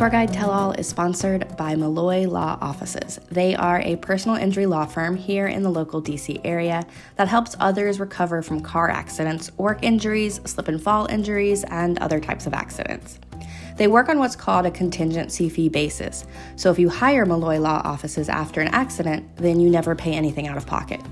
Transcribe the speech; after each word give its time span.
Tour 0.00 0.08
Guide 0.08 0.32
Tell 0.32 0.50
All 0.50 0.72
is 0.72 0.88
sponsored 0.88 1.58
by 1.58 1.76
Malloy 1.76 2.26
Law 2.26 2.56
Offices. 2.62 3.20
They 3.30 3.54
are 3.54 3.82
a 3.82 3.96
personal 3.96 4.38
injury 4.38 4.64
law 4.64 4.86
firm 4.86 5.14
here 5.14 5.46
in 5.46 5.62
the 5.62 5.68
local 5.68 6.00
DC 6.00 6.40
area 6.42 6.86
that 7.16 7.28
helps 7.28 7.54
others 7.60 8.00
recover 8.00 8.40
from 8.40 8.60
car 8.60 8.88
accidents, 8.88 9.52
work 9.58 9.80
injuries, 9.82 10.40
slip 10.46 10.68
and 10.68 10.82
fall 10.82 11.04
injuries, 11.10 11.64
and 11.64 11.98
other 11.98 12.18
types 12.18 12.46
of 12.46 12.54
accidents. 12.54 13.18
They 13.76 13.88
work 13.88 14.08
on 14.08 14.18
what's 14.18 14.36
called 14.36 14.64
a 14.64 14.70
contingency 14.70 15.50
fee 15.50 15.68
basis. 15.68 16.24
So 16.56 16.70
if 16.70 16.78
you 16.78 16.88
hire 16.88 17.26
Malloy 17.26 17.60
Law 17.60 17.82
Offices 17.84 18.30
after 18.30 18.62
an 18.62 18.68
accident, 18.68 19.36
then 19.36 19.60
you 19.60 19.68
never 19.68 19.94
pay 19.94 20.14
anything 20.14 20.48
out 20.48 20.56
of 20.56 20.64
pocket. 20.64 21.02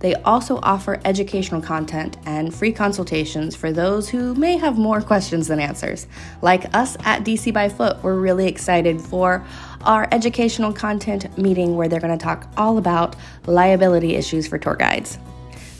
They 0.00 0.14
also 0.14 0.58
offer 0.62 0.98
educational 1.04 1.60
content 1.60 2.16
and 2.24 2.54
free 2.54 2.72
consultations 2.72 3.54
for 3.54 3.70
those 3.70 4.08
who 4.08 4.34
may 4.34 4.56
have 4.56 4.78
more 4.78 5.00
questions 5.00 5.46
than 5.48 5.60
answers. 5.60 6.06
Like 6.42 6.74
us 6.74 6.96
at 7.04 7.22
DC 7.22 7.52
by 7.52 7.68
Foot, 7.68 8.02
we're 8.02 8.18
really 8.18 8.46
excited 8.46 9.00
for 9.00 9.44
our 9.82 10.08
educational 10.10 10.72
content 10.72 11.36
meeting 11.38 11.76
where 11.76 11.88
they're 11.88 12.00
going 12.00 12.16
to 12.18 12.22
talk 12.22 12.48
all 12.56 12.78
about 12.78 13.14
liability 13.46 14.16
issues 14.16 14.46
for 14.46 14.58
tour 14.58 14.74
guides. 14.74 15.18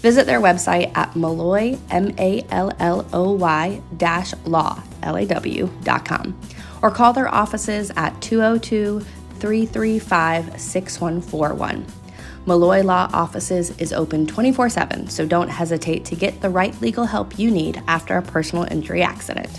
Visit 0.03 0.27
their 0.27 0.41
website 0.41 0.97
at 0.97 1.15
Malloy, 1.17 1.79
M 1.91 2.15
A 2.19 2.45
L 2.51 2.73
L 2.79 3.07
O 3.13 3.33
Y 3.33 3.83
dash 3.99 4.33
law, 4.45 4.83
L 5.03 5.17
A 5.17 5.27
W 5.27 5.69
dot 5.83 6.07
com, 6.07 6.39
or 6.81 6.91
call 6.91 7.13
their 7.13 7.29
offices 7.35 7.91
at 7.97 8.19
202 8.23 9.01
335 9.41 10.61
6141. 10.61 12.00
Malloy 12.47 12.83
Law 12.83 13.11
Offices 13.13 13.71
is 13.79 13.93
open 13.93 14.27
24 14.27 14.71
7, 14.71 15.09
so 15.09 15.27
don't 15.27 15.49
hesitate 15.49 16.05
to 16.07 16.17
get 16.17 16.41
the 16.41 16.49
right 16.49 16.79
legal 16.81 17.05
help 17.05 17.39
you 17.39 17.51
need 17.51 17.83
after 17.87 18.17
a 18.17 18.23
personal 18.23 18.67
injury 18.71 19.03
accident. 19.03 19.51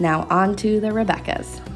Now, 0.00 0.26
on 0.28 0.56
to 0.56 0.80
the 0.80 0.88
Rebeccas. 0.88 1.67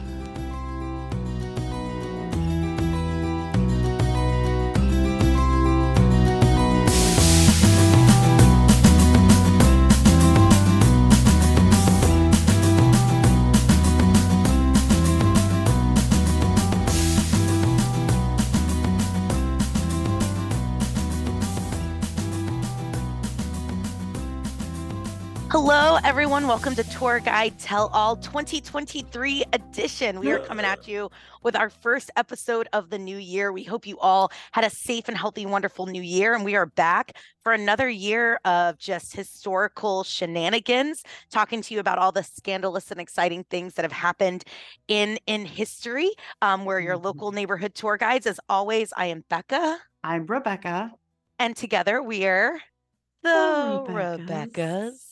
Hello, 25.52 25.98
everyone. 26.02 26.46
Welcome 26.46 26.74
to 26.76 26.82
Tour 26.84 27.20
Guide 27.20 27.58
Tell 27.58 27.88
All 27.88 28.16
2023 28.16 29.44
edition. 29.52 30.18
We 30.18 30.32
are 30.32 30.38
coming 30.38 30.64
at 30.64 30.88
you 30.88 31.10
with 31.42 31.54
our 31.56 31.68
first 31.68 32.10
episode 32.16 32.68
of 32.72 32.88
the 32.88 32.98
new 32.98 33.18
year. 33.18 33.52
We 33.52 33.62
hope 33.62 33.86
you 33.86 33.98
all 33.98 34.32
had 34.52 34.64
a 34.64 34.70
safe 34.70 35.08
and 35.08 35.16
healthy, 35.16 35.44
wonderful 35.44 35.84
new 35.84 36.00
year. 36.00 36.34
And 36.34 36.42
we 36.42 36.54
are 36.56 36.64
back 36.64 37.18
for 37.42 37.52
another 37.52 37.86
year 37.86 38.40
of 38.46 38.78
just 38.78 39.14
historical 39.14 40.04
shenanigans, 40.04 41.02
talking 41.30 41.60
to 41.60 41.74
you 41.74 41.80
about 41.80 41.98
all 41.98 42.12
the 42.12 42.22
scandalous 42.22 42.90
and 42.90 42.98
exciting 42.98 43.44
things 43.50 43.74
that 43.74 43.82
have 43.84 43.92
happened 43.92 44.44
in, 44.88 45.18
in 45.26 45.44
history. 45.44 46.10
Um, 46.40 46.64
we're 46.64 46.80
your 46.80 46.96
Mhm. 46.96 47.04
local 47.04 47.30
neighborhood 47.30 47.74
tour 47.74 47.98
guides. 47.98 48.26
As 48.26 48.40
always, 48.48 48.94
I 48.96 49.06
am 49.06 49.22
Becca. 49.28 49.80
I'm 50.02 50.24
Rebecca. 50.24 50.92
And 51.38 51.54
together 51.54 52.02
we 52.02 52.24
are 52.24 52.58
the 53.22 53.82
The 53.86 53.92
Rebeccas. 53.92 54.26
Rebeccas. 54.56 55.11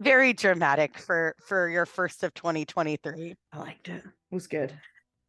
Very 0.00 0.32
dramatic 0.32 0.98
for 0.98 1.34
for 1.40 1.68
your 1.68 1.86
first 1.86 2.22
of 2.22 2.32
2023. 2.34 3.34
I 3.52 3.58
liked 3.58 3.88
it. 3.88 4.04
It 4.04 4.34
was 4.34 4.46
good. 4.46 4.72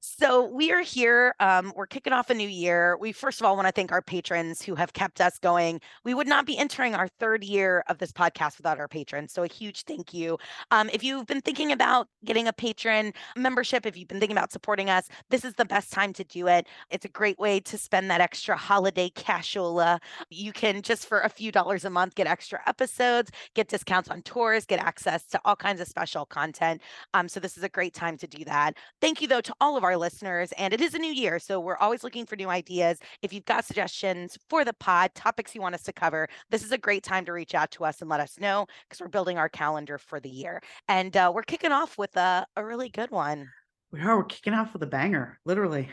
So 0.02 0.46
we 0.46 0.72
are 0.72 0.82
here. 0.82 1.36
Um, 1.42 1.74
we're 1.76 1.86
kicking 1.86 2.14
off 2.14 2.30
a 2.30 2.34
new 2.34 2.48
year. 2.48 2.98
We 3.02 3.12
first 3.12 3.42
of 3.42 3.46
all 3.46 3.58
want 3.58 3.68
to 3.68 3.74
thank 3.74 3.92
our 3.92 4.02
patrons 4.02 4.62
who 4.62 4.76
have 4.76 4.94
kept 4.94 5.20
us 5.20 5.38
going. 5.40 5.82
We 6.06 6.14
would 6.14 6.28
not 6.28 6.46
be 6.46 6.58
entering 6.58 6.96
our 6.96 7.10
third 7.20 7.44
year 7.44 7.84
of 7.90 7.98
this 7.98 8.14
podcast 8.14 8.58
without 8.58 8.80
our 8.80 8.88
patrons. 8.88 9.34
So 9.34 9.44
a 9.44 9.48
huge 9.48 9.84
thank 9.84 10.14
you. 10.14 10.38
Um, 10.72 10.90
if 10.94 11.04
you've 11.04 11.26
been 11.26 11.42
thinking 11.42 11.74
about 11.74 12.08
getting 12.24 12.48
a 12.48 12.54
patron 12.54 13.12
membership, 13.36 13.86
if 13.86 13.98
you've 13.98 14.08
been 14.08 14.22
thinking 14.22 14.38
about 14.38 14.54
supporting 14.54 14.90
us, 14.90 15.10
this 15.32 15.44
is 15.44 15.54
the 15.56 15.66
best 15.66 15.92
time 15.92 16.14
to 16.14 16.24
do 16.24 16.48
it. 16.48 16.68
It's 16.90 17.04
a 17.04 17.10
great 17.10 17.38
way 17.38 17.60
to 17.60 17.78
spend 17.78 18.10
that 18.10 18.22
extra 18.22 18.56
holiday 18.56 19.10
cashola. 19.10 20.00
You 20.30 20.54
can 20.54 20.82
just 20.82 21.08
for 21.08 21.20
a 21.20 21.30
few 21.30 21.52
dollars 21.52 21.84
a 21.84 21.90
month 21.90 22.16
get 22.16 22.26
extra 22.26 22.62
episodes, 22.68 23.32
get 23.54 23.68
discounts 23.68 24.10
on 24.10 24.22
tours, 24.22 24.66
get 24.66 24.80
access 24.80 25.26
to 25.28 25.42
all 25.44 25.58
kinds 25.58 25.82
of 25.82 25.90
special 25.90 26.26
content. 26.26 26.82
Um, 27.14 27.28
so 27.28 27.42
this 27.42 27.58
is 27.58 27.64
a 27.64 27.70
great 27.70 27.94
time 27.94 28.16
to 28.18 28.28
do 28.28 28.46
that. 28.46 28.78
Thank 29.02 29.22
you, 29.22 29.28
though, 29.28 29.42
to 29.42 29.54
all 29.60 29.76
of 29.76 29.84
our 29.84 29.89
listeners. 29.98 30.52
And 30.54 30.74
it 30.74 30.82
is 30.82 30.94
a 30.94 31.00
new 31.00 31.12
year, 31.12 31.40
so 31.40 31.60
we're 31.60 31.78
always 31.78 32.04
looking 32.04 32.26
for 32.26 32.36
new 32.36 32.50
ideas. 32.50 33.00
If 33.22 33.34
you've 33.34 33.46
got 33.46 33.66
suggestions 33.66 34.38
for 34.50 34.66
the 34.66 34.74
pod, 34.74 35.14
topics 35.16 35.56
you 35.56 35.62
want 35.62 35.76
us 35.76 35.84
to 35.84 35.94
cover, 35.94 36.28
this 36.50 36.64
is 36.64 36.72
a 36.72 36.78
great 36.78 37.04
time 37.04 37.26
to 37.26 37.34
reach 37.34 37.56
out 37.56 37.72
to 37.72 37.86
us 37.86 38.02
and 38.02 38.10
let 38.10 38.20
us 38.20 38.40
know 38.40 38.68
because 38.88 39.02
we're 39.02 39.08
building 39.08 39.38
our 39.38 39.50
calendar 39.50 39.98
for 39.98 40.20
the 40.20 40.30
year. 40.30 40.62
And 40.88 41.16
uh, 41.16 41.32
we're 41.34 41.44
kicking 41.44 41.72
off 41.72 41.98
with 41.98 42.16
a, 42.18 42.46
a 42.56 42.66
really 42.66 42.90
good 42.90 43.12
one. 43.12 43.50
We 43.92 44.02
are. 44.02 44.18
We're 44.18 44.26
kicking 44.26 44.54
off 44.54 44.74
with 44.74 44.84
a 44.84 44.88
banger, 44.88 45.40
literally. 45.46 45.90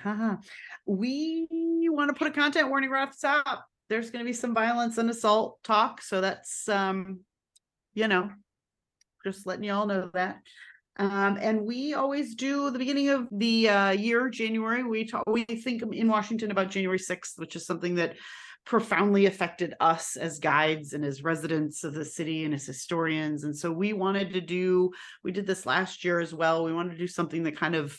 We 0.84 1.48
want 1.90 2.10
to 2.10 2.14
put 2.14 2.28
a 2.28 2.30
content 2.30 2.68
warning 2.68 2.90
right 2.90 3.08
off 3.08 3.18
the 3.18 3.28
top. 3.28 3.66
There's 3.88 4.10
going 4.10 4.24
to 4.24 4.28
be 4.28 4.34
some 4.34 4.54
violence 4.54 4.98
and 4.98 5.08
assault 5.08 5.62
talk, 5.62 6.02
so 6.02 6.20
that's 6.20 6.68
um, 6.68 7.20
you 7.94 8.06
know, 8.06 8.30
just 9.24 9.46
letting 9.46 9.64
you 9.64 9.72
all 9.72 9.86
know 9.86 10.10
that. 10.12 10.40
Um, 10.98 11.38
and 11.40 11.62
we 11.62 11.94
always 11.94 12.34
do 12.34 12.70
the 12.70 12.78
beginning 12.78 13.10
of 13.10 13.28
the 13.30 13.68
uh, 13.68 13.90
year, 13.90 14.28
January. 14.30 14.82
We 14.82 15.06
talk, 15.06 15.24
we 15.26 15.44
think 15.44 15.82
in 15.92 16.08
Washington 16.08 16.50
about 16.50 16.70
January 16.70 16.98
6th, 16.98 17.38
which 17.38 17.54
is 17.54 17.66
something 17.66 17.96
that 17.96 18.16
profoundly 18.64 19.26
affected 19.26 19.74
us 19.78 20.16
as 20.16 20.40
guides 20.40 20.92
and 20.92 21.04
as 21.04 21.22
residents 21.22 21.84
of 21.84 21.94
the 21.94 22.04
city 22.04 22.44
and 22.44 22.52
as 22.52 22.66
historians. 22.66 23.44
And 23.44 23.56
so 23.56 23.70
we 23.70 23.92
wanted 23.92 24.32
to 24.32 24.40
do, 24.40 24.90
we 25.22 25.32
did 25.32 25.46
this 25.46 25.66
last 25.66 26.04
year 26.04 26.18
as 26.18 26.34
well. 26.34 26.64
We 26.64 26.72
wanted 26.72 26.92
to 26.92 26.98
do 26.98 27.06
something 27.06 27.44
that 27.44 27.56
kind 27.56 27.76
of 27.76 27.96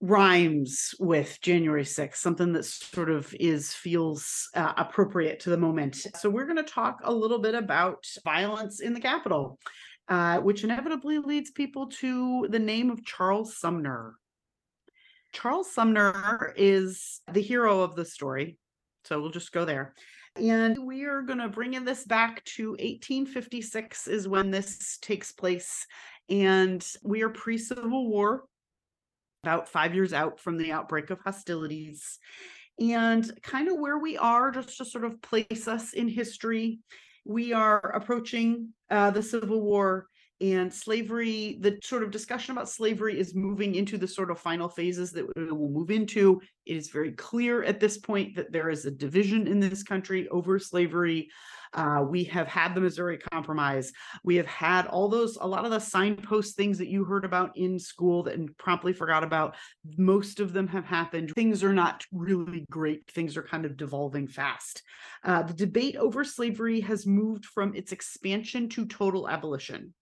rhymes 0.00 0.94
with 0.98 1.38
January 1.40 1.84
6th, 1.84 2.16
something 2.16 2.52
that 2.52 2.64
sort 2.64 3.10
of 3.10 3.34
is 3.38 3.72
feels 3.72 4.48
uh, 4.54 4.72
appropriate 4.76 5.40
to 5.40 5.50
the 5.50 5.58
moment. 5.58 5.96
So 6.18 6.30
we're 6.30 6.44
going 6.44 6.56
to 6.56 6.62
talk 6.62 7.00
a 7.04 7.12
little 7.12 7.38
bit 7.38 7.54
about 7.54 8.04
violence 8.24 8.80
in 8.80 8.94
the 8.94 9.00
Capitol, 9.00 9.58
uh, 10.08 10.38
which 10.38 10.64
inevitably 10.64 11.18
leads 11.18 11.50
people 11.50 11.88
to 11.88 12.46
the 12.50 12.58
name 12.58 12.90
of 12.90 13.04
Charles 13.04 13.56
Sumner. 13.56 14.14
Charles 15.32 15.70
Sumner 15.70 16.54
is 16.56 17.20
the 17.32 17.42
hero 17.42 17.80
of 17.80 17.96
the 17.96 18.04
story. 18.04 18.58
So 19.04 19.20
we'll 19.20 19.30
just 19.30 19.52
go 19.52 19.64
there. 19.64 19.94
And 20.36 20.86
we 20.86 21.04
are 21.04 21.22
going 21.22 21.38
to 21.38 21.48
bring 21.48 21.74
in 21.74 21.84
this 21.84 22.04
back 22.04 22.44
to 22.56 22.70
1856 22.70 24.06
is 24.06 24.28
when 24.28 24.50
this 24.50 24.98
takes 24.98 25.32
place. 25.32 25.86
And 26.28 26.86
we 27.02 27.22
are 27.22 27.30
pre 27.30 27.56
Civil 27.56 28.08
War, 28.08 28.44
about 29.44 29.68
five 29.68 29.94
years 29.94 30.12
out 30.12 30.40
from 30.40 30.58
the 30.58 30.72
outbreak 30.72 31.10
of 31.10 31.20
hostilities. 31.20 32.18
And 32.78 33.30
kind 33.42 33.68
of 33.68 33.78
where 33.78 33.98
we 33.98 34.18
are, 34.18 34.50
just 34.50 34.76
to 34.78 34.84
sort 34.84 35.04
of 35.04 35.22
place 35.22 35.66
us 35.66 35.94
in 35.94 36.08
history, 36.08 36.80
we 37.26 37.52
are 37.52 37.80
approaching 37.94 38.72
uh, 38.90 39.10
the 39.10 39.22
Civil 39.22 39.60
War 39.60 40.06
and 40.40 40.72
slavery. 40.72 41.58
The 41.60 41.78
sort 41.82 42.02
of 42.02 42.10
discussion 42.10 42.52
about 42.52 42.68
slavery 42.68 43.18
is 43.18 43.34
moving 43.34 43.74
into 43.74 43.96
the 43.96 44.08
sort 44.08 44.30
of 44.30 44.38
final 44.38 44.68
phases 44.68 45.12
that 45.12 45.26
we 45.36 45.50
will 45.50 45.70
move 45.70 45.90
into. 45.90 46.40
It 46.66 46.76
is 46.76 46.88
very 46.88 47.12
clear 47.12 47.62
at 47.62 47.80
this 47.80 47.98
point 47.98 48.36
that 48.36 48.52
there 48.52 48.68
is 48.68 48.84
a 48.84 48.90
division 48.90 49.46
in 49.46 49.60
this 49.60 49.82
country 49.82 50.28
over 50.28 50.58
slavery. 50.58 51.30
Uh, 51.72 52.04
we 52.08 52.24
have 52.24 52.48
had 52.48 52.74
the 52.74 52.80
Missouri 52.80 53.18
Compromise. 53.32 53.92
We 54.24 54.36
have 54.36 54.46
had 54.46 54.86
all 54.86 55.08
those, 55.08 55.36
a 55.40 55.46
lot 55.46 55.64
of 55.64 55.70
the 55.70 55.78
signpost 55.78 56.56
things 56.56 56.78
that 56.78 56.88
you 56.88 57.04
heard 57.04 57.24
about 57.24 57.56
in 57.56 57.78
school 57.78 58.22
that 58.24 58.34
and 58.34 58.56
promptly 58.56 58.92
forgot 58.92 59.24
about. 59.24 59.56
Most 59.98 60.40
of 60.40 60.52
them 60.52 60.68
have 60.68 60.84
happened. 60.84 61.32
Things 61.34 61.62
are 61.64 61.74
not 61.74 62.04
really 62.12 62.64
great. 62.70 63.10
Things 63.10 63.36
are 63.36 63.42
kind 63.42 63.64
of 63.64 63.76
devolving 63.76 64.28
fast. 64.28 64.82
Uh, 65.24 65.42
the 65.42 65.54
debate 65.54 65.96
over 65.96 66.24
slavery 66.24 66.80
has 66.80 67.06
moved 67.06 67.44
from 67.44 67.74
its 67.74 67.92
expansion 67.92 68.68
to 68.70 68.86
total 68.86 69.28
abolition. 69.28 69.92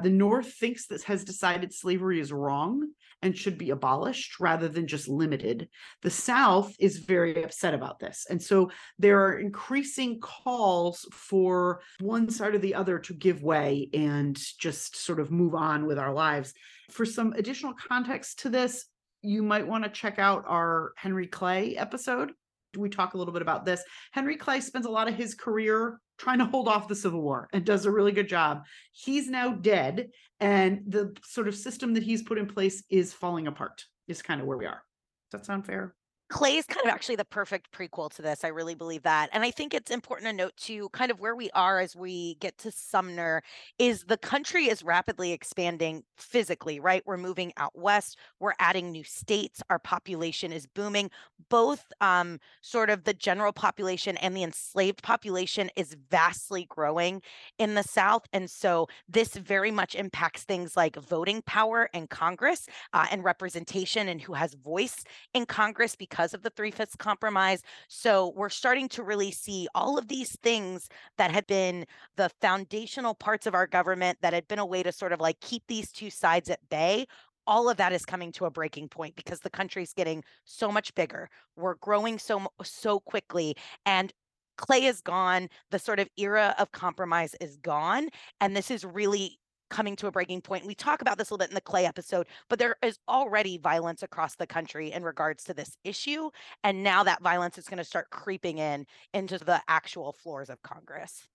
The 0.00 0.10
North 0.10 0.54
thinks 0.54 0.86
this 0.86 1.02
has 1.04 1.24
decided 1.24 1.74
slavery 1.74 2.20
is 2.20 2.32
wrong 2.32 2.88
and 3.20 3.36
should 3.36 3.58
be 3.58 3.70
abolished 3.70 4.38
rather 4.38 4.68
than 4.68 4.86
just 4.86 5.08
limited. 5.08 5.68
The 6.02 6.10
South 6.10 6.72
is 6.78 6.98
very 6.98 7.42
upset 7.42 7.74
about 7.74 7.98
this. 7.98 8.24
And 8.30 8.40
so 8.40 8.70
there 9.00 9.24
are 9.24 9.40
increasing 9.40 10.20
calls 10.20 11.04
for 11.10 11.80
one 11.98 12.30
side 12.30 12.54
or 12.54 12.58
the 12.58 12.76
other 12.76 13.00
to 13.00 13.12
give 13.12 13.42
way 13.42 13.90
and 13.92 14.38
just 14.58 14.96
sort 14.96 15.18
of 15.18 15.32
move 15.32 15.56
on 15.56 15.84
with 15.84 15.98
our 15.98 16.12
lives. 16.12 16.54
For 16.90 17.04
some 17.04 17.32
additional 17.32 17.74
context 17.74 18.40
to 18.40 18.50
this, 18.50 18.86
you 19.22 19.42
might 19.42 19.66
want 19.66 19.82
to 19.82 19.90
check 19.90 20.20
out 20.20 20.44
our 20.46 20.92
Henry 20.96 21.26
Clay 21.26 21.76
episode. 21.76 22.30
We 22.76 22.88
talk 22.88 23.14
a 23.14 23.18
little 23.18 23.32
bit 23.32 23.42
about 23.42 23.64
this. 23.64 23.82
Henry 24.12 24.36
Clay 24.36 24.60
spends 24.60 24.86
a 24.86 24.90
lot 24.90 25.08
of 25.08 25.14
his 25.14 25.34
career 25.34 26.00
trying 26.18 26.38
to 26.38 26.44
hold 26.44 26.68
off 26.68 26.88
the 26.88 26.94
Civil 26.94 27.22
War 27.22 27.48
and 27.52 27.64
does 27.64 27.86
a 27.86 27.90
really 27.90 28.12
good 28.12 28.28
job. 28.28 28.64
He's 28.92 29.28
now 29.28 29.50
dead, 29.50 30.08
and 30.40 30.82
the 30.86 31.16
sort 31.24 31.48
of 31.48 31.54
system 31.54 31.94
that 31.94 32.02
he's 32.02 32.22
put 32.22 32.38
in 32.38 32.46
place 32.46 32.82
is 32.90 33.12
falling 33.12 33.46
apart, 33.46 33.84
is 34.06 34.22
kind 34.22 34.40
of 34.40 34.46
where 34.46 34.58
we 34.58 34.66
are. 34.66 34.82
Does 35.30 35.40
that 35.40 35.46
sound 35.46 35.66
fair? 35.66 35.94
Clay 36.28 36.56
is 36.56 36.66
kind 36.66 36.84
of 36.84 36.92
actually 36.92 37.16
the 37.16 37.24
perfect 37.24 37.72
prequel 37.72 38.10
to 38.14 38.20
this. 38.20 38.44
I 38.44 38.48
really 38.48 38.74
believe 38.74 39.02
that. 39.04 39.30
And 39.32 39.42
I 39.42 39.50
think 39.50 39.72
it's 39.72 39.90
important 39.90 40.28
to 40.28 40.36
note 40.36 40.56
too, 40.58 40.90
kind 40.90 41.10
of 41.10 41.20
where 41.20 41.34
we 41.34 41.48
are 41.52 41.80
as 41.80 41.96
we 41.96 42.34
get 42.34 42.58
to 42.58 42.70
Sumner 42.70 43.42
is 43.78 44.04
the 44.04 44.18
country 44.18 44.68
is 44.68 44.82
rapidly 44.82 45.32
expanding 45.32 46.02
physically, 46.16 46.80
right? 46.80 47.02
We're 47.06 47.16
moving 47.16 47.52
out 47.56 47.78
west, 47.78 48.18
we're 48.40 48.52
adding 48.58 48.90
new 48.90 49.04
states, 49.04 49.62
our 49.70 49.78
population 49.78 50.52
is 50.52 50.66
booming. 50.66 51.10
Both 51.48 51.86
um, 52.02 52.40
sort 52.60 52.90
of 52.90 53.04
the 53.04 53.14
general 53.14 53.52
population 53.52 54.18
and 54.18 54.36
the 54.36 54.42
enslaved 54.42 55.02
population 55.02 55.70
is 55.76 55.96
vastly 56.10 56.66
growing 56.68 57.22
in 57.58 57.74
the 57.74 57.82
South. 57.82 58.26
And 58.34 58.50
so 58.50 58.88
this 59.08 59.34
very 59.34 59.70
much 59.70 59.94
impacts 59.94 60.42
things 60.42 60.76
like 60.76 60.96
voting 60.96 61.40
power 61.42 61.88
in 61.94 62.06
Congress 62.06 62.66
uh, 62.92 63.06
and 63.10 63.24
representation 63.24 64.08
and 64.08 64.20
who 64.20 64.34
has 64.34 64.52
voice 64.52 65.04
in 65.32 65.46
Congress 65.46 65.96
because 65.96 66.17
because 66.18 66.34
of 66.34 66.42
the 66.42 66.50
three 66.50 66.72
fifths 66.72 66.96
compromise. 66.96 67.62
So 67.86 68.32
we're 68.34 68.48
starting 68.48 68.88
to 68.88 69.04
really 69.04 69.30
see 69.30 69.68
all 69.72 69.96
of 69.96 70.08
these 70.08 70.36
things 70.42 70.88
that 71.16 71.30
had 71.30 71.46
been 71.46 71.86
the 72.16 72.28
foundational 72.40 73.14
parts 73.14 73.46
of 73.46 73.54
our 73.54 73.68
government 73.68 74.18
that 74.20 74.32
had 74.32 74.48
been 74.48 74.58
a 74.58 74.66
way 74.66 74.82
to 74.82 74.90
sort 74.90 75.12
of 75.12 75.20
like 75.20 75.38
keep 75.40 75.62
these 75.68 75.92
two 75.92 76.10
sides 76.10 76.50
at 76.50 76.58
bay 76.68 77.06
all 77.46 77.70
of 77.70 77.78
that 77.78 77.94
is 77.94 78.04
coming 78.04 78.30
to 78.30 78.44
a 78.44 78.50
breaking 78.50 78.88
point 78.88 79.16
because 79.16 79.40
the 79.40 79.48
country's 79.48 79.94
getting 79.94 80.22
so 80.44 80.70
much 80.70 80.94
bigger. 80.94 81.30
We're 81.56 81.76
growing 81.76 82.18
so 82.18 82.46
so 82.62 83.00
quickly 83.00 83.56
and 83.86 84.12
Clay 84.58 84.84
is 84.84 85.00
gone. 85.00 85.48
The 85.70 85.78
sort 85.78 85.98
of 85.98 86.10
era 86.18 86.54
of 86.58 86.72
compromise 86.72 87.34
is 87.40 87.56
gone. 87.56 88.08
And 88.40 88.54
this 88.54 88.70
is 88.70 88.84
really 88.84 89.38
coming 89.70 89.96
to 89.96 90.06
a 90.06 90.10
breaking 90.10 90.40
point. 90.40 90.66
We 90.66 90.74
talk 90.74 91.02
about 91.02 91.18
this 91.18 91.30
a 91.30 91.34
little 91.34 91.44
bit 91.44 91.50
in 91.50 91.54
the 91.54 91.60
Clay 91.60 91.86
episode, 91.86 92.26
but 92.48 92.58
there 92.58 92.76
is 92.82 92.98
already 93.08 93.58
violence 93.58 94.02
across 94.02 94.36
the 94.36 94.46
country 94.46 94.92
in 94.92 95.02
regards 95.02 95.44
to 95.44 95.54
this 95.54 95.76
issue. 95.84 96.30
And 96.64 96.82
now 96.82 97.02
that 97.04 97.22
violence 97.22 97.58
is 97.58 97.68
going 97.68 97.78
to 97.78 97.84
start 97.84 98.10
creeping 98.10 98.58
in 98.58 98.86
into 99.14 99.38
the 99.38 99.60
actual 99.68 100.12
floors 100.12 100.50
of 100.50 100.62
Congress. 100.62 101.26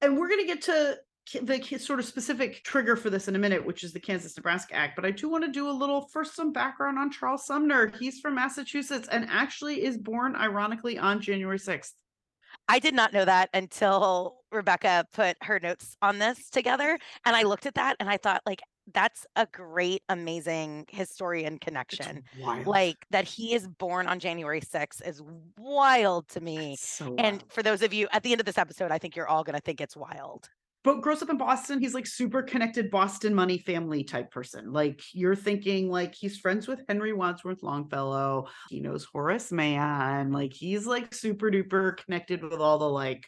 And 0.00 0.18
we're 0.18 0.28
going 0.28 0.40
to 0.40 0.46
get 0.46 0.62
to 0.62 0.98
the 1.42 1.78
sort 1.78 2.00
of 2.00 2.06
specific 2.06 2.64
trigger 2.64 2.96
for 2.96 3.10
this 3.10 3.28
in 3.28 3.36
a 3.36 3.38
minute, 3.38 3.64
which 3.64 3.84
is 3.84 3.92
the 3.92 4.00
Kansas 4.00 4.36
Nebraska 4.36 4.74
Act. 4.74 4.96
But 4.96 5.04
I 5.04 5.10
do 5.10 5.28
want 5.28 5.44
to 5.44 5.52
do 5.52 5.68
a 5.68 5.70
little 5.70 6.08
first 6.08 6.34
some 6.34 6.52
background 6.52 6.98
on 6.98 7.10
Charles 7.10 7.46
Sumner. 7.46 7.92
He's 8.00 8.18
from 8.18 8.34
Massachusetts 8.34 9.08
and 9.12 9.26
actually 9.30 9.84
is 9.84 9.96
born, 9.96 10.34
ironically, 10.34 10.98
on 10.98 11.20
January 11.20 11.58
6th. 11.58 11.92
I 12.70 12.78
did 12.78 12.94
not 12.94 13.12
know 13.12 13.24
that 13.24 13.50
until 13.52 14.36
Rebecca 14.52 15.04
put 15.12 15.36
her 15.42 15.58
notes 15.60 15.96
on 16.02 16.18
this 16.18 16.50
together. 16.50 16.98
And 17.24 17.34
I 17.34 17.42
looked 17.42 17.66
at 17.66 17.74
that 17.74 17.96
and 17.98 18.08
I 18.08 18.16
thought, 18.16 18.42
like, 18.46 18.62
that's 18.92 19.26
a 19.36 19.46
great, 19.46 20.02
amazing 20.08 20.86
historian 20.88 21.58
connection. 21.58 22.22
Like 22.66 23.06
that 23.10 23.24
he 23.24 23.54
is 23.54 23.68
born 23.68 24.06
on 24.06 24.18
January 24.20 24.60
6th 24.60 25.06
is 25.06 25.20
wild 25.58 26.28
to 26.30 26.40
me. 26.40 26.76
So 26.76 27.14
and 27.18 27.44
for 27.48 27.62
those 27.62 27.82
of 27.82 27.92
you 27.92 28.08
at 28.12 28.22
the 28.22 28.32
end 28.32 28.40
of 28.40 28.46
this 28.46 28.58
episode, 28.58 28.90
I 28.90 28.98
think 28.98 29.16
you're 29.16 29.28
all 29.28 29.44
going 29.44 29.54
to 29.54 29.60
think 29.60 29.80
it's 29.80 29.96
wild 29.96 30.48
but 30.82 31.02
grows 31.02 31.22
up 31.22 31.30
in 31.30 31.36
Boston. 31.36 31.80
He's 31.80 31.94
like 31.94 32.06
super 32.06 32.42
connected 32.42 32.90
Boston 32.90 33.34
money 33.34 33.58
family 33.58 34.04
type 34.04 34.30
person. 34.30 34.72
Like 34.72 35.02
you're 35.12 35.36
thinking 35.36 35.90
like 35.90 36.14
he's 36.14 36.38
friends 36.38 36.66
with 36.66 36.82
Henry 36.88 37.12
Wadsworth 37.12 37.62
Longfellow. 37.62 38.48
He 38.68 38.80
knows 38.80 39.04
Horace 39.04 39.52
Mann. 39.52 40.32
Like 40.32 40.52
he's 40.52 40.86
like 40.86 41.12
super 41.12 41.50
duper 41.50 41.96
connected 41.96 42.42
with 42.42 42.60
all 42.60 42.78
the 42.78 42.88
like 42.88 43.26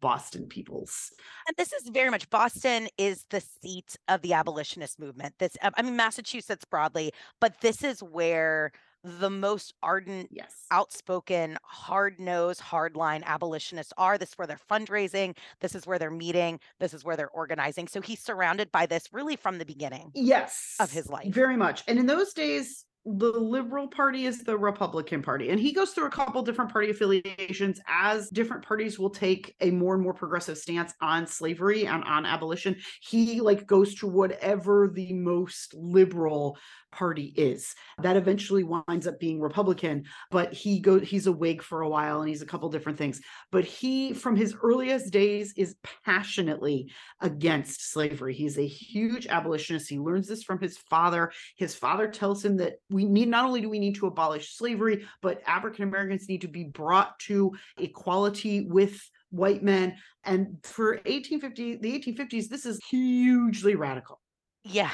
Boston 0.00 0.46
peoples. 0.46 1.12
And 1.46 1.56
this 1.56 1.72
is 1.72 1.88
very 1.88 2.10
much 2.10 2.28
Boston 2.30 2.88
is 2.98 3.24
the 3.30 3.42
seat 3.62 3.96
of 4.08 4.22
the 4.22 4.32
abolitionist 4.32 4.98
movement. 4.98 5.34
This 5.38 5.56
I 5.62 5.82
mean 5.82 5.96
Massachusetts 5.96 6.64
broadly, 6.64 7.12
but 7.40 7.60
this 7.60 7.84
is 7.84 8.02
where 8.02 8.72
the 9.04 9.30
most 9.30 9.74
ardent, 9.82 10.30
yes, 10.32 10.66
outspoken, 10.70 11.58
hard 11.62 12.18
nosed, 12.18 12.60
hardline 12.60 13.22
abolitionists 13.24 13.92
are. 13.98 14.16
This 14.16 14.30
is 14.30 14.38
where 14.38 14.46
they're 14.46 14.58
fundraising. 14.70 15.36
This 15.60 15.74
is 15.74 15.86
where 15.86 15.98
they're 15.98 16.10
meeting. 16.10 16.58
This 16.80 16.94
is 16.94 17.04
where 17.04 17.16
they're 17.16 17.30
organizing. 17.30 17.86
So 17.86 18.00
he's 18.00 18.20
surrounded 18.20 18.72
by 18.72 18.86
this 18.86 19.08
really 19.12 19.36
from 19.36 19.58
the 19.58 19.66
beginning. 19.66 20.10
Yes. 20.14 20.76
Of 20.80 20.90
his 20.90 21.08
life. 21.08 21.32
Very 21.32 21.56
much. 21.56 21.84
And 21.86 21.98
in 21.98 22.06
those 22.06 22.32
days, 22.32 22.86
the 23.06 23.32
liberal 23.32 23.86
party 23.86 24.24
is 24.24 24.42
the 24.44 24.56
republican 24.56 25.20
party 25.20 25.50
and 25.50 25.60
he 25.60 25.74
goes 25.74 25.90
through 25.90 26.06
a 26.06 26.10
couple 26.10 26.40
different 26.40 26.72
party 26.72 26.88
affiliations 26.88 27.78
as 27.86 28.30
different 28.30 28.64
parties 28.64 28.98
will 28.98 29.10
take 29.10 29.54
a 29.60 29.70
more 29.70 29.94
and 29.94 30.02
more 30.02 30.14
progressive 30.14 30.56
stance 30.56 30.94
on 31.02 31.26
slavery 31.26 31.86
and 31.86 32.02
on 32.04 32.24
abolition 32.24 32.74
he 33.02 33.42
like 33.42 33.66
goes 33.66 33.94
to 33.94 34.06
whatever 34.06 34.88
the 34.88 35.12
most 35.12 35.74
liberal 35.74 36.56
party 36.94 37.32
is 37.36 37.74
that 38.02 38.16
eventually 38.16 38.64
winds 38.64 39.06
up 39.06 39.18
being 39.20 39.40
republican 39.40 40.04
but 40.30 40.52
he 40.52 40.80
goes 40.80 41.02
he's 41.02 41.26
a 41.26 41.32
whig 41.32 41.62
for 41.62 41.82
a 41.82 41.88
while 41.88 42.20
and 42.20 42.28
he's 42.28 42.42
a 42.42 42.46
couple 42.46 42.68
different 42.68 42.98
things 42.98 43.20
but 43.50 43.64
he 43.64 44.12
from 44.12 44.36
his 44.36 44.54
earliest 44.62 45.12
days 45.12 45.52
is 45.56 45.76
passionately 46.04 46.90
against 47.20 47.90
slavery 47.92 48.34
he's 48.34 48.58
a 48.58 48.66
huge 48.66 49.26
abolitionist 49.26 49.88
he 49.88 49.98
learns 49.98 50.28
this 50.28 50.42
from 50.42 50.60
his 50.60 50.78
father 50.78 51.30
his 51.56 51.74
father 51.74 52.08
tells 52.08 52.44
him 52.44 52.56
that 52.56 52.76
we 52.90 53.04
need 53.04 53.28
not 53.28 53.44
only 53.44 53.60
do 53.60 53.68
we 53.68 53.78
need 53.78 53.96
to 53.96 54.06
abolish 54.06 54.56
slavery, 54.56 55.06
but 55.22 55.42
African 55.46 55.84
Americans 55.84 56.28
need 56.28 56.40
to 56.42 56.48
be 56.48 56.64
brought 56.64 57.18
to 57.20 57.52
equality 57.78 58.62
with 58.62 59.00
white 59.30 59.62
men. 59.62 59.96
And 60.24 60.58
for 60.62 60.94
1850, 61.04 61.76
the 61.76 61.98
1850s, 61.98 62.48
this 62.48 62.66
is 62.66 62.80
hugely 62.88 63.74
radical. 63.74 64.20
Yeah. 64.62 64.90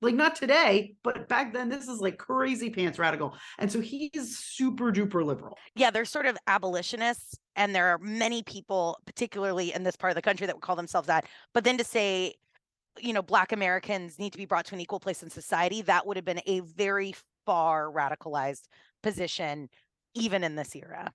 Like 0.00 0.14
not 0.14 0.36
today, 0.36 0.94
but 1.02 1.28
back 1.28 1.52
then, 1.52 1.68
this 1.68 1.88
is 1.88 2.00
like 2.00 2.18
crazy 2.18 2.70
pants 2.70 2.98
radical. 2.98 3.34
And 3.58 3.70
so 3.70 3.80
he's 3.80 4.38
super 4.38 4.92
duper 4.92 5.24
liberal. 5.24 5.58
Yeah, 5.74 5.90
they're 5.90 6.04
sort 6.04 6.26
of 6.26 6.36
abolitionists. 6.46 7.36
And 7.56 7.74
there 7.74 7.88
are 7.88 7.98
many 7.98 8.44
people, 8.44 9.00
particularly 9.06 9.74
in 9.74 9.82
this 9.82 9.96
part 9.96 10.12
of 10.12 10.14
the 10.14 10.22
country, 10.22 10.46
that 10.46 10.54
would 10.54 10.62
call 10.62 10.76
themselves 10.76 11.08
that. 11.08 11.26
But 11.52 11.64
then 11.64 11.78
to 11.78 11.84
say, 11.84 12.34
you 13.00 13.12
know, 13.12 13.22
Black 13.22 13.50
Americans 13.50 14.18
need 14.18 14.32
to 14.32 14.38
be 14.38 14.46
brought 14.46 14.66
to 14.66 14.74
an 14.74 14.80
equal 14.80 15.00
place 15.00 15.22
in 15.22 15.30
society, 15.30 15.82
that 15.82 16.06
would 16.06 16.16
have 16.16 16.24
been 16.24 16.42
a 16.46 16.60
very 16.60 17.14
far 17.44 17.90
radicalized 17.90 18.64
position, 19.02 19.68
even 20.14 20.44
in 20.44 20.54
this 20.54 20.76
era, 20.76 21.12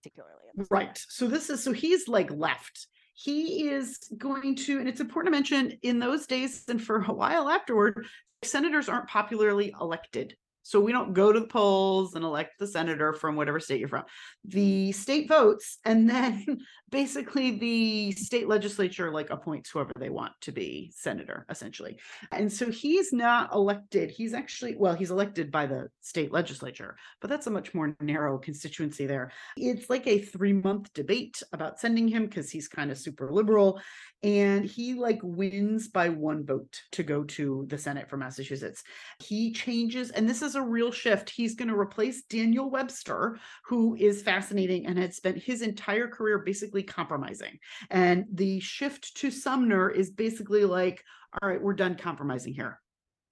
particularly. 0.00 0.34
right. 0.70 0.86
Era. 0.86 0.94
So 1.08 1.28
this 1.28 1.50
is 1.50 1.62
so 1.62 1.72
he's 1.72 2.08
like 2.08 2.30
left. 2.32 2.88
He 3.20 3.68
is 3.68 3.98
going 4.16 4.54
to, 4.54 4.78
and 4.78 4.88
it's 4.88 5.00
important 5.00 5.34
to 5.34 5.36
mention 5.36 5.76
in 5.82 5.98
those 5.98 6.28
days 6.28 6.62
and 6.68 6.80
for 6.80 7.02
a 7.02 7.12
while 7.12 7.48
afterward, 7.48 8.06
senators 8.44 8.88
aren't 8.88 9.08
popularly 9.08 9.74
elected. 9.80 10.36
So 10.62 10.78
we 10.78 10.92
don't 10.92 11.14
go 11.14 11.32
to 11.32 11.40
the 11.40 11.48
polls 11.48 12.14
and 12.14 12.24
elect 12.24 12.60
the 12.60 12.66
senator 12.68 13.12
from 13.12 13.34
whatever 13.34 13.58
state 13.58 13.80
you're 13.80 13.88
from. 13.88 14.04
The 14.44 14.92
state 14.92 15.26
votes, 15.26 15.78
and 15.84 16.08
then 16.08 16.44
basically 16.90 17.52
the 17.52 18.12
state 18.12 18.48
legislature 18.48 19.10
like 19.10 19.30
appoints 19.30 19.70
whoever 19.70 19.92
they 19.98 20.10
want 20.10 20.32
to 20.42 20.52
be 20.52 20.92
senator, 20.94 21.46
essentially. 21.50 21.98
And 22.32 22.52
so 22.52 22.70
he's 22.70 23.12
not 23.12 23.52
elected. 23.52 24.10
He's 24.10 24.34
actually, 24.34 24.76
well, 24.76 24.94
he's 24.94 25.10
elected 25.10 25.50
by 25.50 25.66
the 25.66 25.88
state 26.00 26.32
legislature, 26.32 26.96
but 27.20 27.28
that's 27.28 27.46
a 27.46 27.50
much 27.50 27.74
more 27.74 27.96
narrow 28.00 28.38
constituency 28.38 29.06
there. 29.06 29.32
It's 29.56 29.90
like 29.90 30.06
a 30.06 30.18
three 30.18 30.52
month 30.52 30.92
debate 30.94 31.42
about 31.52 31.78
sending 31.78 32.08
him 32.08 32.26
because 32.26 32.50
he's 32.50 32.68
kind 32.68 32.90
of 32.90 32.98
super 32.98 33.32
liberal 33.32 33.80
and 34.22 34.64
he 34.64 34.94
like 34.94 35.20
wins 35.22 35.88
by 35.88 36.08
one 36.08 36.44
vote 36.44 36.80
to 36.92 37.02
go 37.02 37.22
to 37.22 37.66
the 37.68 37.78
Senate 37.78 38.10
for 38.10 38.16
Massachusetts. 38.16 38.82
He 39.20 39.52
changes, 39.52 40.10
and 40.10 40.28
this 40.28 40.42
is 40.42 40.56
a 40.56 40.62
real 40.62 40.90
shift. 40.90 41.30
He's 41.30 41.54
going 41.54 41.68
to 41.68 41.78
replace 41.78 42.22
Daniel 42.22 42.68
Webster, 42.68 43.38
who 43.64 43.94
is 43.94 44.22
fascinating 44.22 44.86
and 44.86 44.98
had 44.98 45.14
spent 45.14 45.38
his 45.38 45.62
entire 45.62 46.08
career 46.08 46.38
basically 46.38 46.77
compromising. 46.82 47.58
And 47.90 48.26
the 48.32 48.60
shift 48.60 49.16
to 49.18 49.30
Sumner 49.30 49.90
is 49.90 50.10
basically 50.10 50.64
like, 50.64 51.02
all 51.40 51.48
right, 51.48 51.60
we're 51.60 51.74
done 51.74 51.96
compromising 51.96 52.54
here. 52.54 52.80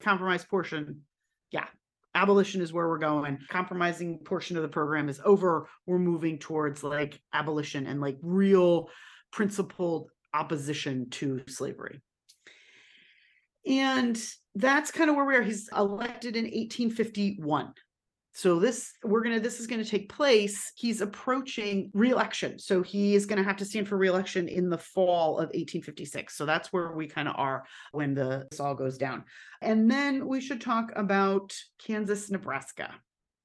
Compromise 0.01 0.45
portion, 0.45 1.03
yeah, 1.51 1.67
abolition 2.15 2.63
is 2.63 2.73
where 2.73 2.89
we're 2.89 2.99
going 2.99 3.39
compromising 3.49 4.19
portion 4.19 4.57
of 4.57 4.63
the 4.63 4.69
program 4.69 5.09
is 5.09 5.21
over 5.25 5.69
we're 5.87 5.99
moving 5.99 6.39
towards 6.39 6.83
like 6.83 7.21
abolition 7.33 7.87
and 7.87 8.01
like 8.01 8.17
real 8.23 8.89
principled 9.33 10.11
opposition 10.33 11.09
to 11.11 11.43
slavery. 11.47 12.01
And 13.67 14.19
that's 14.55 14.91
kind 14.91 15.11
of 15.11 15.17
where 15.17 15.25
we 15.25 15.35
are. 15.35 15.43
He's 15.43 15.69
elected 15.77 16.37
in 16.37 16.45
1851. 16.45 17.73
So 18.37 18.59
this 18.59 18.93
we're 19.03 19.23
going 19.23 19.35
to 19.35 19.41
this 19.41 19.61
is 19.61 19.67
going 19.67 19.83
to 19.83 19.91
take 19.91 20.13
place. 20.13 20.71
He's 20.77 21.01
approaching 21.01 21.91
reelection. 21.95 22.59
So 22.59 22.83
he 22.83 23.15
is 23.15 23.25
going 23.25 23.39
to 23.39 23.43
have 23.43 23.57
to 23.57 23.65
stand 23.65 23.89
for 23.89 23.97
reelection 23.97 24.47
in 24.47 24.69
the 24.69 24.77
fall 24.77 25.39
of 25.39 25.47
1856. 25.47 26.37
So 26.37 26.45
that's 26.45 26.71
where 26.71 26.93
we 26.93 27.07
kind 27.07 27.29
of 27.29 27.35
are 27.39 27.65
when 27.93 28.13
the 28.13 28.47
this 28.51 28.61
all 28.61 28.75
goes 28.75 28.99
down. 28.99 29.25
And 29.63 29.91
then 29.91 30.27
we 30.29 30.43
should 30.43 30.61
talk 30.61 30.93
about 30.97 31.55
Kansas, 31.79 32.31
Nebraska. 32.31 32.93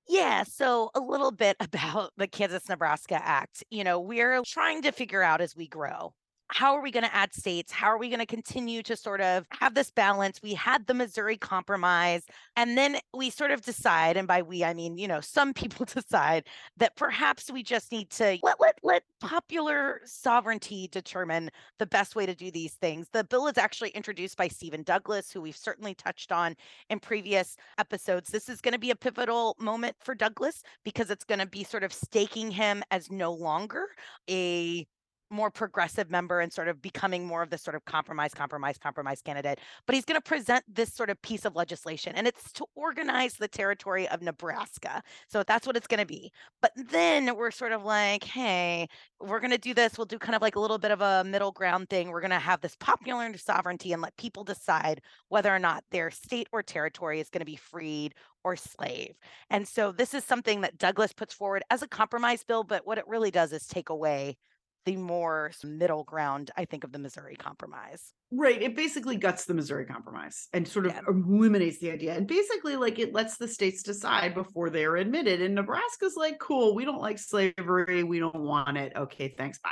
Yeah, 0.09 0.43
so 0.43 0.91
a 0.93 0.99
little 0.99 1.31
bit 1.31 1.55
about 1.61 2.11
the 2.17 2.27
Kansas 2.27 2.67
Nebraska 2.67 3.15
Act. 3.15 3.63
You 3.69 3.85
know, 3.85 4.01
we're 4.01 4.41
trying 4.45 4.81
to 4.81 4.91
figure 4.91 5.23
out 5.23 5.39
as 5.39 5.55
we 5.55 5.69
grow 5.69 6.13
how 6.51 6.75
are 6.75 6.81
we 6.81 6.91
going 6.91 7.05
to 7.05 7.15
add 7.15 7.33
states? 7.33 7.71
How 7.71 7.87
are 7.87 7.97
we 7.97 8.09
going 8.09 8.19
to 8.19 8.25
continue 8.25 8.83
to 8.83 8.97
sort 8.97 9.21
of 9.21 9.47
have 9.51 9.73
this 9.73 9.89
balance? 9.89 10.41
We 10.43 10.53
had 10.53 10.85
the 10.85 10.93
Missouri 10.93 11.37
Compromise, 11.37 12.23
and 12.57 12.77
then 12.77 12.97
we 13.13 13.29
sort 13.29 13.51
of 13.51 13.61
decide, 13.61 14.17
and 14.17 14.27
by 14.27 14.41
we, 14.41 14.63
I 14.63 14.73
mean, 14.73 14.97
you 14.97 15.07
know, 15.07 15.21
some 15.21 15.53
people 15.61 15.85
decide 15.85 16.47
that 16.77 16.95
perhaps 16.97 17.49
we 17.49 17.63
just 17.63 17.91
need 17.91 18.09
to 18.11 18.37
let, 18.43 18.59
let, 18.59 18.77
let 18.83 19.03
popular 19.21 20.01
sovereignty 20.03 20.89
determine 20.91 21.49
the 21.79 21.85
best 21.85 22.15
way 22.15 22.25
to 22.25 22.35
do 22.35 22.51
these 22.51 22.73
things. 22.73 23.07
The 23.13 23.23
bill 23.23 23.47
is 23.47 23.57
actually 23.57 23.91
introduced 23.91 24.37
by 24.37 24.49
Stephen 24.49 24.83
Douglas, 24.83 25.31
who 25.31 25.41
we've 25.41 25.55
certainly 25.55 25.93
touched 25.93 26.33
on 26.33 26.55
in 26.89 26.99
previous 26.99 27.55
episodes. 27.77 28.29
This 28.29 28.49
is 28.49 28.59
going 28.59 28.73
to 28.73 28.79
be 28.79 28.91
a 28.91 28.95
pivotal 28.95 29.55
moment 29.57 29.95
for 30.01 30.15
Douglas 30.15 30.63
because 30.83 31.09
it's 31.09 31.23
going 31.23 31.39
to 31.39 31.45
be 31.45 31.63
sort 31.63 31.83
of 31.83 31.93
staking 31.93 32.51
him 32.51 32.83
as 32.91 33.09
no 33.09 33.31
longer 33.31 33.87
a 34.29 34.85
more 35.31 35.49
progressive 35.49 36.09
member 36.09 36.39
and 36.39 36.51
sort 36.51 36.67
of 36.67 36.81
becoming 36.81 37.25
more 37.25 37.41
of 37.41 37.49
this 37.49 37.61
sort 37.61 37.75
of 37.75 37.85
compromise, 37.85 38.33
compromise, 38.33 38.77
compromise 38.77 39.21
candidate. 39.21 39.59
But 39.85 39.95
he's 39.95 40.05
going 40.05 40.19
to 40.19 40.21
present 40.21 40.63
this 40.67 40.93
sort 40.93 41.09
of 41.09 41.21
piece 41.21 41.45
of 41.45 41.55
legislation, 41.55 42.13
and 42.15 42.27
it's 42.27 42.51
to 42.53 42.65
organize 42.75 43.35
the 43.35 43.47
territory 43.47 44.07
of 44.09 44.21
Nebraska. 44.21 45.01
So 45.27 45.43
that's 45.43 45.65
what 45.65 45.77
it's 45.77 45.87
going 45.87 45.99
to 45.99 46.05
be. 46.05 46.31
But 46.61 46.71
then 46.75 47.35
we're 47.35 47.51
sort 47.51 47.71
of 47.71 47.83
like, 47.83 48.23
hey, 48.23 48.87
we're 49.19 49.39
going 49.39 49.51
to 49.51 49.57
do 49.57 49.73
this. 49.73 49.97
We'll 49.97 50.05
do 50.05 50.19
kind 50.19 50.35
of 50.35 50.41
like 50.41 50.55
a 50.55 50.59
little 50.59 50.77
bit 50.77 50.91
of 50.91 51.01
a 51.01 51.23
middle 51.23 51.51
ground 51.51 51.89
thing. 51.89 52.09
We're 52.09 52.21
going 52.21 52.31
to 52.31 52.39
have 52.39 52.61
this 52.61 52.75
popular 52.79 53.35
sovereignty 53.37 53.93
and 53.93 54.01
let 54.01 54.17
people 54.17 54.43
decide 54.43 55.01
whether 55.29 55.53
or 55.53 55.59
not 55.59 55.83
their 55.91 56.11
state 56.11 56.47
or 56.51 56.63
territory 56.63 57.19
is 57.19 57.29
going 57.29 57.39
to 57.39 57.45
be 57.45 57.55
freed 57.55 58.13
or 58.43 58.55
slave. 58.55 59.15
And 59.49 59.67
so 59.67 59.91
this 59.91 60.13
is 60.13 60.23
something 60.23 60.61
that 60.61 60.77
Douglas 60.77 61.13
puts 61.13 61.33
forward 61.33 61.63
as 61.69 61.81
a 61.81 61.87
compromise 61.87 62.43
bill, 62.43 62.63
but 62.63 62.85
what 62.87 62.97
it 62.97 63.07
really 63.07 63.31
does 63.31 63.53
is 63.53 63.67
take 63.67 63.89
away 63.89 64.37
the 64.85 64.95
more 64.95 65.51
middle 65.63 66.03
ground, 66.03 66.51
I 66.57 66.65
think, 66.65 66.83
of 66.83 66.91
the 66.91 66.99
Missouri 66.99 67.35
Compromise. 67.35 68.13
Right. 68.31 68.61
It 68.61 68.75
basically 68.75 69.15
guts 69.17 69.45
the 69.45 69.53
Missouri 69.53 69.85
Compromise 69.85 70.47
and 70.53 70.67
sort 70.67 70.87
of 70.87 70.93
yeah. 70.93 71.01
eliminates 71.07 71.79
the 71.79 71.91
idea. 71.91 72.13
And 72.15 72.27
basically, 72.27 72.75
like, 72.75 72.97
it 72.97 73.13
lets 73.13 73.37
the 73.37 73.47
states 73.47 73.83
decide 73.83 74.33
before 74.33 74.69
they're 74.69 74.95
admitted. 74.95 75.41
And 75.41 75.55
Nebraska's 75.55 76.15
like, 76.15 76.39
cool, 76.39 76.73
we 76.73 76.85
don't 76.85 77.01
like 77.01 77.19
slavery. 77.19 78.03
We 78.03 78.19
don't 78.19 78.39
want 78.39 78.77
it. 78.77 78.93
Okay, 78.95 79.33
thanks. 79.37 79.59
Bye. 79.59 79.69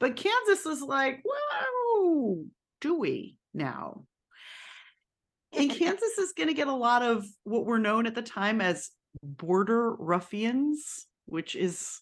But 0.00 0.16
Kansas 0.16 0.64
is 0.64 0.80
like, 0.80 1.22
whoa, 1.24 2.44
do 2.80 2.98
we 2.98 3.36
now? 3.52 4.04
And 5.56 5.70
Kansas 5.78 6.18
is 6.18 6.32
going 6.32 6.48
to 6.48 6.54
get 6.54 6.68
a 6.68 6.74
lot 6.74 7.02
of 7.02 7.26
what 7.44 7.66
were 7.66 7.78
known 7.78 8.06
at 8.06 8.14
the 8.14 8.22
time 8.22 8.60
as 8.60 8.90
border 9.22 9.94
ruffians, 9.94 11.06
which 11.26 11.56
is 11.56 12.00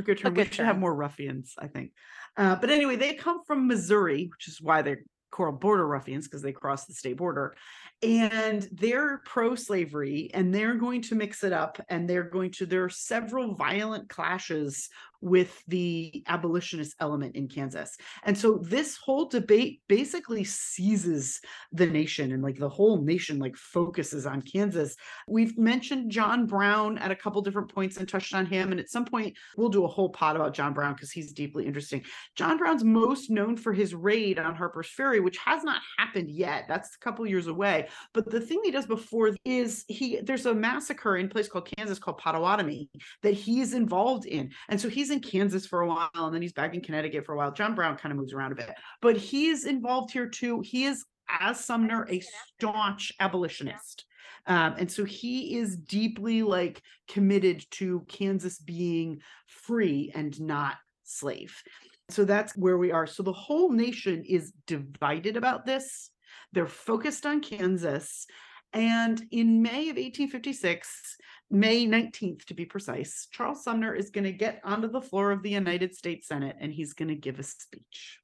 a 0.00 0.02
good 0.02 0.18
term. 0.18 0.32
A 0.32 0.34
good 0.34 0.40
we 0.40 0.44
should 0.46 0.56
term. 0.58 0.66
have 0.66 0.78
more 0.78 0.94
ruffians, 0.94 1.54
I 1.58 1.68
think. 1.68 1.92
Uh, 2.36 2.56
but 2.56 2.70
anyway, 2.70 2.96
they 2.96 3.14
come 3.14 3.42
from 3.46 3.66
Missouri, 3.66 4.28
which 4.30 4.48
is 4.48 4.60
why 4.60 4.82
they're 4.82 5.02
called 5.30 5.60
border 5.60 5.86
ruffians 5.86 6.26
because 6.26 6.42
they 6.42 6.52
cross 6.52 6.86
the 6.86 6.94
state 6.94 7.16
border 7.16 7.54
and 8.02 8.68
they're 8.72 9.18
pro-slavery 9.18 10.30
and 10.34 10.54
they're 10.54 10.74
going 10.74 11.02
to 11.02 11.14
mix 11.14 11.44
it 11.44 11.52
up 11.52 11.80
and 11.88 12.08
they're 12.08 12.24
going 12.24 12.50
to 12.50 12.66
there 12.66 12.84
are 12.84 12.90
several 12.90 13.54
violent 13.54 14.08
clashes 14.08 14.88
with 15.20 15.62
the 15.68 16.22
abolitionist 16.26 16.94
element 17.00 17.36
in 17.36 17.48
Kansas. 17.48 17.96
And 18.24 18.36
so 18.36 18.58
this 18.58 18.96
whole 18.96 19.28
debate 19.28 19.82
basically 19.88 20.44
seizes 20.44 21.40
the 21.72 21.86
nation 21.86 22.32
and 22.32 22.42
like 22.42 22.58
the 22.58 22.68
whole 22.68 23.02
nation 23.02 23.38
like 23.38 23.56
focuses 23.56 24.26
on 24.26 24.42
Kansas. 24.42 24.96
We've 25.28 25.56
mentioned 25.58 26.10
John 26.10 26.46
Brown 26.46 26.98
at 26.98 27.10
a 27.10 27.16
couple 27.16 27.42
different 27.42 27.72
points 27.72 27.96
and 27.96 28.08
touched 28.08 28.34
on 28.34 28.46
him. 28.46 28.70
And 28.70 28.80
at 28.80 28.90
some 28.90 29.04
point, 29.04 29.36
we'll 29.56 29.68
do 29.68 29.84
a 29.84 29.88
whole 29.88 30.08
pod 30.08 30.36
about 30.36 30.54
John 30.54 30.72
Brown 30.72 30.94
because 30.94 31.10
he's 31.10 31.32
deeply 31.32 31.66
interesting. 31.66 32.04
John 32.36 32.56
Brown's 32.56 32.84
most 32.84 33.30
known 33.30 33.56
for 33.56 33.72
his 33.72 33.94
raid 33.94 34.38
on 34.38 34.54
Harper's 34.54 34.90
Ferry, 34.90 35.20
which 35.20 35.38
has 35.38 35.62
not 35.64 35.82
happened 35.98 36.30
yet. 36.30 36.64
That's 36.68 36.94
a 36.94 36.98
couple 36.98 37.26
years 37.26 37.46
away. 37.46 37.88
But 38.14 38.30
the 38.30 38.40
thing 38.40 38.60
he 38.64 38.70
does 38.70 38.86
before 38.86 39.34
is 39.44 39.84
he 39.88 40.20
there's 40.22 40.46
a 40.46 40.54
massacre 40.54 41.16
in 41.16 41.26
a 41.26 41.28
place 41.28 41.48
called 41.48 41.70
Kansas 41.76 41.98
called 41.98 42.18
Potawatomi 42.18 42.88
that 43.22 43.34
he's 43.34 43.74
involved 43.74 44.26
in. 44.26 44.50
And 44.68 44.80
so 44.80 44.88
he's 44.88 45.09
in 45.10 45.20
Kansas 45.20 45.66
for 45.66 45.80
a 45.80 45.88
while 45.88 46.10
and 46.14 46.34
then 46.34 46.42
he's 46.42 46.52
back 46.52 46.74
in 46.74 46.80
Connecticut 46.80 47.24
for 47.24 47.34
a 47.34 47.36
while. 47.36 47.52
John 47.52 47.74
Brown 47.74 47.96
kind 47.96 48.12
of 48.12 48.18
moves 48.18 48.32
around 48.32 48.52
a 48.52 48.56
bit, 48.56 48.70
but 49.00 49.16
he's 49.16 49.64
involved 49.64 50.12
here 50.12 50.28
too. 50.28 50.60
He 50.60 50.84
is, 50.84 51.04
as 51.28 51.64
Sumner, 51.64 52.06
a 52.10 52.22
staunch 52.56 53.12
abolitionist. 53.20 54.04
Um, 54.46 54.74
and 54.78 54.90
so 54.90 55.04
he 55.04 55.58
is 55.58 55.76
deeply 55.76 56.42
like 56.42 56.82
committed 57.08 57.64
to 57.72 58.04
Kansas 58.08 58.58
being 58.58 59.20
free 59.46 60.10
and 60.14 60.38
not 60.40 60.76
slave. 61.04 61.62
So 62.08 62.24
that's 62.24 62.56
where 62.56 62.78
we 62.78 62.90
are. 62.90 63.06
So 63.06 63.22
the 63.22 63.32
whole 63.32 63.70
nation 63.70 64.24
is 64.26 64.52
divided 64.66 65.36
about 65.36 65.66
this. 65.66 66.10
They're 66.52 66.66
focused 66.66 67.26
on 67.26 67.40
Kansas. 67.40 68.26
And 68.72 69.22
in 69.30 69.62
May 69.62 69.88
of 69.90 69.96
1856, 69.96 71.16
May 71.50 71.84
19th 71.86 72.44
to 72.46 72.54
be 72.54 72.64
precise, 72.64 73.26
Charles 73.32 73.64
Sumner 73.64 73.94
is 73.94 74.10
going 74.10 74.24
to 74.24 74.32
get 74.32 74.60
onto 74.64 74.88
the 74.88 75.02
floor 75.02 75.32
of 75.32 75.42
the 75.42 75.50
United 75.50 75.96
States 75.96 76.28
Senate 76.28 76.56
and 76.60 76.72
he's 76.72 76.92
going 76.92 77.08
to 77.08 77.16
give 77.16 77.40
a 77.40 77.42
speech. 77.42 78.20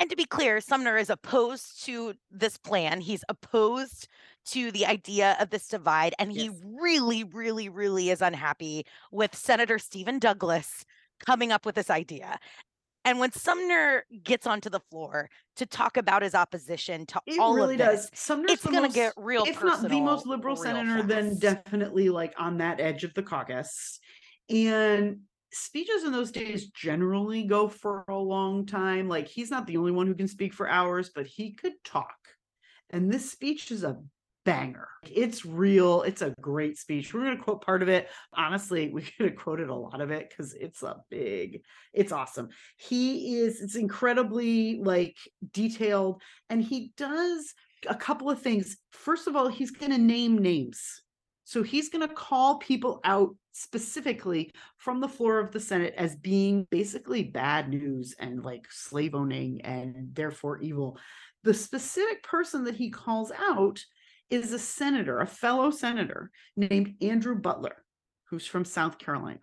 And 0.00 0.10
to 0.10 0.16
be 0.16 0.24
clear, 0.24 0.60
Sumner 0.60 0.98
is 0.98 1.08
opposed 1.08 1.84
to 1.86 2.14
this 2.30 2.58
plan. 2.58 3.00
He's 3.00 3.24
opposed 3.28 4.08
to 4.48 4.70
the 4.70 4.84
idea 4.84 5.36
of 5.40 5.50
this 5.50 5.68
divide. 5.68 6.14
And 6.18 6.30
he 6.30 6.46
yes. 6.46 6.60
really, 6.62 7.24
really, 7.24 7.68
really 7.68 8.10
is 8.10 8.20
unhappy 8.20 8.84
with 9.12 9.34
Senator 9.34 9.78
Stephen 9.78 10.18
Douglas 10.18 10.84
coming 11.24 11.52
up 11.52 11.64
with 11.64 11.76
this 11.76 11.88
idea. 11.88 12.38
And 13.04 13.18
when 13.18 13.32
Sumner 13.32 14.04
gets 14.22 14.46
onto 14.46 14.70
the 14.70 14.80
floor 14.80 15.28
to 15.56 15.66
talk 15.66 15.96
about 15.96 16.22
his 16.22 16.34
opposition 16.34 17.04
to 17.06 17.20
it 17.26 17.38
all 17.38 17.54
really 17.54 17.74
of 17.74 17.78
this, 17.78 18.10
does. 18.10 18.18
Sumner's 18.18 18.52
it's 18.52 18.66
going 18.66 18.88
to 18.88 18.94
get 18.94 19.12
real. 19.16 19.44
If 19.44 19.62
not 19.62 19.86
the 19.86 20.00
most 20.00 20.26
liberal 20.26 20.56
senator, 20.56 20.98
fast. 20.98 21.08
then 21.08 21.38
definitely 21.38 22.08
like 22.08 22.34
on 22.38 22.58
that 22.58 22.80
edge 22.80 23.04
of 23.04 23.12
the 23.14 23.22
caucus. 23.22 24.00
And 24.48 25.20
speeches 25.52 26.04
in 26.04 26.12
those 26.12 26.32
days 26.32 26.68
generally 26.68 27.44
go 27.44 27.68
for 27.68 28.04
a 28.08 28.16
long 28.16 28.66
time. 28.66 29.08
Like 29.08 29.28
he's 29.28 29.50
not 29.50 29.66
the 29.66 29.76
only 29.76 29.92
one 29.92 30.06
who 30.06 30.14
can 30.14 30.28
speak 30.28 30.54
for 30.54 30.68
hours, 30.68 31.10
but 31.14 31.26
he 31.26 31.52
could 31.52 31.74
talk. 31.84 32.16
And 32.90 33.12
this 33.12 33.30
speech 33.30 33.70
is 33.70 33.84
a 33.84 33.98
banger. 34.44 34.88
It's 35.10 35.44
real. 35.44 36.02
It's 36.02 36.22
a 36.22 36.34
great 36.40 36.78
speech. 36.78 37.12
We're 37.12 37.24
going 37.24 37.36
to 37.36 37.42
quote 37.42 37.64
part 37.64 37.82
of 37.82 37.88
it. 37.88 38.08
Honestly, 38.32 38.90
we 38.92 39.02
could 39.02 39.26
have 39.26 39.36
quoted 39.36 39.68
a 39.68 39.74
lot 39.74 40.00
of 40.00 40.10
it 40.10 40.28
because 40.28 40.54
it's 40.54 40.82
a 40.82 40.96
big, 41.10 41.62
it's 41.92 42.12
awesome. 42.12 42.48
He 42.76 43.38
is, 43.38 43.60
it's 43.60 43.76
incredibly 43.76 44.78
like 44.78 45.16
detailed 45.52 46.22
and 46.50 46.62
he 46.62 46.92
does 46.96 47.54
a 47.86 47.94
couple 47.94 48.30
of 48.30 48.40
things. 48.40 48.76
First 48.92 49.26
of 49.26 49.36
all, 49.36 49.48
he's 49.48 49.70
going 49.70 49.92
to 49.92 49.98
name 49.98 50.38
names. 50.38 51.02
So 51.44 51.62
he's 51.62 51.90
going 51.90 52.06
to 52.06 52.14
call 52.14 52.58
people 52.58 53.00
out 53.04 53.36
specifically 53.52 54.50
from 54.78 55.00
the 55.00 55.08
floor 55.08 55.38
of 55.38 55.52
the 55.52 55.60
Senate 55.60 55.94
as 55.96 56.16
being 56.16 56.66
basically 56.70 57.22
bad 57.22 57.68
news 57.68 58.14
and 58.18 58.42
like 58.42 58.66
slave 58.70 59.14
owning 59.14 59.60
and 59.60 60.14
therefore 60.14 60.58
evil. 60.58 60.98
The 61.44 61.54
specific 61.54 62.22
person 62.22 62.64
that 62.64 62.74
he 62.74 62.90
calls 62.90 63.30
out 63.30 63.78
is 64.34 64.52
a 64.52 64.58
senator, 64.58 65.20
a 65.20 65.26
fellow 65.26 65.70
senator 65.70 66.30
named 66.56 66.96
Andrew 67.00 67.36
Butler, 67.36 67.84
who's 68.28 68.46
from 68.46 68.64
South 68.64 68.98
Carolina. 68.98 69.40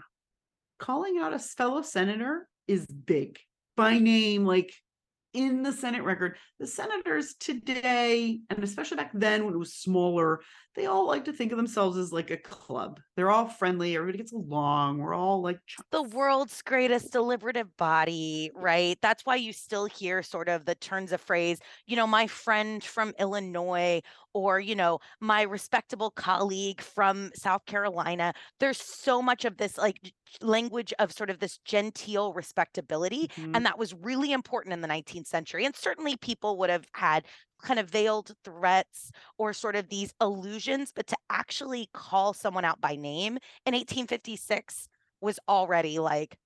Calling 0.80 1.18
out 1.18 1.34
a 1.34 1.40
fellow 1.40 1.82
senator 1.82 2.48
is 2.68 2.86
big 2.86 3.40
by 3.78 4.00
name, 4.00 4.46
like 4.46 4.74
in 5.34 5.64
the 5.64 5.72
Senate 5.72 6.04
record. 6.04 6.38
The 6.60 6.68
senators 6.68 7.36
today, 7.40 8.42
and 8.50 8.64
especially 8.64 8.98
back 8.98 9.12
then 9.14 9.46
when 9.46 9.54
it 9.54 9.58
was 9.58 9.76
smaller, 9.76 10.42
they 10.76 10.86
all 10.86 11.06
like 11.06 11.26
to 11.26 11.34
think 11.34 11.52
of 11.52 11.58
themselves 11.58 11.98
as 11.98 12.14
like 12.14 12.32
a 12.32 12.38
club. 12.38 13.00
They're 13.16 13.30
all 13.30 13.48
friendly, 13.48 13.96
everybody 13.96 14.20
gets 14.20 14.32
along. 14.32 15.00
We're 15.00 15.14
all 15.14 15.42
like 15.42 15.60
the 15.92 16.04
world's 16.04 16.62
greatest 16.62 17.12
deliberative 17.12 17.76
body, 17.78 18.52
right? 18.56 18.98
That's 19.02 19.26
why 19.26 19.36
you 19.36 19.52
still 19.52 19.86
hear 19.86 20.24
sort 20.24 20.48
of 20.48 20.66
the 20.66 20.76
turns 20.76 21.12
of 21.12 21.20
phrase, 21.22 21.60
you 21.86 21.96
know, 21.96 22.08
my 22.08 22.28
friend 22.28 22.84
from 22.84 23.14
Illinois 23.20 24.02
or, 24.34 24.60
you 24.60 24.76
know, 24.76 25.00
my 25.20 25.42
respectable 25.42 26.10
colleague 26.10 26.82
from 26.82 27.32
South 27.36 27.66
Carolina. 27.66 28.34
There's 28.60 28.82
so 28.82 29.22
much 29.22 29.44
of 29.44 29.58
this 29.58 29.78
like 29.78 30.14
language 30.42 30.94
of 31.00 31.12
sort 31.12 31.30
of 31.30 31.40
this 31.40 31.58
genteel 31.66 32.34
respectability. 32.34 33.30
Mm-hmm. 33.36 33.56
And 33.56 33.66
that 33.66 33.78
was 33.78 33.94
really 33.94 34.32
important 34.32 34.74
in 34.74 34.82
the 34.82 34.88
19th 34.88 35.28
century. 35.28 35.66
And 35.66 35.76
certainly 35.76 36.16
people 36.16 36.58
would 36.58 36.70
have 36.70 36.86
had 36.94 37.26
kind 37.62 37.80
of 37.80 37.90
veiled 37.90 38.34
threats 38.44 39.12
or 39.38 39.54
sort 39.54 39.76
of 39.76 39.90
these 39.90 40.14
illusions, 40.22 40.92
but 40.96 41.08
to 41.08 41.18
actually 41.30 41.90
call 41.94 42.34
someone 42.34 42.66
out 42.66 42.82
by 42.82 42.96
name 42.96 43.38
in 43.66 43.74
1856 43.74 44.88
was 45.22 45.40
already 45.48 46.00
like 46.00 46.38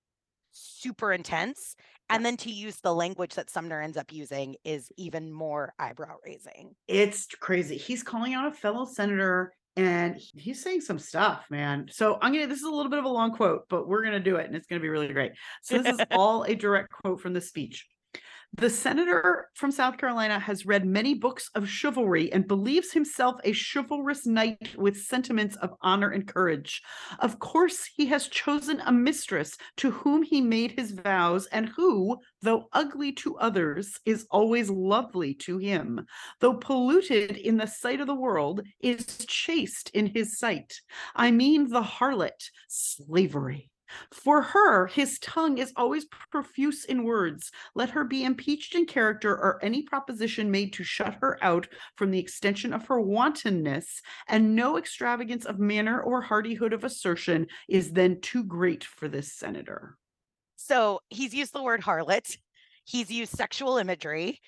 super 0.51 1.11
intense. 1.11 1.75
And 2.09 2.23
then 2.23 2.37
to 2.37 2.51
use 2.51 2.77
the 2.81 2.93
language 2.93 3.33
that 3.33 3.49
Sumner 3.49 3.81
ends 3.81 3.97
up 3.97 4.13
using 4.13 4.55
is 4.63 4.89
even 4.95 5.31
more 5.31 5.73
eyebrow 5.79 6.17
raising. 6.23 6.75
It's 6.87 7.25
crazy. 7.25 7.77
He's 7.77 8.03
calling 8.03 8.35
out 8.35 8.47
a 8.47 8.51
fellow 8.51 8.85
senator 8.85 9.53
and 9.75 10.21
he's 10.35 10.61
saying 10.61 10.81
some 10.81 10.99
stuff, 10.99 11.45
man. 11.49 11.87
So 11.91 12.17
I'm 12.21 12.31
gonna 12.31 12.47
this 12.47 12.59
is 12.59 12.63
a 12.63 12.69
little 12.69 12.89
bit 12.89 12.99
of 12.99 13.05
a 13.05 13.09
long 13.09 13.33
quote, 13.33 13.63
but 13.69 13.87
we're 13.87 14.03
gonna 14.03 14.19
do 14.19 14.37
it 14.37 14.45
and 14.45 14.55
it's 14.55 14.67
gonna 14.67 14.81
be 14.81 14.89
really 14.89 15.11
great. 15.11 15.33
So 15.63 15.79
this 15.79 15.95
is 15.95 16.05
all 16.11 16.43
a 16.43 16.55
direct 16.55 16.91
quote 16.91 17.19
from 17.19 17.33
the 17.33 17.41
speech. 17.41 17.85
The 18.57 18.69
senator 18.69 19.49
from 19.53 19.69
South 19.69 19.97
Carolina 19.97 20.39
has 20.39 20.65
read 20.65 20.85
many 20.85 21.13
books 21.13 21.49
of 21.55 21.67
chivalry 21.67 22.31
and 22.31 22.47
believes 22.47 22.93
himself 22.93 23.35
a 23.43 23.53
chivalrous 23.53 24.25
knight 24.25 24.77
with 24.77 24.95
sentiments 24.95 25.57
of 25.57 25.73
honor 25.81 26.11
and 26.11 26.25
courage. 26.25 26.81
Of 27.19 27.39
course, 27.39 27.85
he 27.97 28.05
has 28.05 28.29
chosen 28.29 28.79
a 28.85 28.93
mistress 28.93 29.57
to 29.77 29.91
whom 29.91 30.23
he 30.23 30.39
made 30.39 30.71
his 30.71 30.91
vows, 30.91 31.47
and 31.47 31.67
who, 31.75 32.17
though 32.41 32.69
ugly 32.71 33.11
to 33.13 33.35
others, 33.39 33.99
is 34.05 34.25
always 34.31 34.69
lovely 34.69 35.33
to 35.33 35.57
him. 35.57 36.05
Though 36.39 36.55
polluted 36.55 37.35
in 37.35 37.57
the 37.57 37.67
sight 37.67 37.99
of 37.99 38.07
the 38.07 38.15
world, 38.15 38.61
is 38.79 39.05
chaste 39.27 39.91
in 39.93 40.07
his 40.07 40.39
sight. 40.39 40.73
I 41.13 41.31
mean 41.31 41.69
the 41.69 41.83
harlot, 41.83 42.49
slavery. 42.69 43.69
For 44.11 44.41
her, 44.41 44.87
his 44.87 45.19
tongue 45.19 45.57
is 45.57 45.73
always 45.75 46.05
profuse 46.31 46.85
in 46.85 47.03
words. 47.03 47.51
Let 47.75 47.91
her 47.91 48.03
be 48.03 48.23
impeached 48.23 48.75
in 48.75 48.85
character 48.85 49.31
or 49.31 49.59
any 49.63 49.83
proposition 49.83 50.51
made 50.51 50.73
to 50.73 50.83
shut 50.83 51.17
her 51.21 51.37
out 51.41 51.67
from 51.95 52.11
the 52.11 52.19
extension 52.19 52.73
of 52.73 52.87
her 52.87 52.99
wantonness, 52.99 54.01
and 54.27 54.55
no 54.55 54.77
extravagance 54.77 55.45
of 55.45 55.59
manner 55.59 56.01
or 56.01 56.21
hardihood 56.21 56.73
of 56.73 56.83
assertion 56.83 57.47
is 57.67 57.91
then 57.91 58.21
too 58.21 58.43
great 58.43 58.83
for 58.83 59.07
this 59.07 59.33
senator. 59.33 59.97
So 60.55 61.01
he's 61.09 61.33
used 61.33 61.53
the 61.53 61.63
word 61.63 61.81
harlot, 61.81 62.37
he's 62.83 63.11
used 63.11 63.35
sexual 63.35 63.77
imagery. 63.77 64.41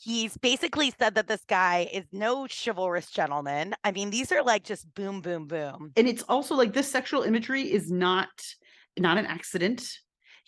He's 0.00 0.36
basically 0.36 0.92
said 0.96 1.16
that 1.16 1.26
this 1.26 1.42
guy 1.48 1.88
is 1.92 2.04
no 2.12 2.46
chivalrous 2.46 3.10
gentleman. 3.10 3.74
I 3.82 3.90
mean, 3.90 4.10
these 4.10 4.30
are 4.30 4.44
like 4.44 4.62
just 4.62 4.94
boom, 4.94 5.20
boom, 5.22 5.48
boom. 5.48 5.92
And 5.96 6.06
it's 6.06 6.22
also 6.22 6.54
like 6.54 6.72
this 6.72 6.88
sexual 6.88 7.22
imagery 7.22 7.62
is 7.62 7.90
not 7.90 8.28
not 9.00 9.18
an 9.18 9.26
accident. 9.26 9.88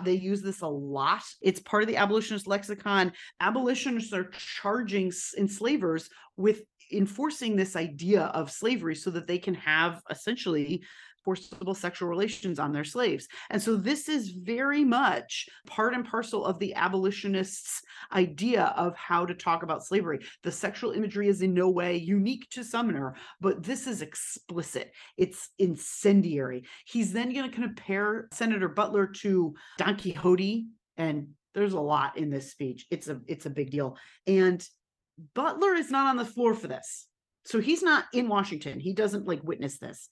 They 0.05 0.15
use 0.15 0.43
this 0.43 0.63
a 0.63 0.67
lot. 0.67 1.23
It's 1.43 1.61
part 1.61 1.83
of 1.83 1.89
the 1.89 1.97
abolitionist 1.97 2.47
lexicon. 2.47 3.13
Abolitionists 3.41 4.13
are 4.13 4.31
charging 4.31 5.13
enslavers 5.37 6.09
with 6.37 6.63
enforcing 6.93 7.55
this 7.55 7.77
idea 7.77 8.23
of 8.23 8.51
slavery 8.51 8.95
so 8.95 9.11
that 9.11 9.27
they 9.27 9.39
can 9.39 9.55
have 9.55 10.03
essentially 10.11 10.83
forcible 11.31 11.75
sexual 11.75 12.09
relations 12.09 12.59
on 12.59 12.73
their 12.73 12.85
slaves. 12.85 13.29
And 13.51 13.63
so 13.63 13.77
this 13.77 14.09
is 14.09 14.31
very 14.31 14.85
much 14.85 15.49
part 15.67 15.95
and 15.95 16.05
parcel 16.05 16.45
of 16.45 16.59
the 16.59 16.75
abolitionists' 16.75 17.83
idea 18.13 18.75
of 18.77 18.97
how 18.97 19.25
to 19.25 19.35
talk 19.35 19.63
about 19.63 19.87
slavery. 19.87 20.19
The 20.43 20.51
sexual 20.51 20.91
imagery 20.91 21.29
is 21.29 21.43
in 21.43 21.55
no 21.55 21.71
way 21.71 21.97
unique 21.97 22.49
to 22.51 22.65
Sumner, 22.65 23.15
but 23.41 23.63
this 23.63 23.87
is 23.87 24.03
explicit. 24.03 24.93
It's 25.17 25.51
incendiary. 25.59 26.65
He's 26.85 27.13
then 27.13 27.33
going 27.33 27.49
to 27.49 27.57
compare 27.57 28.27
Senator 28.33 28.69
Butler 28.69 29.07
to 29.23 29.55
Don 29.79 29.97
Quixote 29.97 30.67
and 30.97 31.29
there's 31.55 31.73
a 31.73 31.81
lot 31.81 32.17
in 32.17 32.31
this 32.31 32.51
speech. 32.51 32.87
It's 32.91 33.09
a 33.09 33.21
it's 33.27 33.47
a 33.47 33.51
big 33.51 33.71
deal. 33.71 33.97
And 34.27 34.65
Butler 35.35 35.75
is 35.75 35.91
not 35.91 36.09
on 36.09 36.17
the 36.17 36.25
floor 36.25 36.55
for 36.55 36.69
this. 36.69 37.07
So 37.47 37.61
he's 37.61 37.83
not 37.83 38.05
in 38.13 38.29
Washington. 38.29 38.81
He 38.81 38.93
doesn't 38.93 39.27
like 39.27 39.43
witness 39.43 39.79
this. 39.79 40.09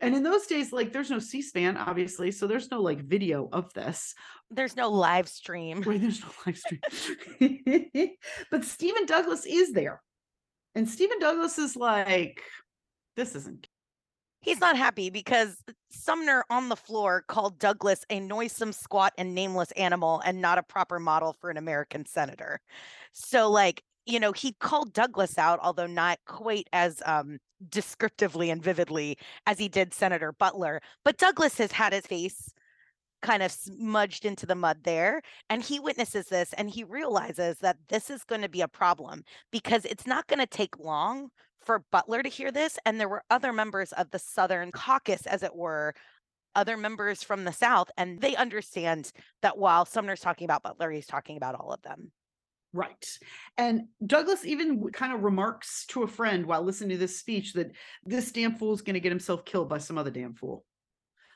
And 0.00 0.14
in 0.14 0.22
those 0.22 0.46
days, 0.46 0.72
like 0.72 0.92
there's 0.92 1.10
no 1.10 1.18
C-SPAN, 1.18 1.76
obviously, 1.76 2.30
so 2.30 2.46
there's 2.46 2.70
no 2.70 2.82
like 2.82 3.00
video 3.00 3.48
of 3.52 3.72
this. 3.72 4.14
There's 4.50 4.76
no 4.76 4.90
live 4.90 5.28
stream. 5.28 5.80
Right, 5.80 6.00
there's 6.00 6.20
no 6.20 6.28
live 6.46 6.58
stream. 6.58 8.10
but 8.50 8.64
Stephen 8.64 9.06
Douglas 9.06 9.46
is 9.46 9.72
there. 9.72 10.02
And 10.74 10.88
Stephen 10.88 11.18
Douglas 11.18 11.58
is 11.58 11.76
like, 11.76 12.42
this 13.16 13.34
isn't 13.34 13.68
He's 14.46 14.60
not 14.60 14.76
happy 14.76 15.10
because 15.10 15.56
Sumner 15.90 16.44
on 16.50 16.68
the 16.68 16.76
floor 16.76 17.24
called 17.26 17.58
Douglas 17.58 18.04
a 18.10 18.20
noisome, 18.20 18.72
squat, 18.72 19.12
and 19.18 19.34
nameless 19.34 19.72
animal 19.72 20.22
and 20.24 20.40
not 20.40 20.56
a 20.56 20.62
proper 20.62 21.00
model 21.00 21.32
for 21.32 21.50
an 21.50 21.56
American 21.56 22.06
senator. 22.06 22.60
So, 23.12 23.50
like, 23.50 23.82
you 24.04 24.20
know, 24.20 24.30
he 24.30 24.52
called 24.52 24.92
Douglas 24.92 25.36
out, 25.36 25.58
although 25.60 25.88
not 25.88 26.20
quite 26.26 26.68
as 26.72 27.02
um, 27.04 27.38
descriptively 27.68 28.50
and 28.50 28.62
vividly 28.62 29.18
as 29.46 29.58
he 29.58 29.68
did 29.68 29.94
Senator 29.94 30.32
Butler. 30.32 30.80
But 31.04 31.18
Douglas 31.18 31.58
has 31.58 31.72
had 31.72 31.92
his 31.92 32.06
face 32.06 32.52
kind 33.22 33.42
of 33.42 33.50
smudged 33.50 34.24
into 34.24 34.46
the 34.46 34.54
mud 34.54 34.78
there. 34.84 35.22
And 35.48 35.62
he 35.62 35.80
witnesses 35.80 36.26
this 36.26 36.52
and 36.52 36.70
he 36.70 36.84
realizes 36.84 37.58
that 37.58 37.78
this 37.88 38.10
is 38.10 38.24
going 38.24 38.42
to 38.42 38.48
be 38.48 38.60
a 38.60 38.68
problem 38.68 39.24
because 39.50 39.84
it's 39.84 40.06
not 40.06 40.26
going 40.26 40.38
to 40.38 40.46
take 40.46 40.78
long 40.78 41.30
for 41.60 41.84
Butler 41.90 42.22
to 42.22 42.28
hear 42.28 42.52
this. 42.52 42.78
And 42.84 43.00
there 43.00 43.08
were 43.08 43.24
other 43.30 43.52
members 43.52 43.92
of 43.92 44.10
the 44.10 44.18
Southern 44.18 44.70
caucus, 44.70 45.26
as 45.26 45.42
it 45.42 45.54
were, 45.54 45.94
other 46.54 46.76
members 46.76 47.22
from 47.22 47.44
the 47.44 47.52
South, 47.52 47.90
and 47.98 48.20
they 48.20 48.34
understand 48.34 49.12
that 49.42 49.58
while 49.58 49.84
Sumner's 49.84 50.20
talking 50.20 50.46
about 50.46 50.62
Butler, 50.62 50.90
he's 50.90 51.06
talking 51.06 51.36
about 51.36 51.54
all 51.54 51.70
of 51.70 51.82
them. 51.82 52.10
Right. 52.76 53.18
And 53.56 53.84
Douglas 54.04 54.44
even 54.44 54.90
kind 54.90 55.14
of 55.14 55.22
remarks 55.22 55.86
to 55.86 56.02
a 56.02 56.06
friend 56.06 56.44
while 56.44 56.62
listening 56.62 56.90
to 56.90 56.98
this 56.98 57.18
speech 57.18 57.54
that 57.54 57.72
this 58.04 58.30
damn 58.30 58.54
fool 58.54 58.74
is 58.74 58.82
going 58.82 58.94
to 58.94 59.00
get 59.00 59.12
himself 59.12 59.46
killed 59.46 59.70
by 59.70 59.78
some 59.78 59.96
other 59.96 60.10
damn 60.10 60.34
fool. 60.34 60.62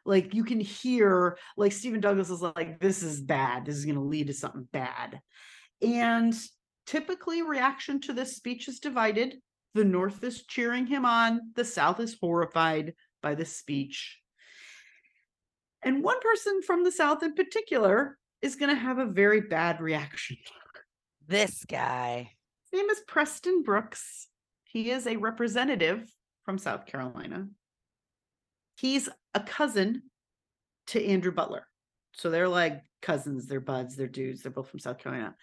Like 0.04 0.34
you 0.34 0.44
can 0.44 0.60
hear, 0.60 1.38
like 1.56 1.72
Stephen 1.72 2.00
Douglas 2.00 2.28
is 2.28 2.42
like, 2.42 2.78
this 2.78 3.02
is 3.02 3.22
bad. 3.22 3.64
This 3.64 3.76
is 3.76 3.86
going 3.86 3.94
to 3.94 4.02
lead 4.02 4.26
to 4.26 4.34
something 4.34 4.68
bad. 4.70 5.18
And 5.80 6.34
typically, 6.86 7.40
reaction 7.40 8.02
to 8.02 8.12
this 8.12 8.36
speech 8.36 8.68
is 8.68 8.78
divided. 8.78 9.36
The 9.72 9.84
North 9.84 10.22
is 10.22 10.44
cheering 10.44 10.86
him 10.86 11.06
on, 11.06 11.52
the 11.56 11.64
South 11.64 12.00
is 12.00 12.18
horrified 12.20 12.92
by 13.22 13.34
this 13.34 13.56
speech. 13.56 14.18
And 15.82 16.04
one 16.04 16.20
person 16.20 16.60
from 16.60 16.84
the 16.84 16.92
South 16.92 17.22
in 17.22 17.32
particular 17.32 18.18
is 18.42 18.56
going 18.56 18.74
to 18.74 18.80
have 18.80 18.98
a 18.98 19.06
very 19.06 19.40
bad 19.40 19.80
reaction 19.80 20.36
this 21.30 21.64
guy. 21.64 22.28
His 22.70 22.80
name 22.80 22.90
is 22.90 23.00
Preston 23.06 23.62
Brooks. 23.62 24.26
He 24.64 24.90
is 24.90 25.06
a 25.06 25.16
representative 25.16 26.12
from 26.44 26.58
South 26.58 26.86
Carolina. 26.86 27.46
He's 28.76 29.08
a 29.32 29.40
cousin 29.40 30.02
to 30.88 31.06
Andrew 31.06 31.30
Butler. 31.30 31.66
So 32.14 32.30
they're 32.30 32.48
like 32.48 32.82
cousins, 33.00 33.46
they're 33.46 33.60
buds, 33.60 33.94
they're 33.94 34.08
dudes, 34.08 34.42
they're 34.42 34.50
both 34.50 34.68
from 34.68 34.80
South 34.80 34.98
Carolina. 34.98 35.36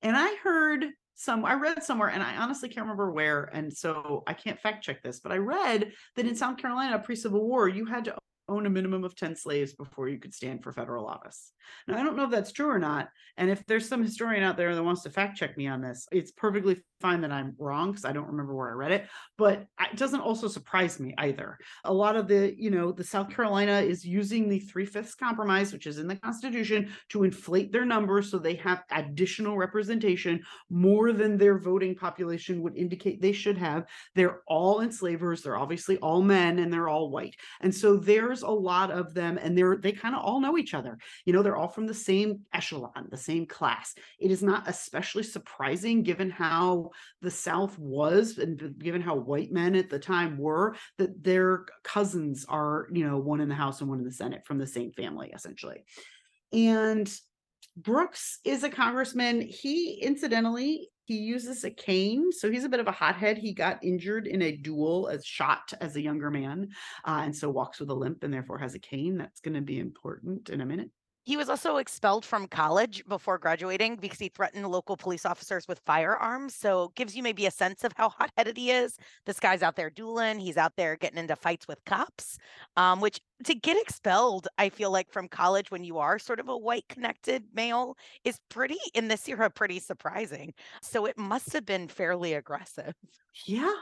And 0.00 0.16
I 0.16 0.34
heard 0.36 0.86
some, 1.14 1.44
I 1.44 1.54
read 1.54 1.82
somewhere, 1.82 2.08
and 2.08 2.22
I 2.22 2.36
honestly 2.36 2.70
can't 2.70 2.84
remember 2.84 3.10
where. 3.10 3.44
And 3.52 3.70
so 3.70 4.22
I 4.26 4.32
can't 4.32 4.58
fact 4.58 4.84
check 4.84 5.02
this, 5.02 5.20
but 5.20 5.32
I 5.32 5.36
read 5.36 5.92
that 6.16 6.26
in 6.26 6.34
South 6.34 6.56
Carolina 6.56 6.98
pre 6.98 7.14
Civil 7.14 7.46
War, 7.46 7.68
you 7.68 7.84
had 7.84 8.06
to 8.06 8.16
own 8.48 8.66
a 8.66 8.70
minimum 8.70 9.04
of 9.04 9.16
10 9.16 9.36
slaves 9.36 9.74
before 9.74 10.08
you 10.08 10.18
could 10.18 10.34
stand 10.34 10.62
for 10.62 10.72
federal 10.72 11.06
office. 11.06 11.52
Now, 11.86 11.98
I 11.98 12.02
don't 12.02 12.16
know 12.16 12.24
if 12.24 12.30
that's 12.30 12.52
true 12.52 12.68
or 12.68 12.78
not. 12.78 13.08
And 13.36 13.50
if 13.50 13.64
there's 13.66 13.88
some 13.88 14.02
historian 14.02 14.42
out 14.42 14.56
there 14.56 14.74
that 14.74 14.82
wants 14.82 15.02
to 15.02 15.10
fact 15.10 15.36
check 15.36 15.56
me 15.56 15.66
on 15.66 15.82
this, 15.82 16.06
it's 16.10 16.32
perfectly 16.32 16.80
fine 17.00 17.20
that 17.20 17.32
I'm 17.32 17.54
wrong 17.58 17.90
because 17.90 18.04
I 18.04 18.12
don't 18.12 18.28
remember 18.28 18.54
where 18.54 18.70
I 18.70 18.74
read 18.74 18.92
it. 18.92 19.06
But 19.36 19.66
it 19.80 19.96
doesn't 19.98 20.20
also 20.20 20.48
surprise 20.48 20.98
me 20.98 21.14
either. 21.18 21.58
A 21.84 21.92
lot 21.92 22.16
of 22.16 22.28
the, 22.28 22.54
you 22.56 22.70
know, 22.70 22.92
the 22.92 23.04
South 23.04 23.28
Carolina 23.28 23.80
is 23.80 24.04
using 24.04 24.48
the 24.48 24.60
three 24.60 24.86
fifths 24.86 25.14
compromise, 25.14 25.72
which 25.72 25.86
is 25.86 25.98
in 25.98 26.08
the 26.08 26.16
Constitution, 26.16 26.90
to 27.10 27.24
inflate 27.24 27.72
their 27.72 27.84
numbers 27.84 28.30
so 28.30 28.38
they 28.38 28.54
have 28.54 28.84
additional 28.90 29.56
representation 29.56 30.42
more 30.70 31.12
than 31.12 31.36
their 31.36 31.58
voting 31.58 31.94
population 31.94 32.62
would 32.62 32.76
indicate 32.76 33.20
they 33.20 33.32
should 33.32 33.58
have. 33.58 33.84
They're 34.14 34.40
all 34.46 34.80
enslavers. 34.80 35.42
They're 35.42 35.58
obviously 35.58 35.98
all 35.98 36.22
men 36.22 36.58
and 36.58 36.72
they're 36.72 36.88
all 36.88 37.10
white. 37.10 37.36
And 37.60 37.74
so 37.74 37.96
there's 37.96 38.35
there's 38.36 38.42
a 38.42 38.50
lot 38.50 38.90
of 38.90 39.14
them 39.14 39.38
and 39.38 39.56
they're 39.56 39.76
they 39.76 39.92
kind 39.92 40.14
of 40.14 40.22
all 40.22 40.40
know 40.40 40.58
each 40.58 40.74
other. 40.74 40.98
You 41.24 41.32
know 41.32 41.42
they're 41.42 41.56
all 41.56 41.68
from 41.68 41.86
the 41.86 41.94
same 41.94 42.40
echelon 42.52 43.08
the 43.10 43.16
same 43.16 43.46
class. 43.46 43.94
It 44.18 44.30
is 44.30 44.42
not 44.42 44.68
especially 44.68 45.22
surprising 45.22 46.02
given 46.02 46.28
how 46.28 46.90
the 47.22 47.30
south 47.30 47.78
was 47.78 48.36
and 48.36 48.78
given 48.78 49.00
how 49.00 49.16
white 49.16 49.52
men 49.52 49.74
at 49.74 49.88
the 49.88 49.98
time 49.98 50.36
were 50.36 50.76
that 50.98 51.24
their 51.24 51.64
cousins 51.82 52.44
are 52.46 52.88
you 52.92 53.08
know 53.08 53.16
one 53.16 53.40
in 53.40 53.48
the 53.48 53.54
house 53.54 53.80
and 53.80 53.88
one 53.88 54.00
in 54.00 54.04
the 54.04 54.12
senate 54.12 54.44
from 54.44 54.58
the 54.58 54.66
same 54.66 54.92
family 54.92 55.32
essentially. 55.34 55.84
And 56.52 57.10
Brooks 57.74 58.38
is 58.44 58.64
a 58.64 58.70
congressman. 58.70 59.40
He 59.40 59.94
incidentally 60.02 60.90
he 61.06 61.18
uses 61.18 61.62
a 61.62 61.70
cane, 61.70 62.32
so 62.32 62.50
he's 62.50 62.64
a 62.64 62.68
bit 62.68 62.80
of 62.80 62.88
a 62.88 62.92
hothead. 62.92 63.38
He 63.38 63.54
got 63.54 63.82
injured 63.82 64.26
in 64.26 64.42
a 64.42 64.56
duel 64.56 65.08
as 65.08 65.24
shot 65.24 65.72
as 65.80 65.94
a 65.94 66.02
younger 66.02 66.30
man, 66.30 66.68
uh, 67.04 67.22
and 67.24 67.34
so 67.34 67.48
walks 67.48 67.78
with 67.78 67.90
a 67.90 67.94
limp 67.94 68.24
and 68.24 68.34
therefore 68.34 68.58
has 68.58 68.74
a 68.74 68.80
cane. 68.80 69.16
That's 69.16 69.40
going 69.40 69.54
to 69.54 69.60
be 69.60 69.78
important 69.78 70.50
in 70.50 70.60
a 70.60 70.66
minute. 70.66 70.90
He 71.26 71.36
was 71.36 71.48
also 71.48 71.78
expelled 71.78 72.24
from 72.24 72.46
college 72.46 73.04
before 73.08 73.36
graduating 73.36 73.96
because 73.96 74.20
he 74.20 74.28
threatened 74.28 74.64
local 74.68 74.96
police 74.96 75.26
officers 75.26 75.66
with 75.66 75.80
firearms. 75.80 76.54
So 76.54 76.92
gives 76.94 77.16
you 77.16 77.22
maybe 77.24 77.46
a 77.46 77.50
sense 77.50 77.82
of 77.82 77.92
how 77.96 78.10
hot-headed 78.10 78.56
he 78.56 78.70
is. 78.70 78.96
This 79.24 79.40
guy's 79.40 79.60
out 79.60 79.74
there 79.74 79.90
dueling. 79.90 80.38
He's 80.38 80.56
out 80.56 80.76
there 80.76 80.94
getting 80.94 81.18
into 81.18 81.34
fights 81.34 81.66
with 81.66 81.84
cops. 81.84 82.38
Um, 82.76 83.00
which 83.00 83.20
to 83.42 83.56
get 83.56 83.76
expelled, 83.76 84.46
I 84.56 84.68
feel 84.68 84.92
like 84.92 85.10
from 85.10 85.26
college 85.26 85.72
when 85.72 85.82
you 85.82 85.98
are 85.98 86.20
sort 86.20 86.38
of 86.38 86.48
a 86.48 86.56
white 86.56 86.86
connected 86.88 87.42
male 87.52 87.96
is 88.22 88.38
pretty 88.48 88.78
in 88.94 89.08
this 89.08 89.28
era 89.28 89.50
pretty 89.50 89.80
surprising. 89.80 90.54
So 90.80 91.06
it 91.06 91.18
must 91.18 91.52
have 91.54 91.66
been 91.66 91.88
fairly 91.88 92.34
aggressive. 92.34 92.94
Yeah. 93.46 93.74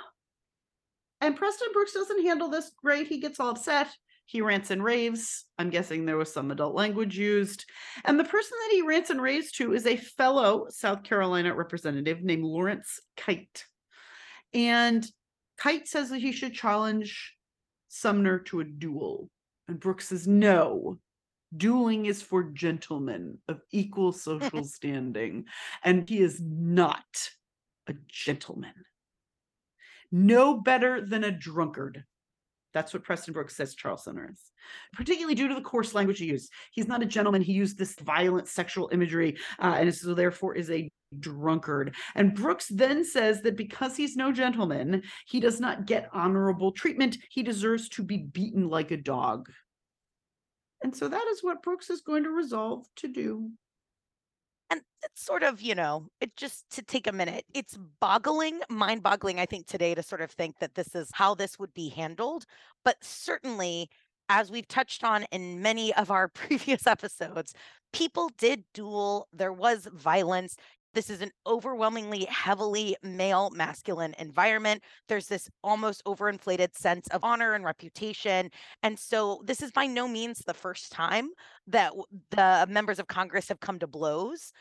And 1.20 1.37
Preston 1.37 1.68
Brooks 1.74 1.92
doesn't 1.92 2.24
handle 2.24 2.48
this 2.48 2.72
great. 2.83 3.07
He 3.07 3.20
gets 3.20 3.38
all 3.38 3.50
upset. 3.50 3.88
He 4.27 4.41
rants 4.41 4.71
and 4.71 4.83
raves. 4.83 5.45
I'm 5.59 5.71
guessing 5.71 6.05
there 6.05 6.17
was 6.17 6.33
some 6.33 6.51
adult 6.51 6.75
language 6.75 7.17
used. 7.17 7.65
And 8.05 8.19
the 8.19 8.25
person 8.25 8.57
that 8.63 8.75
he 8.75 8.83
rants 8.83 9.11
and 9.11 9.21
raves 9.21 9.53
to 9.53 9.75
is 9.75 9.87
a 9.87 9.97
fellow 9.97 10.67
South 10.71 11.03
Carolina 11.03 11.55
representative 11.55 12.23
named 12.23 12.45
Lawrence 12.45 13.01
Kite. 13.17 13.65
And 14.55 15.07
Kite 15.59 15.89
says 15.89 16.11
that 16.11 16.21
he 16.21 16.33
should 16.33 16.55
challenge 16.55 17.35
Sumner 17.89 18.39
to 18.41 18.61
a 18.61 18.65
duel. 18.65 19.31
And 19.69 19.79
Brooks 19.79 20.09
says, 20.09 20.27
no, 20.27 20.99
dueling 21.57 22.07
is 22.07 22.23
for 22.23 22.45
gentlemen 22.45 23.39
of 23.49 23.61
equal 23.73 24.13
social 24.13 24.65
standing. 24.65 25.45
And 25.83 26.09
he 26.09 26.21
is 26.21 26.41
not 26.41 27.31
a 27.87 27.95
gentleman. 28.09 28.75
No 30.11 30.61
better 30.61 31.07
than 31.07 31.25
a 31.25 31.31
drunkard. 31.31 32.05
That's 32.75 32.93
what 32.93 33.05
Preston 33.05 33.33
Brooks 33.33 33.57
says 33.57 33.75
Charles 33.75 34.05
Sumner 34.05 34.29
is, 34.31 34.51
particularly 34.93 35.37
due 35.37 35.49
to 35.49 35.55
the 35.55 35.61
coarse 35.61 35.95
language 35.95 36.19
he 36.19 36.27
used. 36.27 36.53
He's 36.73 36.89
not 36.89 37.03
a 37.03 37.07
gentleman. 37.07 37.41
He 37.41 37.53
used 37.53 37.79
this 37.79 37.95
violent 38.01 38.49
sexual 38.49 38.91
imagery, 38.93 39.39
uh, 39.61 39.77
and 39.79 39.95
so 39.95 40.13
therefore 40.13 40.57
is 40.57 40.71
a 40.71 40.91
drunkard. 41.21 41.95
And 42.17 42.35
Brooks 42.35 42.67
then 42.69 43.05
says 43.05 43.41
that 43.43 43.57
because 43.57 43.97
he's 43.97 44.17
no 44.17 44.33
gentleman, 44.33 45.03
he 45.27 45.39
does 45.39 45.61
not 45.61 45.87
get 45.87 46.11
honorable 46.13 46.73
treatment. 46.73 47.17
He 47.31 47.45
deserves 47.45 47.89
to 47.91 48.03
be 48.03 48.19
beaten 48.19 48.69
like 48.69 48.91
a 48.91 48.97
dog. 48.97 49.49
And 50.83 50.95
so 50.95 51.09
that 51.09 51.27
is 51.31 51.43
what 51.43 51.63
Brooks 51.63 51.89
is 51.89 52.03
going 52.03 52.25
to 52.25 52.31
resolve 52.31 52.87
to 52.97 53.09
do 53.09 53.51
and 54.75 54.83
it's 55.05 55.25
sort 55.25 55.43
of 55.43 55.61
you 55.61 55.75
know 55.75 56.09
it 56.21 56.37
just 56.37 56.69
to 56.71 56.83
take 56.83 57.07
a 57.07 57.13
minute 57.13 57.45
it's 57.55 57.79
boggling 58.01 58.61
mind 58.69 59.03
boggling 59.03 59.39
i 59.39 59.47
think 59.47 59.67
today 59.67 59.95
to 59.95 60.03
sort 60.03 60.21
of 60.21 60.31
think 60.31 60.59
that 60.59 60.75
this 60.75 60.95
is 60.95 61.11
how 61.13 61.35
this 61.35 61.59
would 61.59 61.73
be 61.75 61.89
handled 61.89 62.45
but 62.85 62.97
certainly 63.01 63.89
as 64.29 64.51
we've 64.51 64.67
touched 64.67 65.05
on 65.05 65.25
in 65.31 65.63
many 65.63 65.95
of 65.95 66.11
our 66.11 66.29
previous 66.43 66.87
episodes 66.87 67.55
people 67.93 68.29
did 68.37 68.65
duel 68.75 69.29
there 69.33 69.53
was 69.53 69.89
violence 69.93 70.57
this 70.94 71.11
is 71.11 71.20
an 71.20 71.30
overwhelmingly 71.46 72.24
heavily 72.26 72.96
male 73.02 73.50
masculine 73.50 74.14
environment. 74.18 74.83
There's 75.09 75.26
this 75.26 75.50
almost 75.62 76.04
overinflated 76.07 76.74
sense 76.74 77.07
of 77.09 77.24
honor 77.24 77.54
and 77.54 77.64
reputation. 77.64 78.50
And 78.83 78.98
so 78.98 79.42
this 79.44 79.62
is 79.62 79.72
by 79.72 79.87
no 79.87 80.09
means 80.09 80.38
the 80.38 80.54
first 80.54 80.92
time 80.92 81.30
that 81.66 81.92
the 82.30 82.66
members 82.68 82.98
of 82.98 83.09
Congress 83.09 83.48
have 83.48 83.61
come 83.61 83.78
to 83.80 83.87
blows, 83.87 84.52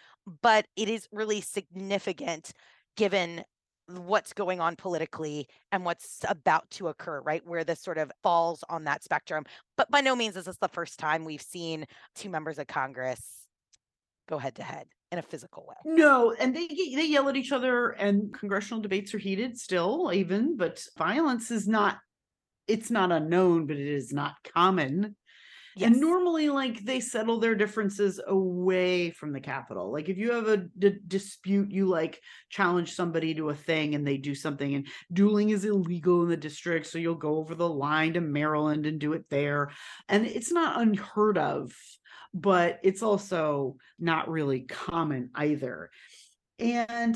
but 0.41 0.65
it 0.75 0.89
is 0.89 1.07
really 1.11 1.41
significant 1.41 2.51
given 2.97 3.43
what's 3.87 4.33
going 4.33 4.59
on 4.61 4.75
politically 4.75 5.47
and 5.71 5.83
what's 5.83 6.19
about 6.29 6.69
to 6.71 6.87
occur, 6.87 7.21
right? 7.21 7.45
Where 7.45 7.63
this 7.63 7.81
sort 7.81 7.97
of 7.97 8.11
falls 8.23 8.63
on 8.69 8.85
that 8.85 9.03
spectrum. 9.03 9.45
But 9.77 9.91
by 9.91 10.01
no 10.01 10.15
means 10.15 10.37
is 10.37 10.45
this 10.45 10.57
the 10.57 10.67
first 10.69 10.99
time 10.99 11.25
we've 11.25 11.41
seen 11.41 11.85
two 12.15 12.29
members 12.29 12.59
of 12.59 12.67
Congress 12.67 13.21
go 14.27 14.37
head 14.37 14.55
to 14.55 14.63
head 14.63 14.87
in 15.13 15.19
a 15.19 15.21
physical 15.21 15.65
way. 15.67 15.76
No, 15.86 16.34
and 16.34 16.56
they 16.56 16.67
they 16.67 17.06
yell 17.06 17.30
at 17.30 17.38
each 17.38 17.52
other, 17.52 17.91
and 17.91 18.34
congressional 18.34 18.82
debates 18.82 19.13
are 19.13 19.19
heated 19.19 19.58
still, 19.58 20.12
even. 20.13 20.58
But 20.58 20.84
violence 20.97 21.52
is 21.52 21.67
not. 21.67 21.99
It's 22.67 22.89
not 22.89 23.12
unknown, 23.12 23.67
but 23.67 23.78
it 23.78 23.88
is 23.88 24.12
not 24.12 24.36
common. 24.54 25.15
Yes. 25.76 25.91
And 25.91 26.02
normally, 26.02 26.49
like 26.49 26.84
they 26.86 26.99
settle 26.99 27.39
their 27.39 27.56
differences 27.56 28.21
away 28.26 29.12
from 29.12 29.34
the 29.34 29.39
Capitol. 29.39 29.91
Like 29.91 30.08
if 30.08 30.17
you 30.17 30.32
have 30.32 30.47
a 30.47 30.58
d- 30.58 30.99
dispute, 31.08 31.71
you 31.71 31.88
like 31.88 32.19
challenge 32.49 32.93
somebody 32.93 33.34
to 33.36 33.49
a 33.49 33.56
thing 33.56 33.95
and 33.95 34.06
they 34.06 34.17
do 34.17 34.36
something, 34.36 34.76
and 34.76 34.88
dueling 35.12 35.49
is 35.49 35.65
illegal 35.65 36.23
in 36.23 36.30
the 36.30 36.38
district. 36.38 36.88
So 36.88 36.99
you'll 36.99 37.15
go 37.15 37.38
over 37.38 37.56
the 37.56 37.69
line 37.69 38.13
to 38.13 38.21
Maryland 38.21 38.86
and 38.86 38.99
do 38.99 39.13
it 39.13 39.26
there. 39.30 39.71
And 40.10 40.26
it's 40.26 40.52
not 40.52 40.82
unheard 40.82 41.38
of 41.38 41.73
but 42.33 42.79
it's 42.83 43.03
also 43.03 43.77
not 43.99 44.29
really 44.29 44.61
common 44.61 45.29
either. 45.35 45.91
And 46.59 47.15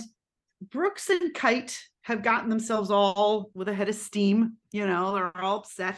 Brooks 0.61 1.09
and 1.09 1.33
Kite 1.33 1.79
have 2.01 2.23
gotten 2.23 2.49
themselves 2.49 2.91
all 2.91 3.51
with 3.53 3.67
a 3.67 3.73
head 3.73 3.89
of 3.89 3.95
steam, 3.95 4.53
you 4.71 4.87
know, 4.87 5.13
they're 5.13 5.37
all 5.37 5.59
upset. 5.59 5.97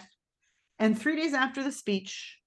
And 0.80 1.00
three 1.00 1.16
days 1.16 1.34
after 1.34 1.62
the 1.62 1.72
speech, 1.72 2.38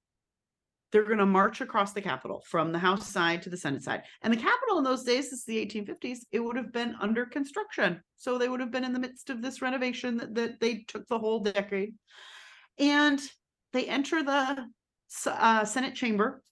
they're 0.90 1.04
going 1.04 1.18
to 1.18 1.26
march 1.26 1.60
across 1.60 1.92
the 1.92 2.02
Capitol 2.02 2.44
from 2.46 2.70
the 2.70 2.78
House 2.78 3.08
side 3.08 3.42
to 3.42 3.50
the 3.50 3.56
Senate 3.56 3.82
side. 3.82 4.02
And 4.22 4.32
the 4.32 4.38
Capitol 4.38 4.78
in 4.78 4.84
those 4.84 5.04
days, 5.04 5.30
since 5.30 5.44
the 5.44 5.64
1850s, 5.64 6.18
it 6.32 6.40
would 6.40 6.56
have 6.56 6.72
been 6.72 6.94
under 7.00 7.24
construction. 7.24 8.02
So 8.16 8.36
they 8.36 8.48
would 8.48 8.60
have 8.60 8.70
been 8.70 8.84
in 8.84 8.92
the 8.92 8.98
midst 8.98 9.30
of 9.30 9.40
this 9.40 9.62
renovation 9.62 10.18
that, 10.18 10.34
that 10.34 10.60
they 10.60 10.84
took 10.86 11.08
the 11.08 11.18
whole 11.18 11.40
decade. 11.40 11.94
And 12.78 13.20
they 13.72 13.86
enter 13.86 14.22
the 14.22 14.66
uh, 15.26 15.64
Senate 15.64 15.94
chamber 15.94 16.42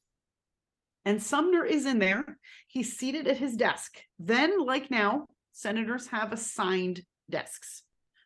and 1.05 1.23
Sumner 1.23 1.65
is 1.65 1.87
in 1.87 1.99
there. 1.99 2.39
He's 2.67 2.97
seated 2.97 3.27
at 3.27 3.39
his 3.39 3.57
desk. 3.57 4.03
Then, 4.19 4.65
like 4.65 4.91
now, 4.91 5.27
senators 5.53 6.07
have 6.09 6.33
assigned 6.33 7.03
desks. 7.31 7.83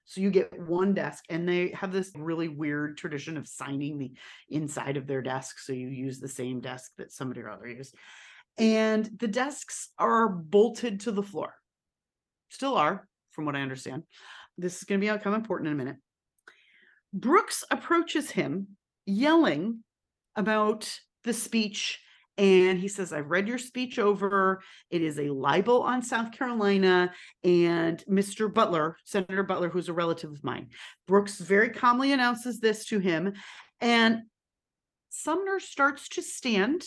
So 0.07 0.21
you 0.21 0.31
get 0.31 0.59
one 0.61 0.93
desk, 0.93 1.25
and 1.31 1.49
they 1.49 1.71
have 1.71 1.93
this 1.93 2.13
really 2.15 2.49
weird 2.49 2.99
tradition 2.99 3.37
of 3.37 3.49
signing 3.49 3.99
the 3.99 4.13
inside 4.51 4.97
of 4.97 5.07
their 5.07 5.23
desk. 5.23 5.59
So 5.59 5.73
you 5.73 5.89
use 5.89 6.21
the 6.21 6.29
same 6.29 6.61
desk 6.61 6.93
that 6.99 7.13
somebody 7.13 7.41
or 7.41 7.49
other 7.49 7.67
used. 7.67 7.95
And 8.59 9.09
the 9.19 9.29
desks 9.29 9.89
are 9.99 10.29
bolted 10.29 11.01
to 11.01 11.13
the 11.13 11.23
floor. 11.23 11.55
Still 12.51 12.77
are, 12.77 13.09
from 13.33 13.47
what 13.47 13.57
I 13.57 13.63
understand. 13.63 14.03
This 14.59 14.77
is 14.77 14.85
going 14.85 15.01
to 15.01 15.07
be 15.07 15.13
become 15.13 15.35
important 15.35 15.69
in 15.69 15.73
a 15.73 15.77
minute. 15.77 15.97
Brooks 17.13 17.65
approaches 17.71 18.31
him 18.31 18.77
yelling 19.07 19.83
about 20.37 20.99
the 21.25 21.33
speech 21.33 22.01
and 22.37 22.81
he 22.81 22.89
says, 22.89 23.13
I've 23.13 23.31
read 23.31 23.47
your 23.47 23.59
speech 23.59 23.99
over. 23.99 24.61
It 24.91 25.03
is 25.03 25.19
a 25.19 25.29
libel 25.29 25.83
on 25.83 26.03
South 26.03 26.33
Carolina. 26.33 27.13
And 27.45 28.03
Mr. 28.11 28.53
Butler, 28.53 28.97
Senator 29.05 29.45
Butler, 29.45 29.69
who's 29.69 29.89
a 29.89 29.93
relative 29.93 30.33
of 30.33 30.43
mine, 30.43 30.71
Brooks 31.07 31.39
very 31.39 31.71
calmly 31.71 32.13
announces 32.13 32.59
this 32.59 32.87
to 32.87 32.99
him. 32.99 33.35
And 33.81 34.23
Sumner 35.11 35.61
starts 35.61 36.09
to 36.11 36.23
stand. 36.23 36.85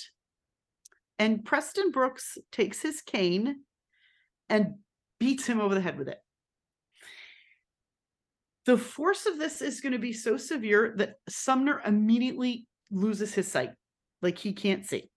And 1.17 1.45
Preston 1.45 1.91
Brooks 1.91 2.37
takes 2.51 2.81
his 2.81 3.01
cane 3.01 3.61
and 4.49 4.75
beats 5.19 5.47
him 5.47 5.61
over 5.61 5.73
the 5.73 5.81
head 5.81 5.97
with 5.97 6.09
it. 6.09 6.19
The 8.65 8.77
force 8.77 9.25
of 9.25 9.39
this 9.39 9.61
is 9.61 9.79
going 9.79 9.93
to 9.93 9.99
be 9.99 10.11
so 10.11 10.35
severe 10.35 10.93
that 10.97 11.15
Sumner 11.29 11.81
immediately 11.85 12.67
loses 12.91 13.33
his 13.33 13.49
sight, 13.49 13.71
like 14.21 14.37
he 14.37 14.51
can't 14.51 14.85
see 14.85 15.09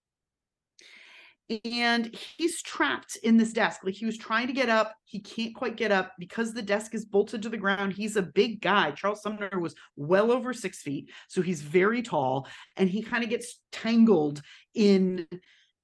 and 1.65 2.15
he's 2.37 2.61
trapped 2.61 3.17
in 3.23 3.37
this 3.37 3.53
desk. 3.53 3.81
Like 3.83 3.95
he 3.95 4.05
was 4.05 4.17
trying 4.17 4.47
to 4.47 4.53
get 4.53 4.69
up, 4.69 4.95
he 5.05 5.19
can't 5.19 5.55
quite 5.55 5.75
get 5.75 5.91
up 5.91 6.13
because 6.19 6.53
the 6.53 6.61
desk 6.61 6.93
is 6.93 7.05
bolted 7.05 7.41
to 7.43 7.49
the 7.49 7.57
ground. 7.57 7.93
He's 7.93 8.15
a 8.15 8.21
big 8.21 8.61
guy. 8.61 8.91
Charles 8.91 9.21
Sumner 9.21 9.59
was 9.59 9.75
well 9.95 10.31
over 10.31 10.53
six 10.53 10.81
feet, 10.81 11.11
so 11.27 11.41
he's 11.41 11.61
very 11.61 12.01
tall, 12.01 12.47
and 12.77 12.89
he 12.89 13.01
kind 13.01 13.23
of 13.23 13.29
gets 13.29 13.59
tangled 13.71 14.41
in 14.73 15.27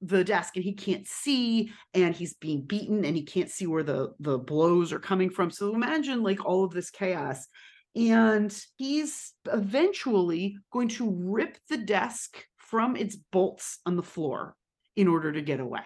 the 0.01 0.23
desk 0.23 0.55
and 0.55 0.63
he 0.63 0.73
can't 0.73 1.07
see 1.07 1.71
and 1.95 2.15
he's 2.15 2.35
being 2.35 2.61
beaten 2.61 3.03
and 3.03 3.15
he 3.15 3.23
can't 3.23 3.49
see 3.49 3.65
where 3.65 3.81
the 3.81 4.13
the 4.19 4.37
blows 4.37 4.93
are 4.93 4.99
coming 4.99 5.27
from 5.27 5.49
so 5.49 5.73
imagine 5.73 6.21
like 6.21 6.45
all 6.45 6.63
of 6.63 6.71
this 6.71 6.91
chaos 6.91 7.47
and 7.95 8.63
he's 8.77 9.33
eventually 9.51 10.55
going 10.71 10.87
to 10.87 11.09
rip 11.23 11.57
the 11.67 11.77
desk 11.77 12.45
from 12.57 12.95
its 12.95 13.15
bolts 13.15 13.79
on 13.87 13.95
the 13.95 14.03
floor 14.03 14.55
in 14.97 15.07
order 15.07 15.31
to 15.31 15.41
get 15.41 15.61
away. 15.61 15.81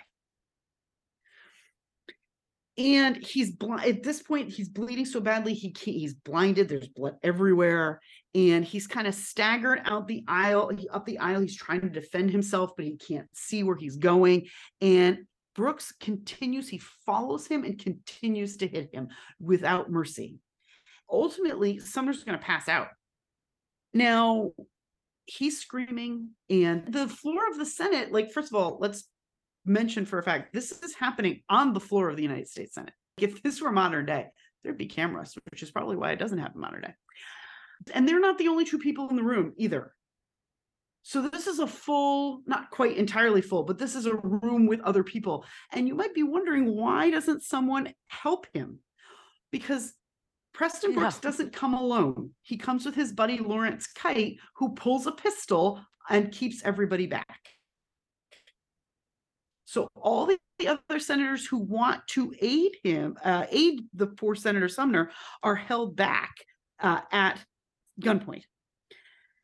And 2.77 3.17
he's 3.17 3.51
blind 3.51 3.85
at 3.85 4.01
this 4.01 4.23
point, 4.23 4.49
he's 4.49 4.69
bleeding 4.69 5.05
so 5.05 5.19
badly, 5.19 5.53
he 5.53 5.71
can't, 5.71 5.97
he's 5.97 6.15
blinded, 6.15 6.69
there's 6.69 6.87
blood 6.87 7.17
everywhere, 7.21 7.99
and 8.33 8.63
he's 8.63 8.87
kind 8.87 9.07
of 9.07 9.13
staggered 9.13 9.81
out 9.85 10.07
the 10.07 10.23
aisle, 10.27 10.71
up 10.91 11.05
the 11.05 11.19
aisle. 11.19 11.41
He's 11.41 11.57
trying 11.57 11.81
to 11.81 11.89
defend 11.89 12.31
himself, 12.31 12.71
but 12.77 12.85
he 12.85 12.95
can't 12.95 13.27
see 13.33 13.63
where 13.63 13.75
he's 13.75 13.97
going. 13.97 14.47
And 14.79 15.25
Brooks 15.53 15.93
continues, 15.99 16.69
he 16.69 16.79
follows 17.05 17.45
him 17.45 17.65
and 17.65 17.77
continues 17.77 18.57
to 18.57 18.67
hit 18.67 18.95
him 18.95 19.09
without 19.39 19.91
mercy. 19.91 20.39
Ultimately, 21.09 21.77
Sumner's 21.77 22.23
going 22.23 22.39
to 22.39 22.43
pass 22.43 22.69
out. 22.69 22.87
Now, 23.93 24.51
he's 25.37 25.59
screaming, 25.59 26.29
and 26.49 26.91
the 26.91 27.07
floor 27.07 27.49
of 27.49 27.57
the 27.57 27.65
Senate, 27.65 28.11
like, 28.11 28.31
first 28.31 28.51
of 28.51 28.55
all, 28.55 28.77
let's 28.79 29.07
mention 29.65 30.05
for 30.05 30.19
a 30.19 30.23
fact 30.23 30.53
this 30.53 30.71
is 30.71 30.95
happening 30.95 31.41
on 31.49 31.73
the 31.73 31.79
floor 31.79 32.09
of 32.09 32.17
the 32.17 32.23
United 32.23 32.47
States 32.47 32.73
Senate. 32.73 32.93
If 33.17 33.41
this 33.41 33.61
were 33.61 33.71
modern 33.71 34.05
day, 34.05 34.27
there'd 34.63 34.77
be 34.77 34.87
cameras, 34.87 35.35
which 35.51 35.63
is 35.63 35.71
probably 35.71 35.95
why 35.95 36.11
it 36.11 36.19
doesn't 36.19 36.37
happen 36.37 36.59
modern 36.59 36.81
day. 36.81 36.93
And 37.93 38.07
they're 38.07 38.19
not 38.19 38.37
the 38.37 38.49
only 38.49 38.65
two 38.65 38.79
people 38.79 39.09
in 39.09 39.15
the 39.15 39.23
room 39.23 39.53
either. 39.57 39.93
So 41.03 41.21
this 41.21 41.47
is 41.47 41.59
a 41.59 41.67
full, 41.67 42.41
not 42.45 42.69
quite 42.69 42.97
entirely 42.97 43.41
full, 43.41 43.63
but 43.63 43.79
this 43.79 43.95
is 43.95 44.05
a 44.05 44.15
room 44.15 44.67
with 44.67 44.81
other 44.81 45.03
people. 45.03 45.45
And 45.71 45.87
you 45.87 45.95
might 45.95 46.13
be 46.13 46.23
wondering 46.23 46.75
why 46.75 47.09
doesn't 47.09 47.43
someone 47.43 47.93
help 48.07 48.45
him? 48.53 48.79
Because 49.51 49.93
Preston 50.53 50.93
Brooks 50.93 51.19
doesn't 51.19 51.53
come 51.53 51.73
alone. 51.73 52.31
He 52.41 52.57
comes 52.57 52.85
with 52.85 52.95
his 52.95 53.13
buddy 53.13 53.39
Lawrence 53.39 53.87
Kite, 53.87 54.37
who 54.55 54.73
pulls 54.73 55.07
a 55.07 55.11
pistol 55.11 55.81
and 56.09 56.31
keeps 56.31 56.63
everybody 56.63 57.07
back. 57.07 57.39
So 59.65 59.87
all 59.95 60.25
the 60.25 60.37
the 60.61 60.67
other 60.67 60.99
senators 60.99 61.45
who 61.45 61.57
want 61.57 62.05
to 62.09 62.33
aid 62.39 62.77
him, 62.83 63.17
uh, 63.23 63.45
aid 63.49 63.81
the 63.93 64.07
poor 64.07 64.35
Senator 64.35 64.69
Sumner, 64.69 65.11
are 65.41 65.55
held 65.55 65.95
back 65.95 66.31
uh, 66.79 67.01
at 67.11 67.43
gunpoint. 67.99 68.43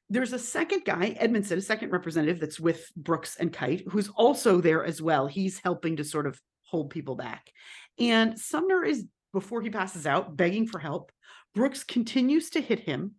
There's 0.10 0.34
a 0.34 0.40
second 0.40 0.86
guy, 0.86 1.18
Edmundson, 1.20 1.58
a 1.58 1.62
second 1.62 1.90
representative 1.90 2.40
that's 2.40 2.60
with 2.60 2.90
Brooks 2.96 3.36
and 3.40 3.52
Kite, 3.52 3.84
who's 3.90 4.10
also 4.10 4.62
there 4.62 4.86
as 4.86 5.02
well. 5.02 5.28
He's 5.28 5.60
helping 5.60 5.98
to 5.98 6.04
sort 6.04 6.28
of 6.28 6.40
hold 6.62 6.92
people 6.92 7.16
back. 7.16 7.52
And 8.00 8.40
Sumner 8.40 8.86
is, 8.86 9.06
before 9.38 9.62
he 9.62 9.70
passes 9.70 10.08
out, 10.08 10.36
begging 10.36 10.66
for 10.66 10.80
help. 10.80 11.12
Brooks 11.54 11.84
continues 11.84 12.50
to 12.50 12.60
hit 12.60 12.80
him. 12.80 13.12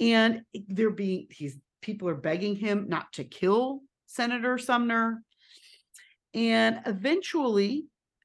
And 0.00 0.40
they're 0.68 0.88
being, 0.88 1.26
he's, 1.28 1.58
people 1.82 2.08
are 2.08 2.14
begging 2.14 2.56
him 2.56 2.86
not 2.88 3.12
to 3.12 3.24
kill 3.24 3.82
Senator 4.06 4.56
Sumner. 4.56 5.22
And 6.32 6.80
eventually, 6.86 7.84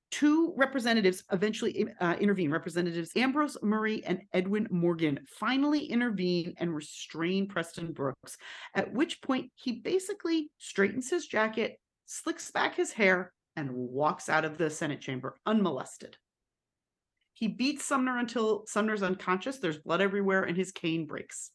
two 0.09 0.53
representatives 0.55 1.25
eventually 1.33 1.85
uh, 1.99 2.15
intervene. 2.17 2.49
Representatives 2.49 3.11
Ambrose 3.17 3.57
Murray 3.61 4.05
and 4.05 4.21
Edwin 4.31 4.69
Morgan 4.71 5.19
finally 5.27 5.83
intervene 5.83 6.53
and 6.59 6.73
restrain 6.73 7.45
Preston 7.45 7.91
Brooks, 7.91 8.37
at 8.73 8.93
which 8.93 9.21
point 9.21 9.51
he 9.55 9.73
basically 9.81 10.49
straightens 10.59 11.09
his 11.09 11.27
jacket, 11.27 11.77
slicks 12.05 12.51
back 12.51 12.75
his 12.75 12.93
hair, 12.93 13.33
and 13.57 13.69
walks 13.69 14.29
out 14.29 14.45
of 14.45 14.57
the 14.57 14.69
Senate 14.69 15.01
chamber 15.01 15.35
unmolested. 15.45 16.15
He 17.41 17.47
beats 17.47 17.83
Sumner 17.83 18.19
until 18.19 18.67
Sumner's 18.67 19.01
unconscious. 19.01 19.57
There's 19.57 19.79
blood 19.79 19.99
everywhere, 19.99 20.43
and 20.43 20.55
his 20.55 20.71
cane 20.71 21.07
breaks. 21.07 21.49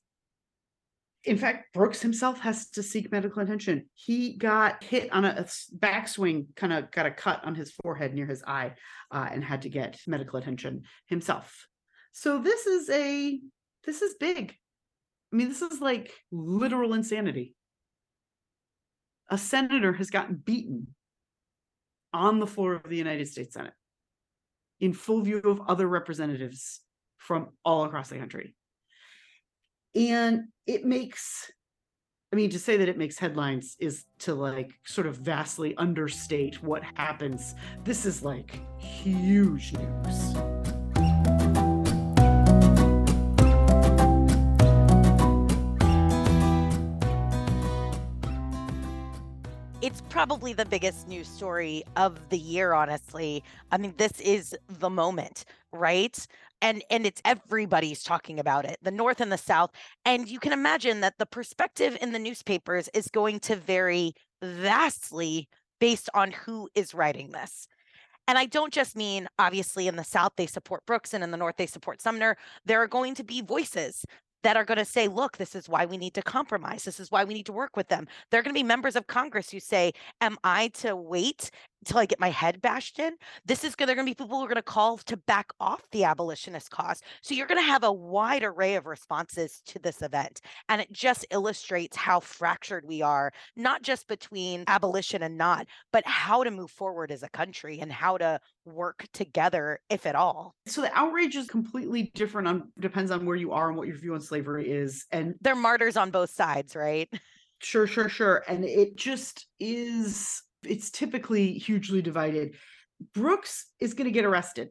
In 1.22 1.38
fact, 1.38 1.72
Brooks 1.72 2.02
himself 2.02 2.40
has 2.40 2.70
to 2.70 2.82
seek 2.82 3.12
medical 3.12 3.40
attention. 3.40 3.86
He 3.94 4.36
got 4.36 4.82
hit 4.82 5.12
on 5.12 5.24
a 5.24 5.46
backswing, 5.78 6.46
kind 6.56 6.72
of 6.72 6.90
got 6.90 7.06
a 7.06 7.12
cut 7.12 7.44
on 7.44 7.54
his 7.54 7.70
forehead 7.70 8.14
near 8.14 8.26
his 8.26 8.42
eye, 8.44 8.72
uh, 9.12 9.28
and 9.30 9.44
had 9.44 9.62
to 9.62 9.68
get 9.68 10.00
medical 10.08 10.40
attention 10.40 10.82
himself. 11.06 11.68
So 12.10 12.40
this 12.40 12.66
is 12.66 12.90
a 12.90 13.38
this 13.84 14.02
is 14.02 14.16
big. 14.18 14.56
I 15.32 15.36
mean, 15.36 15.48
this 15.48 15.62
is 15.62 15.80
like 15.80 16.12
literal 16.32 16.94
insanity. 16.94 17.54
A 19.30 19.38
senator 19.38 19.92
has 19.92 20.10
gotten 20.10 20.34
beaten 20.34 20.88
on 22.12 22.40
the 22.40 22.46
floor 22.48 22.74
of 22.74 22.90
the 22.90 22.96
United 22.96 23.28
States 23.28 23.54
Senate 23.54 23.74
in 24.80 24.92
full 24.92 25.22
view 25.22 25.38
of 25.38 25.60
other 25.68 25.86
representatives 25.86 26.80
from 27.18 27.48
all 27.64 27.84
across 27.84 28.08
the 28.08 28.18
country. 28.18 28.54
And 29.94 30.44
it 30.66 30.84
makes, 30.84 31.50
I 32.32 32.36
mean, 32.36 32.50
to 32.50 32.58
say 32.58 32.76
that 32.76 32.88
it 32.88 32.98
makes 32.98 33.18
headlines 33.18 33.76
is 33.80 34.04
to 34.20 34.34
like 34.34 34.72
sort 34.84 35.06
of 35.06 35.16
vastly 35.16 35.74
understate 35.76 36.62
what 36.62 36.82
happens. 36.94 37.54
This 37.84 38.04
is 38.04 38.22
like 38.22 38.60
huge 38.78 39.72
news. 39.72 40.75
Probably 50.16 50.54
the 50.54 50.64
biggest 50.64 51.06
news 51.06 51.28
story 51.28 51.84
of 51.94 52.30
the 52.30 52.38
year 52.38 52.72
honestly. 52.72 53.44
I 53.70 53.76
mean 53.76 53.92
this 53.98 54.18
is 54.22 54.56
the 54.66 54.88
moment 54.88 55.44
right? 55.74 56.26
And 56.62 56.82
and 56.88 57.04
it's 57.04 57.20
everybody's 57.26 58.02
talking 58.02 58.40
about 58.40 58.64
it 58.64 58.78
the 58.80 58.90
north 58.90 59.20
and 59.20 59.30
the 59.30 59.36
south. 59.36 59.72
And 60.06 60.26
you 60.26 60.40
can 60.40 60.54
imagine 60.54 61.02
that 61.02 61.18
the 61.18 61.26
perspective 61.26 61.98
in 62.00 62.12
the 62.12 62.18
newspapers 62.18 62.88
is 62.94 63.08
going 63.08 63.40
to 63.40 63.56
vary 63.56 64.14
vastly 64.40 65.50
based 65.80 66.08
on 66.14 66.30
who 66.30 66.70
is 66.74 66.94
writing 66.94 67.32
this. 67.32 67.68
And 68.26 68.38
I 68.38 68.46
don't 68.46 68.72
just 68.72 68.96
mean 68.96 69.28
obviously 69.38 69.86
in 69.86 69.96
the 69.96 70.02
South, 70.02 70.32
they 70.36 70.46
support 70.46 70.84
Brooks 70.86 71.14
and 71.14 71.22
in 71.22 71.30
the 71.30 71.36
North, 71.36 71.56
they 71.58 71.66
support 71.66 72.02
Sumner. 72.02 72.36
There 72.64 72.82
are 72.82 72.88
going 72.88 73.14
to 73.16 73.22
be 73.22 73.40
voices 73.42 74.04
that 74.42 74.56
are 74.56 74.64
going 74.64 74.78
to 74.78 74.84
say, 74.84 75.08
look, 75.08 75.36
this 75.36 75.54
is 75.54 75.68
why 75.68 75.86
we 75.86 75.96
need 75.96 76.14
to 76.14 76.22
compromise. 76.22 76.84
This 76.84 77.00
is 77.00 77.10
why 77.10 77.24
we 77.24 77.34
need 77.34 77.46
to 77.46 77.52
work 77.52 77.76
with 77.76 77.88
them. 77.88 78.06
There 78.30 78.40
are 78.40 78.42
going 78.42 78.54
to 78.54 78.58
be 78.58 78.62
members 78.62 78.96
of 78.96 79.06
Congress 79.06 79.50
who 79.50 79.60
say, 79.60 79.92
am 80.20 80.36
I 80.44 80.68
to 80.68 80.94
wait 80.94 81.50
until 81.80 81.98
I 81.98 82.06
get 82.06 82.20
my 82.20 82.30
head 82.30 82.60
bashed 82.60 82.98
in? 82.98 83.14
This 83.44 83.64
is 83.64 83.74
going 83.74 83.94
to 83.94 84.04
be 84.04 84.14
people 84.14 84.28
who 84.28 84.44
are 84.44 84.48
going 84.48 84.56
to 84.56 84.62
call 84.62 84.98
to 84.98 85.16
back 85.16 85.50
off 85.60 85.82
the 85.90 86.04
abolitionist 86.04 86.70
cause. 86.70 87.00
So 87.22 87.34
you're 87.34 87.46
going 87.46 87.60
to 87.60 87.66
have 87.66 87.84
a 87.84 87.92
wide 87.92 88.44
array 88.44 88.74
of 88.74 88.86
responses 88.86 89.62
to 89.66 89.78
this 89.78 90.02
event. 90.02 90.40
And 90.68 90.80
it 90.80 90.92
just 90.92 91.26
illustrates 91.30 91.96
how 91.96 92.20
fractured 92.20 92.84
we 92.86 93.02
are, 93.02 93.32
not 93.56 93.82
just 93.82 94.08
between 94.08 94.64
abolition 94.66 95.22
and 95.22 95.36
not, 95.36 95.66
but 95.92 96.06
how 96.06 96.44
to 96.44 96.50
move 96.50 96.70
forward 96.70 97.10
as 97.10 97.22
a 97.22 97.28
country 97.30 97.80
and 97.80 97.92
how 97.92 98.18
to 98.18 98.40
work 98.64 99.06
together, 99.12 99.80
if 99.88 100.06
at 100.06 100.14
all. 100.14 100.54
So 100.66 100.80
the 100.80 100.96
outrage 100.96 101.36
is 101.36 101.46
completely 101.46 102.10
different 102.14 102.48
on 102.48 102.72
depends 102.78 103.10
on 103.10 103.24
where 103.26 103.36
you 103.36 103.52
are 103.52 103.68
and 103.68 103.76
what 103.76 103.86
your 103.86 103.96
view 103.96 104.14
on 104.14 104.20
slavery 104.20 104.70
is. 104.70 105.06
And 105.12 105.34
They're 105.40 105.54
martyrs 105.54 105.96
on 105.96 106.10
both 106.10 106.30
sides, 106.30 106.74
right? 106.74 107.08
Sure, 107.60 107.86
sure, 107.86 108.08
sure. 108.08 108.44
And 108.48 108.64
it 108.64 108.96
just 108.96 109.46
is, 109.58 110.42
it's 110.68 110.90
typically 110.90 111.52
hugely 111.52 112.02
divided. 112.02 112.56
Brooks 113.14 113.66
is 113.80 113.94
going 113.94 114.06
to 114.06 114.12
get 114.12 114.24
arrested 114.24 114.70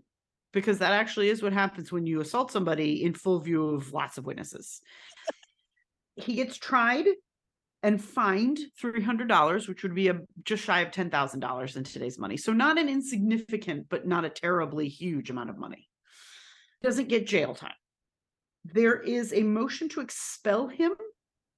because 0.54 0.80
that 0.80 0.94
actually 0.94 1.30
is 1.30 1.44
what 1.44 1.54
happens 1.54 1.92
when 1.92 2.06
you 2.06 2.22
assault 2.22 2.52
somebody 2.52 3.04
in 3.04 3.14
full 3.14 3.40
view 3.40 3.70
of 3.70 3.92
lots 3.94 4.18
of 4.18 4.26
witnesses. 4.26 4.82
he 6.16 6.36
gets 6.36 6.58
tried 6.58 7.06
and 7.84 8.04
fined 8.04 8.60
$300, 8.82 9.68
which 9.68 9.84
would 9.84 9.94
be 9.94 10.08
a 10.08 10.22
just 10.44 10.64
shy 10.64 10.82
of 10.82 10.92
$10,000 10.92 11.76
in 11.76 11.84
today's 11.84 12.18
money. 12.18 12.38
So 12.38 12.52
not 12.52 12.80
an 12.80 12.90
insignificant, 12.90 13.88
but 13.90 14.08
not 14.08 14.26
a 14.26 14.30
terribly 14.30 14.88
huge 14.88 15.30
amount 15.30 15.52
of 15.52 15.58
money. 15.58 15.88
Doesn't 16.82 17.10
get 17.10 17.28
jail 17.28 17.54
time. 17.54 17.74
There 18.64 19.00
is 19.00 19.34
a 19.34 19.44
motion 19.44 19.90
to 19.90 20.02
expel 20.02 20.68
him 20.68 20.94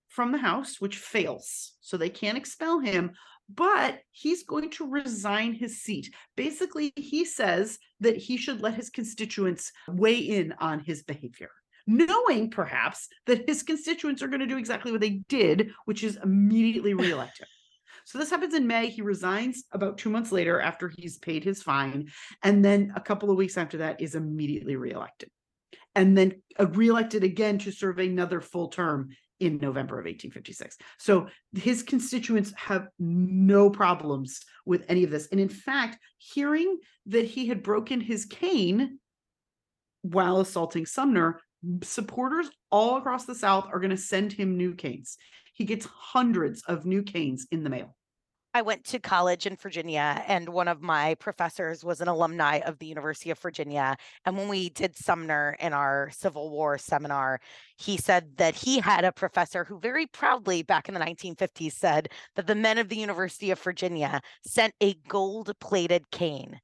from 0.10 0.32
the 0.32 0.38
House, 0.38 0.82
which 0.82 0.98
fails. 0.98 1.74
So 1.80 1.96
they 1.96 2.10
can't 2.10 2.38
expel 2.38 2.80
him, 2.80 3.12
but 3.50 4.00
he's 4.12 4.44
going 4.44 4.70
to 4.72 4.90
resign 4.90 5.54
his 5.54 5.82
seat. 5.82 6.14
Basically, 6.36 6.92
he 6.96 7.26
says 7.26 7.80
that 8.02 8.18
he 8.18 8.38
should 8.38 8.62
let 8.62 8.76
his 8.76 8.90
constituents 8.90 9.72
weigh 9.88 10.18
in 10.18 10.54
on 10.60 10.80
his 10.80 11.04
behavior, 11.04 11.52
knowing 11.86 12.50
perhaps 12.50 13.08
that 13.26 13.48
his 13.48 13.64
constituents 13.64 14.22
are 14.22 14.28
going 14.28 14.42
to 14.42 14.48
do 14.48 14.58
exactly 14.58 14.92
what 14.92 15.02
they 15.02 15.22
did, 15.30 15.72
which 15.86 16.04
is 16.04 16.20
immediately 16.22 16.94
reelect 16.96 17.40
him. 17.40 17.48
So 18.06 18.18
this 18.18 18.30
happens 18.30 18.54
in 18.54 18.68
May. 18.68 18.88
He 18.88 19.02
resigns 19.02 19.66
about 19.74 19.98
two 19.98 20.10
months 20.10 20.32
later 20.32 20.62
after 20.62 20.90
he's 20.98 21.18
paid 21.18 21.44
his 21.44 21.62
fine. 21.62 22.08
And 22.42 22.64
then 22.64 22.94
a 22.96 23.02
couple 23.02 23.30
of 23.30 23.36
weeks 23.36 23.58
after 23.58 23.80
that 23.80 24.00
is 24.00 24.16
immediately 24.16 24.78
reelected. 24.78 25.30
And 25.94 26.18
then 26.18 26.42
uh, 26.58 26.68
reelected 26.68 27.26
again 27.26 27.58
to 27.60 27.72
serve 27.72 28.00
another 28.00 28.40
full 28.40 28.70
term 28.70 29.10
in 29.40 29.58
November 29.58 30.00
of 30.00 30.06
1856. 30.06 30.78
So 30.98 31.28
his 31.54 31.84
constituents 31.84 32.54
have 32.56 32.88
no 33.00 33.70
problems 33.70 34.42
with 34.66 34.84
any 34.88 35.04
of 35.04 35.12
this. 35.12 35.28
And 35.32 35.40
in 35.40 35.50
fact, 35.50 35.98
hearing 36.18 36.78
that 37.08 37.26
he 37.26 37.48
had 37.48 37.64
broken 37.64 38.02
his 38.02 38.26
cane 38.26 39.00
while 40.02 40.40
assaulting 40.40 40.86
Sumner, 40.86 41.40
supporters 41.84 42.50
all 42.72 42.98
across 42.98 43.26
the 43.26 43.36
South 43.36 43.68
are 43.72 43.80
going 43.80 43.92
to 43.92 43.98
send 43.98 44.32
him 44.32 44.58
new 44.58 44.74
canes. 44.74 45.18
He 45.54 45.66
gets 45.66 45.86
hundreds 45.86 46.64
of 46.64 46.86
new 46.86 47.04
canes 47.04 47.48
in 47.52 47.64
the 47.64 47.70
mail. 47.70 47.97
I 48.58 48.64
went 48.64 48.86
to 48.86 48.98
college 48.98 49.46
in 49.46 49.56
Virginia, 49.56 50.24
and 50.26 50.50
one 50.50 50.68
of 50.68 50.82
my 50.82 51.14
professors 51.20 51.86
was 51.86 52.02
an 52.02 52.08
alumni 52.08 52.58
of 52.66 52.80
the 52.80 52.88
University 52.88 53.30
of 53.30 53.38
Virginia. 53.38 53.96
And 54.26 54.36
when 54.36 54.48
we 54.48 54.70
did 54.70 54.96
Sumner 54.96 55.56
in 55.60 55.74
our 55.74 56.10
Civil 56.10 56.50
War 56.50 56.80
seminar, 56.80 57.40
he 57.78 57.98
said 57.98 58.38
that 58.38 58.56
he 58.56 58.80
had 58.80 59.06
a 59.06 59.12
professor 59.12 59.64
who 59.64 59.80
very 59.80 60.08
proudly, 60.08 60.64
back 60.64 60.88
in 60.88 60.96
the 60.96 61.00
1950s, 61.00 61.74
said 61.74 62.10
that 62.36 62.48
the 62.48 62.56
men 62.56 62.80
of 62.80 62.90
the 62.90 62.98
University 62.98 63.52
of 63.52 63.62
Virginia 63.62 64.22
sent 64.44 64.74
a 64.82 64.96
gold 65.08 65.52
plated 65.60 66.10
cane 66.10 66.60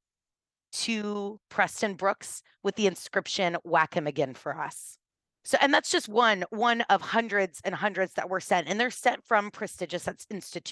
to 0.71 1.39
Preston 1.49 1.93
Brooks 1.93 2.41
with 2.63 2.75
the 2.75 2.87
inscription, 2.87 3.55
Whack 3.63 3.93
him 3.93 4.07
again 4.07 4.33
for 4.33 4.59
us. 4.59 4.97
So, 5.45 5.57
and 5.61 5.73
that's 5.73 5.91
just 5.91 6.07
one 6.07 6.43
one 6.51 6.81
of 6.83 7.01
hundreds 7.01 7.61
and 7.65 7.75
hundreds 7.75 8.13
that 8.13 8.29
were 8.29 8.39
sent, 8.39 8.67
and 8.67 8.79
they're 8.79 8.89
sent 8.91 9.25
from 9.25 9.51
prestigious 9.51 10.07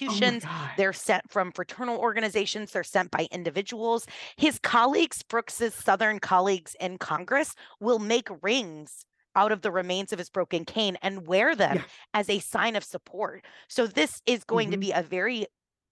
Oh 0.06 0.18
institutions. 0.18 0.44
They're 0.76 0.92
sent 0.94 1.30
from 1.30 1.52
fraternal 1.52 1.98
organizations. 1.98 2.72
They're 2.72 2.84
sent 2.84 3.10
by 3.10 3.28
individuals. 3.30 4.06
His 4.36 4.58
colleagues, 4.58 5.22
Brooks's 5.22 5.74
Southern 5.74 6.18
colleagues 6.20 6.74
in 6.80 6.98
Congress, 6.98 7.54
will 7.80 7.98
make 7.98 8.28
rings 8.42 9.04
out 9.34 9.52
of 9.52 9.62
the 9.62 9.70
remains 9.70 10.12
of 10.12 10.18
his 10.18 10.30
broken 10.30 10.64
cane 10.64 10.96
and 11.02 11.26
wear 11.26 11.54
them 11.56 11.76
Yeah. 11.76 11.86
as 12.14 12.28
a 12.28 12.38
sign 12.38 12.76
of 12.76 12.84
support. 12.84 13.44
So 13.68 13.86
this 13.86 14.20
is 14.26 14.44
going 14.44 14.70
to 14.70 14.76
Mhm. 14.76 14.78
be 14.78 14.92
a 14.92 15.02
very 15.02 15.46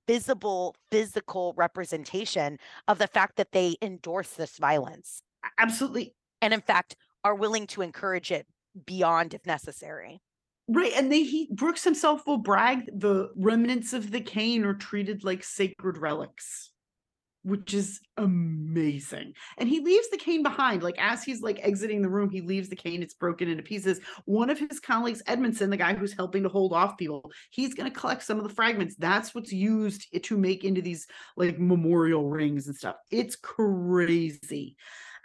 visible 0.07 0.75
physical 0.91 1.55
representation 1.57 2.59
of 2.89 2.99
the 2.99 3.07
fact 3.07 3.37
that 3.37 3.53
they 3.53 3.77
endorse 3.81 4.33
this 4.33 4.59
violence 4.59 5.23
Absolutely. 5.59 6.15
and 6.43 6.53
in 6.55 6.61
fact 6.61 6.97
are 7.25 7.35
willing 7.35 7.67
to 7.69 7.83
encourage 7.83 8.31
it 8.33 8.47
beyond 8.87 9.35
if 9.35 9.47
necessary. 9.47 10.21
Right. 10.73 10.93
And 10.95 11.11
they 11.11 11.25
he 11.25 11.49
Brooks 11.53 11.83
himself 11.83 12.27
will 12.27 12.39
brag 12.39 12.89
the 12.93 13.31
remnants 13.35 13.93
of 13.93 14.13
the 14.13 14.21
cane 14.21 14.65
are 14.65 14.75
treated 14.75 15.25
like 15.25 15.43
sacred 15.43 15.99
relics, 15.99 16.71
which 17.43 17.75
is 17.75 18.01
amazing. 18.17 19.33
And 19.59 19.69
he 19.69 19.81
leaves 19.81 20.09
the 20.11 20.17
cane 20.17 20.45
behind. 20.45 20.85
Like 20.85 20.95
as 21.01 21.25
he's 21.25 21.43
like 21.43 21.59
exiting 21.61 22.03
the 22.03 22.09
room, 22.09 22.31
he 22.31 22.41
leaves 22.41 22.69
the 22.69 22.77
cane, 22.77 23.03
it's 23.03 23.15
broken 23.15 23.49
into 23.49 23.65
pieces. 23.65 23.99
One 24.27 24.49
of 24.49 24.61
his 24.61 24.79
colleagues, 24.79 25.25
Edmundson, 25.25 25.71
the 25.71 25.77
guy 25.77 25.95
who's 25.95 26.13
helping 26.13 26.45
to 26.45 26.49
hold 26.49 26.73
off 26.73 26.97
people, 26.97 27.33
he's 27.51 27.75
gonna 27.75 27.91
collect 27.91 28.23
some 28.23 28.39
of 28.39 28.45
the 28.47 28.55
fragments. 28.55 28.95
That's 28.97 29.35
what's 29.35 29.53
used 29.53 30.07
to 30.23 30.37
make 30.37 30.65
into 30.65 30.83
these 30.83 31.09
like 31.37 31.59
memorial 31.59 32.29
rings 32.29 32.69
and 32.69 32.77
stuff. 32.77 32.95
It's 33.11 33.35
crazy. 33.35 34.77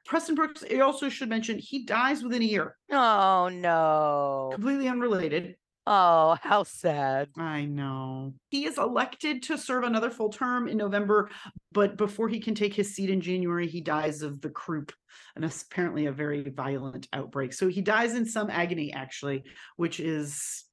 Preston 0.06 0.36
Brooks, 0.36 0.63
I 0.72 0.80
also 0.80 1.10
should 1.10 1.30
mention, 1.30 1.58
he 1.58 1.84
dies 1.84 2.24
within 2.24 2.41
a 2.41 2.46
year, 2.46 2.78
Oh 2.91 3.50
no. 3.52 4.50
completely 4.54 4.88
unrelated. 4.88 5.56
Oh, 5.88 6.36
how 6.41 6.63
sad. 6.63 7.30
I 7.38 7.65
know. 7.65 8.34
He 8.50 8.65
is 8.65 8.80
elected 8.80 9.44
to 9.44 9.58
serve 9.58 9.84
another 9.84 10.10
full 10.10 10.30
term 10.30 10.68
in 10.68 10.78
November, 10.78 11.30
but 11.72 11.96
before 11.96 12.28
he 12.28 12.39
can 12.39 12.56
take 12.56 12.74
his 12.74 12.96
seat 12.96 13.12
in 13.12 13.22
January, 13.22 13.68
he 13.68 13.82
dies 13.82 14.24
of 14.24 14.41
the 14.41 14.50
croup, 14.50 14.91
and 15.36 15.46
apparently 15.46 16.08
a 16.08 16.12
very 16.12 16.50
violent 16.50 17.08
outbreak. 17.13 17.54
So 17.54 17.68
he 17.68 17.82
dies 17.82 18.15
in 18.15 18.26
some 18.26 18.50
agony, 18.50 18.94
actually, 18.94 19.44
which 19.76 20.00
is 20.00 20.63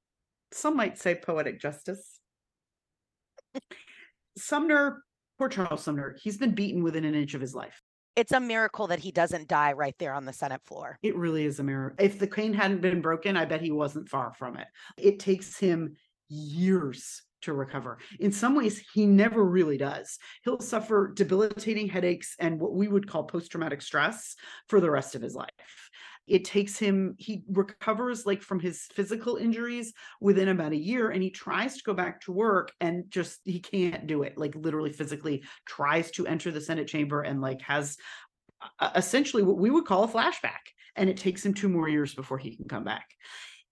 some 0.51 0.77
might 0.77 0.99
say 0.99 1.14
poetic 1.14 1.61
justice. 1.61 2.18
Sumner, 4.38 5.03
poor 5.38 5.51
Charles 5.51 5.83
Sumner, 5.83 6.16
he's 6.23 6.38
been 6.38 6.55
beaten 6.55 6.83
within 6.83 7.05
an 7.05 7.14
inch 7.14 7.35
of 7.35 7.40
his 7.42 7.55
life. 7.55 7.83
It's 8.14 8.33
a 8.33 8.40
miracle 8.40 8.88
that 8.88 8.98
he 8.98 9.11
doesn't 9.11 9.48
die 9.48 9.72
right 9.72 9.94
there 9.98 10.12
on 10.12 10.27
the 10.27 10.35
Senate 10.35 10.61
floor. 10.64 10.98
It 11.03 11.16
really 11.16 11.46
is 11.46 11.59
a 11.61 11.62
miracle. 11.62 12.05
If 12.05 12.18
the 12.18 12.27
cane 12.27 12.53
hadn't 12.53 12.83
been 12.83 13.01
broken, 13.01 13.38
I 13.38 13.46
bet 13.46 13.62
he 13.62 13.70
wasn't 13.70 14.09
far 14.09 14.35
from 14.35 14.57
it. 14.59 14.66
It 14.98 15.18
takes 15.18 15.59
him 15.59 15.96
years 16.29 17.22
to 17.42 17.55
recover. 17.55 17.98
In 18.20 18.31
some 18.31 18.55
ways, 18.55 18.85
he 18.92 19.07
never 19.07 19.42
really 19.42 19.77
does. 19.77 20.18
He'll 20.44 20.61
suffer 20.61 21.12
debilitating 21.14 21.88
headaches 21.88 22.37
and 22.38 22.61
what 22.61 22.75
we 22.75 22.87
would 22.87 23.09
call 23.09 23.25
post 23.25 23.51
traumatic 23.51 23.83
stress 23.83 24.37
for 24.68 24.81
the 24.81 24.90
rest 24.90 25.14
of 25.14 25.22
his 25.22 25.35
life. 25.35 25.90
It 26.27 26.45
takes 26.45 26.79
him, 26.79 27.15
he 27.19 27.43
recovers 27.49 28.25
like 28.27 28.43
from 28.43 28.61
his 28.61 28.83
physical 28.93 29.37
injuries 29.37 29.93
within 30.21 30.49
about 30.49 30.73
a 30.73 30.77
year 30.77 31.11
and 31.11 31.23
he 31.23 31.31
tries 31.31 31.77
to 31.77 31.83
go 31.85 31.95
back 31.95 32.21
to 32.23 32.33
work 32.33 32.73
and 32.81 33.05
just 33.11 33.41
he 33.45 33.61
can't 33.61 34.07
do 34.07 34.23
it. 34.23 34.39
Like 34.39 34.55
literally 34.55 34.93
physically 34.93 35.45
tries 35.67 36.11
to 36.13 36.27
enter 36.27 36.51
the 36.51 36.61
Senate 36.61 36.87
chamber 36.87 37.23
and 37.23 37.41
like 37.41 37.61
has 37.63 37.97
uh, 38.79 38.91
essentially 38.95 39.43
what 39.43 39.59
we 39.59 39.71
would 39.71 39.85
call 39.85 40.05
a 40.05 40.09
flashback 40.09 40.61
and 40.97 41.11
it 41.11 41.17
takes 41.17 41.45
him 41.45 41.55
two 41.55 41.69
more 41.69 41.89
years 41.89 42.15
before 42.15 42.39
he 42.39 42.57
can 42.57 42.67
come 42.69 42.85
back. 42.85 43.07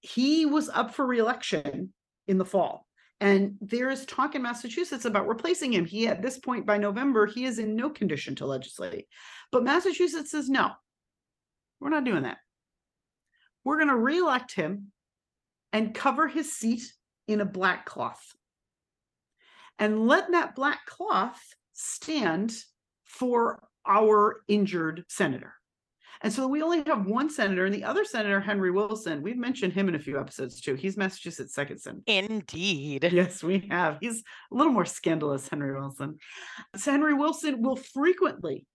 He 0.01 0.47
was 0.47 0.69
up 0.69 0.95
for 0.95 1.07
reelection 1.07 1.93
in 2.27 2.39
the 2.39 2.45
fall. 2.45 2.87
And 3.21 3.57
there 3.61 3.91
is 3.91 4.07
talk 4.07 4.35
in 4.35 4.43
Massachusetts 4.43 5.05
about 5.05 5.29
replacing 5.29 5.75
him. 5.75 5.85
He, 5.85 6.09
at 6.09 6.23
this 6.23 6.39
point 6.39 6.65
by 6.65 6.79
November, 6.79 7.27
he 7.27 7.45
is 7.45 7.59
in 7.59 7.77
no 7.77 7.91
condition 7.91 8.35
to 8.37 8.47
legislate. 8.47 9.07
But 9.53 9.63
Massachusetts 9.63 10.31
says, 10.31 10.49
no, 10.49 10.71
we're 11.81 11.90
not 11.90 12.05
doing 12.05 12.23
that. 12.25 12.38
We're 13.64 13.77
going 13.77 13.88
to 13.88 13.97
reelect 13.97 14.55
him 14.55 14.93
and 15.73 15.95
cover 15.95 16.29
his 16.29 16.53
seat 16.53 16.83
in 17.29 17.40
a 17.40 17.45
black 17.45 17.87
cloth. 17.87 18.35
And 19.79 20.07
let 20.07 20.33
that 20.33 20.55
black 20.55 20.85
cloth 20.87 21.40
stand 21.73 22.53
for 23.05 23.62
our 23.87 24.43
injured 24.49 25.05
senator. 25.09 25.55
And 26.23 26.31
so 26.31 26.47
we 26.47 26.61
only 26.61 26.83
have 26.87 27.07
one 27.07 27.31
senator, 27.31 27.64
and 27.64 27.75
the 27.75 27.85
other 27.85 28.05
senator, 28.05 28.40
Henry 28.40 28.71
Wilson, 28.71 29.23
we've 29.23 29.38
mentioned 29.38 29.73
him 29.73 29.88
in 29.88 29.95
a 29.95 29.99
few 29.99 30.21
episodes 30.21 30.61
too. 30.61 30.75
He's 30.75 30.99
Massachusetts' 30.99 31.55
second 31.55 31.79
senator. 31.79 32.03
Indeed. 32.07 33.09
Yes, 33.11 33.43
we 33.43 33.66
have. 33.71 33.97
He's 34.03 34.23
a 34.53 34.55
little 34.55 34.73
more 34.73 34.85
scandalous, 34.85 35.49
Henry 35.49 35.75
Wilson. 35.75 36.19
So 36.77 36.90
Henry 36.90 37.14
Wilson 37.14 37.62
will 37.62 37.77
frequently 37.77 38.66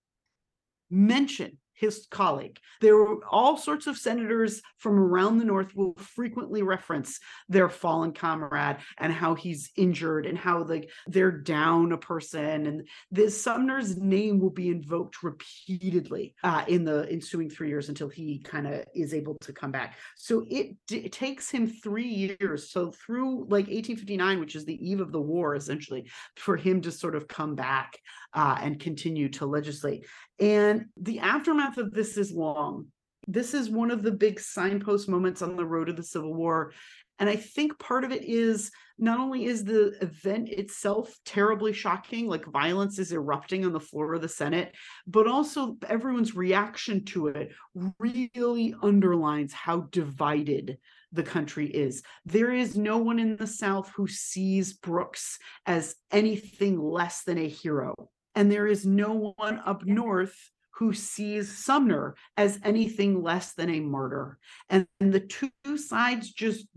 mention 0.90 1.60
his 1.76 2.08
colleague. 2.10 2.58
There 2.82 2.96
were 2.96 3.20
all 3.30 3.58
sorts 3.58 3.88
of 3.88 3.98
senators 3.98 4.62
from 4.78 4.98
around 4.98 5.38
the 5.38 5.46
North 5.46 5.76
will 5.76 5.94
frequently 5.96 6.64
reference 6.64 7.20
their 7.50 7.70
fallen 7.70 8.14
comrade 8.14 8.78
and 8.98 9.12
how 9.12 9.36
he's 9.36 9.72
injured 9.76 10.26
and 10.26 10.38
how 10.38 10.64
like 10.64 10.90
they're 11.08 11.32
down 11.32 11.92
a 11.92 11.98
person. 11.98 12.66
And 12.66 12.88
this 13.12 13.42
Sumner's 13.42 13.98
name 13.98 14.40
will 14.40 14.50
be 14.50 14.70
invoked 14.70 15.22
repeatedly 15.24 16.36
uh, 16.44 16.64
in 16.68 16.84
the 16.84 17.08
ensuing 17.12 17.50
three 17.50 17.70
years 17.70 17.90
until 17.90 18.10
he 18.10 18.40
kind 18.40 18.68
of 18.68 18.86
is 18.96 19.14
able 19.14 19.36
to 19.42 19.54
come 19.54 19.72
back. 19.72 19.98
So 20.16 20.46
it, 20.50 20.76
d- 20.88 21.06
it 21.06 21.12
takes 21.12 21.50
him 21.50 21.68
three 21.68 22.08
years. 22.40 22.72
So 22.72 22.92
through 22.92 23.42
like 23.46 23.68
1859, 23.68 24.40
which 24.40 24.56
is 24.56 24.66
the 24.66 24.90
eve 24.90 25.02
of 25.02 25.12
the 25.12 25.22
war, 25.22 25.56
essentially, 25.56 26.10
for 26.38 26.56
him 26.56 26.82
to 26.82 26.92
sort 26.92 27.16
of 27.16 27.28
come 27.28 27.56
back 27.56 27.98
uh, 28.36 28.58
and 28.62 28.80
continue 28.80 29.30
to 29.30 29.46
legislate. 29.46 30.06
And 30.40 30.86
the 30.98 31.20
aftermath 31.20 31.78
of 31.78 31.92
this 31.92 32.18
is 32.18 32.32
long. 32.32 32.88
This 33.28 33.56
is 33.56 33.70
one 33.70 33.90
of 33.90 34.04
the 34.04 34.12
big 34.12 34.40
signpost 34.40 35.10
moments 35.10 35.42
on 35.42 35.56
the 35.56 35.66
road 35.66 35.86
to 35.86 35.94
the 35.94 36.04
Civil 36.04 36.34
War. 36.34 36.74
And 37.18 37.30
I 37.30 37.38
think 37.38 37.80
part 37.80 38.04
of 38.04 38.12
it 38.12 38.24
is 38.26 38.72
not 39.00 39.20
only 39.20 39.46
is 39.46 39.64
the 39.64 39.98
event 40.02 40.50
itself 40.50 41.16
terribly 41.26 41.72
shocking, 41.74 42.28
like 42.28 42.46
violence 42.46 43.00
is 43.00 43.14
erupting 43.14 43.66
on 43.66 43.74
the 43.74 43.80
floor 43.80 44.14
of 44.14 44.22
the 44.22 44.30
Senate, 44.30 44.76
but 45.08 45.26
also 45.26 45.78
everyone's 45.88 46.36
reaction 46.36 47.06
to 47.06 47.28
it 47.28 47.52
really 48.00 48.76
underlines 48.84 49.54
how 49.54 49.88
divided 49.92 50.78
the 51.14 51.24
country 51.24 51.68
is. 51.68 52.04
There 52.26 52.52
is 52.52 52.78
no 52.78 52.98
one 52.98 53.20
in 53.20 53.38
the 53.38 53.48
South 53.48 53.90
who 53.96 54.08
sees 54.08 54.74
Brooks 54.74 55.40
as 55.66 55.96
anything 56.12 56.80
less 56.80 57.24
than 57.24 57.38
a 57.38 57.48
hero. 57.48 57.96
And 58.36 58.52
there 58.52 58.68
is 58.68 58.86
no 58.86 59.34
one 59.38 59.62
up 59.66 59.86
north 59.86 60.36
who 60.78 60.94
sees 60.94 61.58
Sumner 61.58 62.16
as 62.36 62.60
anything 62.64 63.24
less 63.24 63.54
than 63.54 63.70
a 63.70 63.80
martyr. 63.80 64.38
And, 64.70 64.86
and 65.00 65.14
the 65.14 65.22
two 65.22 65.78
sides 65.78 66.32
just 66.32 66.68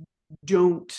don't 0.45 0.93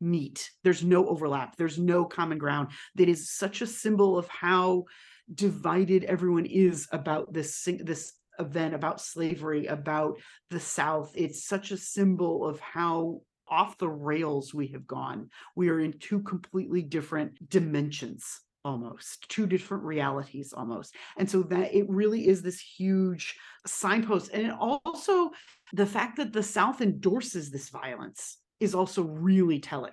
meet. 0.00 0.50
There's 0.62 0.84
no 0.84 1.08
overlap. 1.08 1.56
There's 1.56 1.78
no 1.78 2.04
common 2.04 2.38
ground. 2.38 2.68
That 2.94 3.08
is 3.08 3.30
such 3.30 3.60
a 3.60 3.66
symbol 3.66 4.16
of 4.16 4.28
how 4.28 4.84
divided 5.32 6.04
everyone 6.04 6.46
is 6.46 6.88
about 6.92 7.32
this 7.32 7.68
this 7.80 8.12
event 8.38 8.74
about 8.74 9.00
slavery, 9.00 9.66
about 9.66 10.18
the 10.48 10.60
South. 10.60 11.12
It's 11.14 11.44
such 11.44 11.72
a 11.72 11.76
symbol 11.76 12.46
of 12.46 12.58
how 12.60 13.20
off 13.48 13.76
the 13.78 13.88
rails 13.88 14.54
we 14.54 14.68
have 14.68 14.86
gone. 14.86 15.28
We 15.56 15.68
are 15.68 15.80
in 15.80 15.98
two 15.98 16.22
completely 16.22 16.82
different 16.82 17.50
dimensions 17.50 18.40
almost 18.64 19.28
two 19.28 19.46
different 19.46 19.84
realities 19.84 20.52
almost 20.52 20.94
and 21.16 21.30
so 21.30 21.42
that 21.42 21.74
it 21.74 21.88
really 21.88 22.28
is 22.28 22.42
this 22.42 22.60
huge 22.60 23.36
signpost 23.66 24.30
and 24.32 24.46
it 24.46 24.54
also 24.60 25.30
the 25.72 25.86
fact 25.86 26.16
that 26.16 26.32
the 26.32 26.42
south 26.42 26.80
endorses 26.80 27.50
this 27.50 27.68
violence 27.70 28.38
is 28.58 28.74
also 28.74 29.02
really 29.02 29.58
telling. 29.58 29.92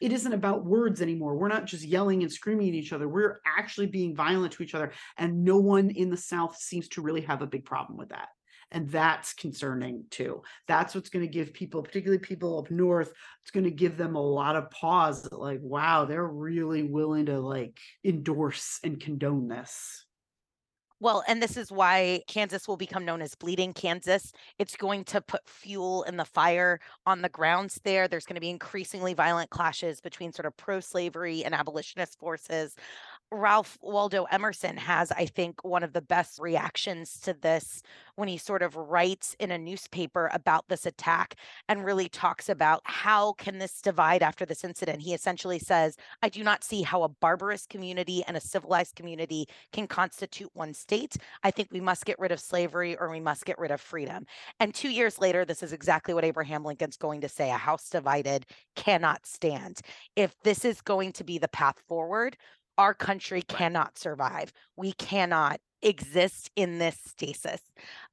It 0.00 0.12
isn't 0.12 0.32
about 0.32 0.64
words 0.64 1.00
anymore 1.00 1.36
we're 1.36 1.48
not 1.48 1.64
just 1.64 1.84
yelling 1.84 2.22
and 2.22 2.30
screaming 2.30 2.68
at 2.68 2.74
each 2.74 2.92
other 2.92 3.08
we're 3.08 3.38
actually 3.46 3.86
being 3.86 4.14
violent 4.14 4.52
to 4.54 4.62
each 4.62 4.74
other 4.74 4.92
and 5.16 5.42
no 5.42 5.58
one 5.58 5.90
in 5.90 6.10
the 6.10 6.16
south 6.18 6.56
seems 6.56 6.88
to 6.88 7.02
really 7.02 7.22
have 7.22 7.40
a 7.40 7.46
big 7.46 7.64
problem 7.64 7.96
with 7.98 8.10
that 8.10 8.28
and 8.72 8.88
that's 8.90 9.32
concerning 9.34 10.04
too 10.10 10.42
that's 10.66 10.94
what's 10.94 11.08
going 11.08 11.24
to 11.24 11.30
give 11.30 11.52
people 11.52 11.82
particularly 11.82 12.18
people 12.18 12.58
up 12.58 12.70
north 12.70 13.12
it's 13.42 13.50
going 13.50 13.64
to 13.64 13.70
give 13.70 13.96
them 13.96 14.16
a 14.16 14.20
lot 14.20 14.56
of 14.56 14.70
pause 14.70 15.28
like 15.32 15.60
wow 15.62 16.04
they're 16.04 16.26
really 16.26 16.82
willing 16.82 17.26
to 17.26 17.38
like 17.38 17.78
endorse 18.04 18.80
and 18.84 19.00
condone 19.00 19.48
this 19.48 20.04
Well, 20.98 21.22
and 21.28 21.42
this 21.42 21.58
is 21.58 21.70
why 21.70 22.22
Kansas 22.26 22.66
will 22.66 22.78
become 22.78 23.04
known 23.04 23.20
as 23.20 23.34
Bleeding 23.34 23.74
Kansas. 23.74 24.32
It's 24.58 24.76
going 24.76 25.04
to 25.04 25.20
put 25.20 25.46
fuel 25.46 26.04
in 26.04 26.16
the 26.16 26.24
fire 26.24 26.80
on 27.04 27.20
the 27.20 27.28
grounds 27.28 27.78
there. 27.84 28.08
There's 28.08 28.24
going 28.24 28.36
to 28.36 28.40
be 28.40 28.48
increasingly 28.48 29.12
violent 29.12 29.50
clashes 29.50 30.00
between 30.00 30.32
sort 30.32 30.46
of 30.46 30.56
pro 30.56 30.80
slavery 30.80 31.44
and 31.44 31.54
abolitionist 31.54 32.18
forces. 32.18 32.76
Ralph 33.32 33.76
Waldo 33.82 34.24
Emerson 34.24 34.76
has, 34.76 35.10
I 35.10 35.26
think, 35.26 35.64
one 35.64 35.82
of 35.82 35.92
the 35.92 36.00
best 36.00 36.38
reactions 36.38 37.18
to 37.20 37.34
this 37.34 37.82
when 38.14 38.28
he 38.28 38.38
sort 38.38 38.62
of 38.62 38.76
writes 38.76 39.34
in 39.40 39.50
a 39.50 39.58
newspaper 39.58 40.30
about 40.32 40.68
this 40.68 40.86
attack 40.86 41.34
and 41.68 41.84
really 41.84 42.08
talks 42.08 42.48
about 42.48 42.80
how 42.84 43.32
can 43.32 43.58
this 43.58 43.82
divide 43.82 44.22
after 44.22 44.46
this 44.46 44.64
incident. 44.64 45.02
He 45.02 45.12
essentially 45.12 45.58
says, 45.58 45.96
I 46.22 46.28
do 46.28 46.44
not 46.44 46.64
see 46.64 46.82
how 46.82 47.02
a 47.02 47.08
barbarous 47.08 47.66
community 47.66 48.22
and 48.26 48.36
a 48.36 48.40
civilized 48.40 48.94
community 48.94 49.46
can 49.72 49.86
constitute 49.86 50.50
one 50.54 50.72
state. 50.72 51.16
I 51.42 51.50
think 51.50 51.68
we 51.72 51.80
must 51.80 52.06
get 52.06 52.18
rid 52.18 52.32
of 52.32 52.40
slavery 52.40 52.96
or 52.96 53.10
we 53.10 53.20
must 53.20 53.44
get 53.44 53.58
rid 53.58 53.70
of 53.70 53.80
freedom. 53.80 54.24
And 54.60 54.72
two 54.72 54.88
years 54.90 55.20
later, 55.20 55.44
this 55.44 55.62
is 55.62 55.72
exactly 55.72 56.14
what 56.14 56.24
Abraham 56.24 56.64
Lincoln's 56.64 56.96
going 56.96 57.20
to 57.22 57.28
say. 57.28 57.50
A 57.50 57.56
house 57.56 57.90
divided 57.90 58.46
cannot 58.76 59.26
stand. 59.26 59.80
If 60.14 60.34
this 60.42 60.64
is 60.64 60.80
going 60.80 61.12
to 61.12 61.24
be 61.24 61.38
the 61.38 61.48
path 61.48 61.82
forward, 61.88 62.36
our 62.78 62.94
country 62.94 63.42
cannot 63.42 63.98
survive. 63.98 64.52
We 64.76 64.92
cannot 64.92 65.60
exist 65.82 66.50
in 66.56 66.78
this 66.78 66.96
stasis. 67.06 67.60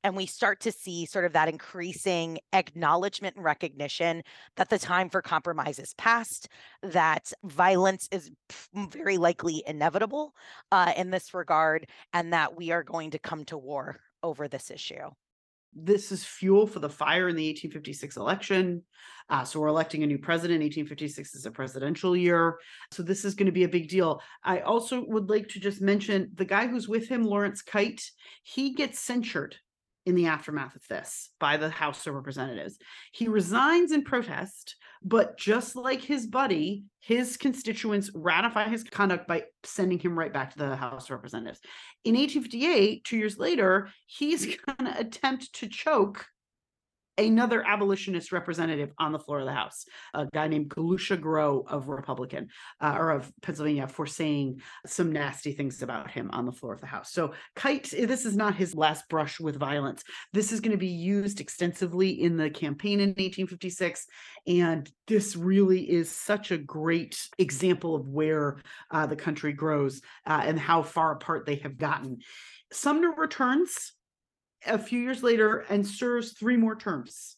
And 0.03 0.15
we 0.15 0.25
start 0.25 0.59
to 0.61 0.71
see 0.71 1.05
sort 1.05 1.25
of 1.25 1.33
that 1.33 1.49
increasing 1.49 2.39
acknowledgement 2.51 3.35
and 3.35 3.43
recognition 3.43 4.23
that 4.57 4.69
the 4.69 4.77
time 4.77 5.09
for 5.09 5.21
compromise 5.21 5.79
is 5.79 5.93
past, 5.95 6.49
that 6.81 7.31
violence 7.43 8.07
is 8.11 8.31
very 8.75 9.17
likely 9.17 9.63
inevitable 9.65 10.35
uh, 10.71 10.93
in 10.95 11.09
this 11.09 11.33
regard, 11.33 11.87
and 12.13 12.33
that 12.33 12.55
we 12.55 12.71
are 12.71 12.83
going 12.83 13.11
to 13.11 13.19
come 13.19 13.45
to 13.45 13.57
war 13.57 13.99
over 14.21 14.47
this 14.47 14.69
issue 14.69 15.09
this 15.75 16.11
is 16.11 16.23
fuel 16.23 16.67
for 16.67 16.79
the 16.79 16.89
fire 16.89 17.29
in 17.29 17.35
the 17.35 17.47
1856 17.47 18.17
election. 18.17 18.83
Uh, 19.29 19.43
so 19.43 19.59
we're 19.59 19.67
electing 19.67 20.03
a 20.03 20.07
new 20.07 20.17
president. 20.17 20.61
1856 20.61 21.35
is 21.35 21.45
a 21.45 21.51
presidential 21.51 22.15
year. 22.15 22.57
So 22.91 23.03
this 23.03 23.25
is 23.25 23.35
going 23.35 23.45
to 23.45 23.51
be 23.51 23.63
a 23.63 23.69
big 23.69 23.89
deal. 23.89 24.21
I 24.43 24.59
also 24.59 25.03
would 25.07 25.29
like 25.29 25.47
to 25.49 25.59
just 25.59 25.81
mention 25.81 26.31
the 26.35 26.45
guy 26.45 26.67
who's 26.67 26.87
with 26.87 27.07
him, 27.07 27.23
Laurence 27.23 27.63
Keitt, 27.63 28.01
he 28.43 28.73
gets 28.73 28.99
censured 28.99 29.55
in 30.05 30.15
the 30.15 30.27
aftermath 30.27 30.75
of 30.75 30.87
this 30.87 31.29
by 31.39 31.57
the 31.57 31.69
House 31.69 32.05
of 32.07 32.15
Representatives. 32.15 32.77
He 33.11 33.27
resigns 33.27 33.91
in 33.91 34.03
protest, 34.03 34.75
but 35.01 35.37
just 35.37 35.75
like 35.75 36.01
his 36.01 36.27
buddy, 36.27 36.85
his 36.99 37.37
constituents 37.37 38.11
ratify 38.13 38.69
his 38.69 38.83
conduct 38.83 39.27
by 39.27 39.43
sending 39.63 39.99
him 39.99 40.17
right 40.17 40.33
back 40.33 40.51
to 40.51 40.57
the 40.57 40.75
House 40.75 41.05
of 41.05 41.11
Representatives. 41.11 41.61
In 42.03 42.15
1858, 42.15 43.03
two 43.03 43.17
years 43.17 43.37
later, 43.37 43.89
he's 44.05 44.57
going 44.65 44.91
to 44.91 44.99
attempt 44.99 45.53
to 45.55 45.67
choke 45.67 46.27
another 47.17 47.65
abolitionist 47.65 48.31
representative 48.31 48.91
on 48.97 49.11
the 49.11 49.19
floor 49.19 49.39
of 49.39 49.45
the 49.45 49.53
House, 49.53 49.85
a 50.13 50.27
guy 50.33 50.47
named 50.47 50.69
Galusha 50.69 51.19
Grow 51.19 51.65
of 51.67 51.87
Republican 51.87 52.49
uh, 52.81 52.95
or 52.97 53.11
of 53.11 53.31
Pennsylvania, 53.41 53.87
for 53.87 54.05
saying 54.05 54.61
some 54.85 55.11
nasty 55.11 55.53
things 55.53 55.81
about 55.81 56.09
him 56.09 56.29
on 56.33 56.45
the 56.45 56.51
floor 56.51 56.73
of 56.73 56.81
the 56.81 56.87
House. 56.87 57.11
So 57.11 57.33
Keitt, 57.55 57.91
this 58.07 58.25
is 58.25 58.35
not 58.35 58.55
his 58.55 58.75
last 58.75 59.07
brush 59.09 59.39
with 59.39 59.59
violence. 59.59 60.03
This 60.31 60.51
is 60.51 60.59
going 60.59 60.71
to 60.71 60.77
be 60.77 60.87
used 60.87 61.39
extensively 61.39 62.21
in 62.21 62.37
the 62.37 62.49
campaign 62.49 62.99
in 62.99 63.09
1856, 63.09 64.07
and 64.47 64.89
this 65.07 65.35
really 65.35 65.81
is 65.89 66.09
such 66.11 66.51
a 66.51 66.57
great 66.57 67.27
example 67.37 67.95
of 67.95 68.07
where 68.07 68.57
uh, 68.91 69.05
the 69.05 69.15
country 69.15 69.53
grows 69.53 70.01
uh, 70.25 70.41
and 70.43 70.59
how 70.59 70.81
far 70.81 71.11
apart 71.11 71.45
they 71.45 71.55
have 71.55 71.77
gotten. 71.77 72.19
Sumner 72.71 73.11
returns 73.15 73.93
a 74.65 74.77
few 74.77 74.99
years 74.99 75.23
later 75.23 75.65
and 75.69 75.85
serves 75.85 76.33
three 76.33 76.57
more 76.57 76.75
terms. 76.75 77.37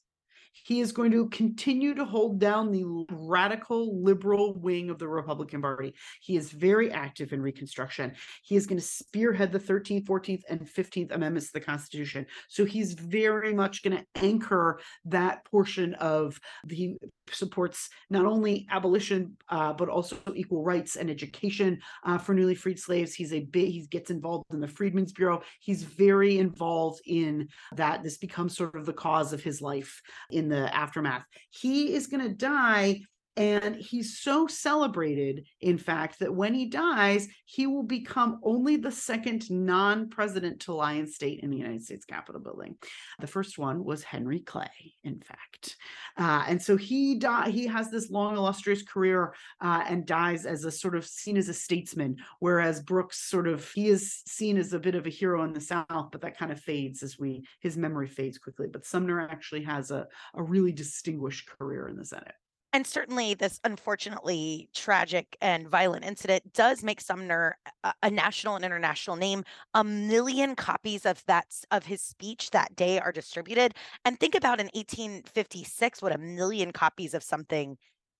He 0.65 0.79
is 0.79 0.91
going 0.91 1.11
to 1.11 1.29
continue 1.29 1.93
to 1.93 2.03
hold 2.05 2.39
down 2.39 2.71
the 2.71 3.05
radical 3.11 4.01
liberal 4.01 4.55
wing 4.55 4.89
of 4.89 4.97
the 4.97 5.07
Republican 5.07 5.61
Party. 5.61 5.93
He 6.21 6.37
is 6.37 6.51
very 6.51 6.91
active 6.91 7.33
in 7.33 7.41
Reconstruction. 7.41 8.13
He 8.43 8.55
is 8.55 8.65
going 8.65 8.79
to 8.79 8.85
spearhead 8.85 9.51
the 9.51 9.59
13th, 9.59 10.05
14th, 10.05 10.41
and 10.49 10.61
15th 10.61 11.11
Amendments 11.11 11.47
to 11.47 11.53
the 11.53 11.59
Constitution. 11.59 12.25
So 12.49 12.65
he's 12.65 12.93
very 12.93 13.53
much 13.53 13.83
going 13.83 13.95
to 13.95 14.05
anchor 14.15 14.79
that 15.05 15.45
portion 15.45 15.93
of 15.95 16.39
the 16.65 16.97
supports 17.31 17.89
not 18.09 18.25
only 18.25 18.67
abolition 18.71 19.37
uh, 19.49 19.73
but 19.73 19.89
also 19.89 20.17
equal 20.33 20.63
rights 20.63 20.95
and 20.95 21.09
education 21.11 21.79
uh, 22.05 22.17
for 22.17 22.33
newly 22.33 22.55
freed 22.55 22.79
slaves. 22.79 23.13
He's 23.13 23.33
a 23.33 23.41
bit 23.41 23.67
he 23.67 23.85
gets 23.91 24.09
involved 24.09 24.45
in 24.51 24.59
the 24.59 24.67
Freedmen's 24.67 25.11
Bureau. 25.11 25.43
He's 25.59 25.83
very 25.83 26.39
involved 26.39 27.01
in 27.05 27.49
that. 27.75 28.03
This 28.03 28.17
becomes 28.17 28.57
sort 28.57 28.75
of 28.75 28.87
the 28.87 28.93
cause 28.93 29.31
of 29.31 29.43
his 29.43 29.61
life 29.61 30.01
in 30.31 30.49
the 30.49 30.54
aftermath. 30.55 31.23
He 31.49 31.93
is 31.93 32.07
going 32.07 32.23
to 32.23 32.33
die 32.33 33.01
and 33.37 33.75
he's 33.75 34.19
so 34.19 34.47
celebrated, 34.47 35.45
in 35.59 35.77
fact, 35.77 36.19
that 36.19 36.33
when 36.33 36.53
he 36.53 36.67
dies, 36.67 37.27
he 37.45 37.67
will 37.67 37.83
become 37.83 38.39
only 38.43 38.77
the 38.77 38.91
second 38.91 39.49
non 39.51 40.09
president 40.09 40.61
to 40.61 40.73
lie 40.73 40.93
in 40.93 41.07
state 41.07 41.41
in 41.41 41.49
the 41.49 41.57
United 41.57 41.83
States 41.83 42.05
Capitol 42.05 42.39
building. 42.39 42.77
The 43.19 43.27
first 43.27 43.57
one 43.57 43.83
was 43.83 44.03
Henry 44.03 44.39
Clay, 44.39 44.93
in 45.03 45.19
fact. 45.19 45.75
Uh, 46.17 46.45
and 46.47 46.61
so 46.61 46.77
he 46.77 47.19
die, 47.19 47.49
he 47.49 47.67
has 47.67 47.91
this 47.91 48.09
long, 48.09 48.37
illustrious 48.37 48.83
career 48.83 49.33
uh, 49.59 49.83
and 49.87 50.05
dies 50.05 50.45
as 50.45 50.63
a 50.63 50.71
sort 50.71 50.95
of 50.95 51.05
seen 51.05 51.35
as 51.35 51.49
a 51.49 51.53
statesman, 51.53 52.15
whereas 52.39 52.81
Brooks 52.81 53.29
sort 53.29 53.47
of 53.47 53.69
he 53.73 53.89
is 53.89 54.21
seen 54.25 54.57
as 54.57 54.71
a 54.71 54.79
bit 54.79 54.95
of 54.95 55.07
a 55.07 55.09
hero 55.09 55.43
in 55.43 55.51
the 55.51 55.59
South, 55.59 56.09
but 56.11 56.21
that 56.21 56.37
kind 56.37 56.53
of 56.53 56.59
fades 56.61 57.03
as 57.03 57.19
we 57.19 57.45
his 57.59 57.75
memory 57.75 58.07
fades 58.07 58.37
quickly. 58.37 58.67
But 58.71 58.85
Sumner 58.85 59.19
actually 59.19 59.63
has 59.63 59.91
a, 59.91 60.07
a 60.33 60.41
really 60.41 60.71
distinguished 60.71 61.49
career 61.49 61.89
in 61.89 61.97
the 61.97 62.05
Senate. 62.05 62.35
And 62.75 62.85
certainly, 62.85 63.35
this 63.35 63.61
unfortunately 63.63 64.67
tragic 64.73 65.37
and 65.39 65.65
violent 65.65 66.03
incident 66.03 66.51
does 66.51 66.83
make 66.83 66.99
Sumner 66.99 67.57
a, 68.03 68.11
national 68.11 68.57
and 68.57 68.65
international 68.65 69.15
name. 69.15 69.45
A 69.75 69.81
million 69.81 70.57
copies 70.57 71.05
of 71.05 71.23
that 71.25 71.45
of 71.71 71.85
his 71.85 72.01
speech 72.01 72.51
that 72.51 72.75
day 72.75 72.99
are 72.99 73.13
distributed. 73.13 73.75
And 74.03 74.19
think 74.19 74.35
about 74.35 74.59
in 74.59 74.65
1856 74.73 76.01
what 76.01 76.13
a 76.13 76.17
million 76.17 76.73
copies 76.73 77.13
of 77.13 77.23
something 77.23 77.77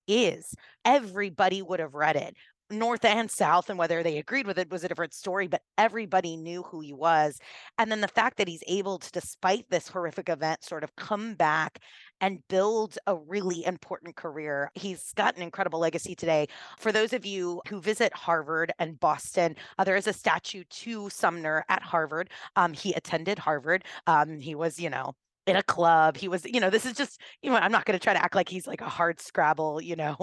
is. 0.08 0.54
Everybody 0.86 1.60
would 1.60 1.80
have 1.80 1.92
read 1.92 2.16
it. 2.16 2.34
North 2.70 3.04
and 3.04 3.30
South, 3.30 3.70
and 3.70 3.78
whether 3.78 4.02
they 4.02 4.18
agreed 4.18 4.46
with 4.46 4.58
it 4.58 4.70
was 4.70 4.82
a 4.82 4.88
different 4.88 5.14
story, 5.14 5.46
but 5.46 5.62
everybody 5.78 6.36
knew 6.36 6.62
who 6.62 6.80
he 6.80 6.92
was. 6.92 7.38
And 7.78 7.90
then 7.90 8.00
the 8.00 8.08
fact 8.08 8.38
that 8.38 8.48
he's 8.48 8.62
able 8.66 8.98
to, 8.98 9.10
despite 9.12 9.70
this 9.70 9.88
horrific 9.88 10.28
event, 10.28 10.64
sort 10.64 10.82
of 10.82 10.94
come 10.96 11.34
back 11.34 11.78
and 12.20 12.40
build 12.48 12.98
a 13.06 13.14
really 13.14 13.64
important 13.64 14.16
career. 14.16 14.70
He's 14.74 15.12
got 15.14 15.36
an 15.36 15.42
incredible 15.42 15.78
legacy 15.78 16.14
today. 16.14 16.48
For 16.78 16.90
those 16.90 17.12
of 17.12 17.26
you 17.26 17.60
who 17.68 17.80
visit 17.80 18.12
Harvard 18.14 18.72
and 18.78 18.98
Boston, 18.98 19.54
uh, 19.78 19.84
there 19.84 19.96
is 19.96 20.06
a 20.06 20.12
statue 20.12 20.64
to 20.68 21.10
Sumner 21.10 21.64
at 21.68 21.82
Harvard. 21.82 22.30
Um, 22.56 22.72
he 22.72 22.92
attended 22.94 23.38
Harvard. 23.38 23.84
Um, 24.06 24.40
he 24.40 24.54
was, 24.54 24.80
you 24.80 24.90
know, 24.90 25.12
in 25.46 25.56
a 25.56 25.62
club. 25.62 26.16
He 26.16 26.26
was, 26.26 26.44
you 26.44 26.60
know, 26.60 26.70
this 26.70 26.86
is 26.86 26.94
just, 26.94 27.20
you 27.42 27.50
know, 27.50 27.56
I'm 27.56 27.70
not 27.70 27.84
going 27.84 27.98
to 27.98 28.02
try 28.02 28.14
to 28.14 28.22
act 28.22 28.34
like 28.34 28.48
he's 28.48 28.66
like 28.66 28.80
a 28.80 28.88
hard 28.88 29.20
scrabble, 29.20 29.80
you 29.80 29.94
know, 29.94 30.16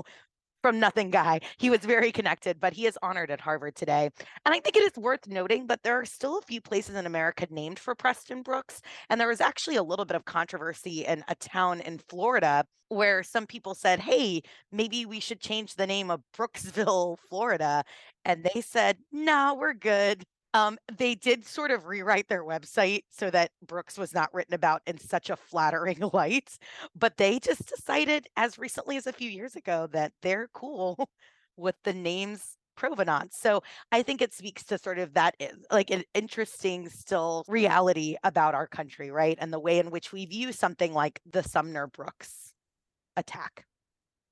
from 0.64 0.80
nothing 0.80 1.12
guy. 1.12 1.42
He 1.58 1.70
was 1.70 1.82
very 1.82 2.12
connected, 2.12 2.60
but 2.60 2.74
he 2.74 2.88
is 2.88 2.98
honored 3.04 3.30
at 3.30 3.42
Harvard 3.42 3.76
today. 3.76 4.10
And 4.46 4.56
I 4.56 4.60
think 4.60 4.78
it 4.78 4.84
is 4.84 4.98
worth 4.98 5.28
noting 5.28 5.68
that 5.68 5.84
there 5.84 6.00
are 6.00 6.06
still 6.06 6.40
a 6.40 6.42
few 6.42 6.62
places 6.62 6.96
in 6.96 7.06
America 7.06 7.46
named 7.52 7.78
for 7.78 7.94
Preston 7.94 8.42
Brooks. 8.42 8.82
And 9.10 9.22
there 9.22 9.28
was 9.28 9.42
actually 9.42 9.76
a 9.76 9.84
little 9.84 10.06
bit 10.06 10.16
of 10.16 10.26
controversy 10.26 11.06
in 11.06 11.24
a 11.28 11.36
town 11.36 11.82
in 11.82 12.00
Florida 12.00 12.64
where 12.88 13.24
some 13.24 13.46
people 13.46 13.76
said, 13.76 14.00
hey, 14.00 14.42
maybe 14.72 15.06
we 15.06 15.20
should 15.20 15.42
change 15.42 15.76
the 15.76 15.88
name 15.88 16.10
of 16.10 16.22
Brooksville, 16.38 17.18
Florida. 17.30 17.84
And 18.24 18.44
they 18.44 18.62
said, 18.62 18.98
no, 19.12 19.56
we're 19.60 19.74
good. 19.74 20.24
Um, 20.54 20.78
they 20.98 21.16
did 21.16 21.46
sort 21.46 21.72
of 21.72 21.88
rewrite 21.88 22.30
their 22.30 22.44
website 22.44 23.04
so 23.10 23.32
that 23.32 23.52
Brooks 23.66 23.98
was 23.98 24.14
not 24.14 24.34
written 24.34 24.54
about 24.54 24.84
in 24.86 25.00
such 25.00 25.30
a 25.30 25.36
flattering 25.36 26.00
light, 26.14 26.58
but 26.96 27.18
they 27.18 27.40
just 27.40 27.68
decided 27.68 28.28
as 28.38 28.60
recently 28.60 28.98
as 28.98 29.08
a 29.08 29.14
few 29.14 29.30
years 29.30 29.56
ago 29.56 29.88
that 29.94 30.14
they're 30.22 30.50
cool 30.54 31.10
with 31.58 31.76
the 31.84 31.94
name's 31.94 32.58
provenance. 32.76 33.38
So 33.40 33.62
I 33.92 34.04
think 34.04 34.22
it 34.22 34.34
speaks 34.34 34.64
to 34.66 34.78
sort 34.78 35.00
of 35.00 35.14
that 35.14 35.36
is 35.40 35.54
like 35.72 35.92
an 35.92 36.04
interesting 36.14 36.90
still 36.90 37.44
reality 37.48 38.16
about 38.24 38.56
our 38.56 38.68
country, 38.68 39.12
right? 39.12 39.38
And 39.40 39.52
the 39.52 39.60
way 39.60 39.80
in 39.80 39.92
which 39.92 40.12
we 40.12 40.26
view 40.26 40.52
something 40.52 40.94
like 40.94 41.20
the 41.32 41.44
Sumner 41.44 41.88
Brooks 41.88 42.54
attack. 43.16 43.66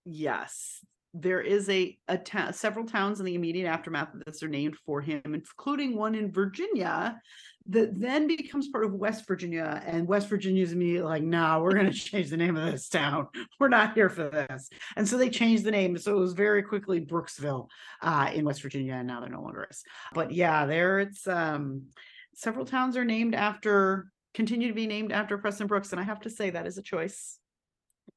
Yes, 0.06 0.84
there 1.14 1.42
is 1.42 1.70
a, 1.70 1.98
a 2.08 2.18
ta- 2.18 2.52
several 2.52 2.86
towns 2.86 3.20
in 3.20 3.26
the 3.26 3.36
immediate 3.36 3.68
aftermath 3.68 4.14
of 4.14 4.24
this 4.26 4.42
are 4.44 4.48
named 4.48 4.78
for 4.86 5.02
him, 5.02 5.22
including 5.26 5.98
one 5.98 6.16
in 6.16 6.32
Virginia 6.32 7.20
that 7.68 8.00
then 8.00 8.28
becomes 8.28 8.70
part 8.70 8.86
of 8.86 8.94
West 8.94 9.28
Virginia. 9.28 9.84
And 9.86 10.08
West 10.08 10.30
Virginia 10.30 10.64
is 10.64 10.72
immediately 10.72 11.10
like, 11.10 11.24
no, 11.24 11.40
nah, 11.40 11.60
we're 11.60 11.74
going 11.74 11.86
to 11.92 11.94
change 11.94 12.30
the 12.30 12.38
name 12.38 12.56
of 12.56 12.72
this 12.72 12.88
town. 12.88 13.28
We're 13.60 13.68
not 13.68 13.94
here 13.94 14.10
for 14.10 14.30
this. 14.30 14.70
And 14.96 15.08
so 15.08 15.18
they 15.18 15.30
changed 15.30 15.66
the 15.66 15.72
name. 15.72 15.98
So 15.98 16.16
it 16.16 16.20
was 16.20 16.34
very 16.34 16.64
quickly 16.64 17.02
Brooksville 17.02 17.68
uh, 18.02 18.32
in 18.34 18.46
West 18.46 18.62
Virginia, 18.62 18.94
and 18.94 19.08
now 19.08 19.20
they're 19.20 19.30
no 19.30 19.42
longer 19.42 19.68
is. 19.70 19.84
But 20.14 20.32
yeah, 20.32 20.66
there 20.66 21.00
it's 21.00 21.28
um, 21.28 21.88
several 22.34 22.66
towns 22.66 22.96
are 22.96 23.06
named 23.06 23.36
after, 23.36 24.12
continue 24.34 24.70
to 24.70 24.74
be 24.74 24.88
named 24.88 25.12
after 25.12 25.38
Preston 25.38 25.68
Brooks. 25.68 25.92
And 25.92 26.00
I 26.00 26.04
have 26.04 26.22
to 26.22 26.30
say 26.30 26.52
that 26.52 26.68
is 26.68 26.78
a 26.78 26.82
choice. 26.82 27.38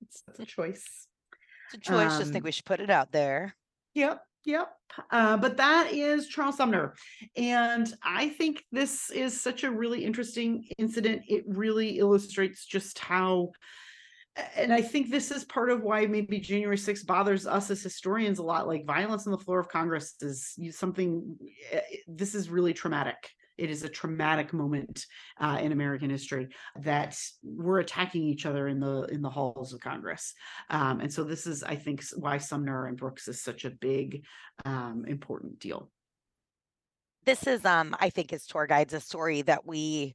It's, 0.01 0.23
it's 0.29 0.41
a 0.41 0.47
choice 0.47 1.09
a 1.73 1.79
choice. 1.79 2.19
Just 2.19 2.33
think 2.33 2.43
um 2.43 2.47
we 2.47 2.53
should 2.53 2.65
put 2.65 2.81
it 2.81 2.91
out 2.91 3.12
there. 3.12 3.55
Yep. 3.95 4.21
Yep. 4.45 4.69
Uh, 5.11 5.37
but 5.39 5.57
that 5.57 5.93
is 5.93 6.29
Charles 6.29 6.59
Sumner. 6.59 6.95
And 7.37 7.93
I 8.03 8.29
think 8.29 8.62
this 8.71 9.11
is 9.11 9.41
such 9.41 9.65
a 9.65 9.71
really 9.71 10.05
interesting 10.05 10.69
incident. 10.77 11.23
It 11.29 11.45
really 11.47 11.99
illustrates 11.99 12.67
just 12.67 12.99
how, 12.99 13.53
and 14.55 14.73
I 14.73 14.83
think 14.83 15.11
this 15.11 15.31
is 15.31 15.45
part 15.45 15.71
of 15.71 15.83
why 15.83 16.07
maybe 16.07 16.41
January 16.41 16.77
6th 16.77 17.07
bothers 17.07 17.47
us 17.47 17.71
as 17.71 17.83
historians 17.83 18.39
a 18.39 18.43
lot. 18.43 18.67
Like 18.69 18.85
violence 18.85 19.27
on 19.27 19.33
the 19.33 19.39
floor 19.39 19.61
of 19.61 19.69
Congress 19.69 20.15
is 20.21 20.59
something, 20.73 21.37
eh, 21.73 21.81
this 22.07 22.35
is 22.35 22.51
really 22.51 22.75
traumatic. 22.75 23.31
It 23.57 23.71
is 23.71 23.83
a 23.83 23.89
traumatic 23.89 24.53
moment 24.53 25.05
uh, 25.41 25.59
in 25.63 25.73
American 25.73 26.11
history 26.11 26.49
that 26.83 27.19
we're 27.43 27.81
attacking 27.81 28.25
each 28.25 28.47
other 28.47 28.69
in 28.69 28.81
the 28.81 29.03
in 29.13 29.23
the 29.23 29.31
halls 29.31 29.73
of 29.73 29.81
Congress, 29.81 30.35
um, 30.71 31.01
and 31.01 31.13
so 31.13 31.25
this 31.25 31.47
is, 31.47 31.63
I 31.63 31.77
think, 31.77 32.03
why 32.17 32.39
Sumner 32.39 32.87
and 32.87 32.97
Brooks 32.97 33.29
is 33.29 33.43
such 33.43 33.65
a 33.65 33.71
big, 33.71 34.25
um, 34.65 35.05
important 35.07 35.59
deal. 35.59 35.91
This 37.25 37.47
is, 37.47 37.65
um, 37.65 37.97
I 38.01 38.11
think, 38.11 38.33
as 38.33 38.47
tour 38.47 38.67
guides, 38.67 38.93
a 38.93 39.01
story 39.01 39.43
that 39.43 39.67
we 39.67 40.15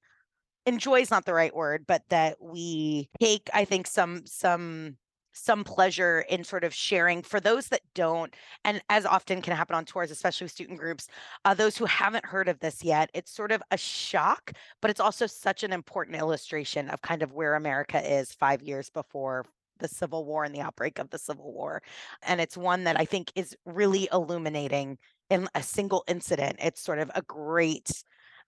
enjoy 0.66 1.02
is 1.02 1.12
not 1.12 1.26
the 1.26 1.34
right 1.34 1.56
word, 1.56 1.86
but 1.88 2.04
that 2.10 2.38
we 2.40 3.10
take, 3.20 3.50
I 3.54 3.66
think, 3.66 3.88
some 3.88 4.26
some 4.26 4.98
some 5.32 5.64
pleasure 5.64 6.26
in 6.30 6.44
sort 6.44 6.64
of 6.64 6.74
sharing 6.74 7.22
for 7.22 7.40
those 7.40 7.68
that 7.68 7.82
don't 7.94 8.34
and 8.66 8.82
as 8.90 9.06
often 9.06 9.42
can 9.42 9.56
happen 9.56 9.76
on 9.76 9.86
tours 9.86 10.12
especially 10.12 10.46
with 10.46 10.52
student 10.52 10.80
groups 10.80 11.08
uh, 11.46 11.54
those 11.54 11.78
who 11.78 11.86
haven't 11.86 12.26
heard 12.26 12.48
of 12.48 12.60
this 12.60 12.84
yet 12.84 13.10
it's 13.14 13.32
sort 13.32 13.52
of 13.52 13.62
a 13.72 13.78
shock 13.78 14.52
but 14.82 14.90
it's 14.90 15.00
also 15.00 15.26
such 15.28 15.64
an 15.64 15.72
important 15.72 16.18
illustration 16.18 16.90
of 16.90 17.02
kind 17.02 17.22
of 17.22 17.34
where 17.34 17.56
america 17.56 18.02
is 18.20 18.34
five 18.34 18.62
years 18.62 18.90
before 18.90 19.46
the 19.80 19.88
civil 19.88 20.26
war 20.26 20.44
and 20.44 20.54
the 20.54 20.62
outbreak 20.62 21.00
of 21.00 21.10
the 21.10 21.20
civil 21.20 21.54
war 21.54 21.82
and 22.24 22.42
it's 22.42 22.58
one 22.58 22.84
that 22.84 23.00
i 23.00 23.06
think 23.06 23.32
is 23.36 23.56
really 23.66 24.10
illuminating 24.12 24.98
in 25.30 25.48
a 25.56 25.64
single 25.64 26.04
incident. 26.08 26.58
It's 26.60 26.82
sort 26.82 27.00
of 27.00 27.12
a 27.16 27.22
great 27.22 28.04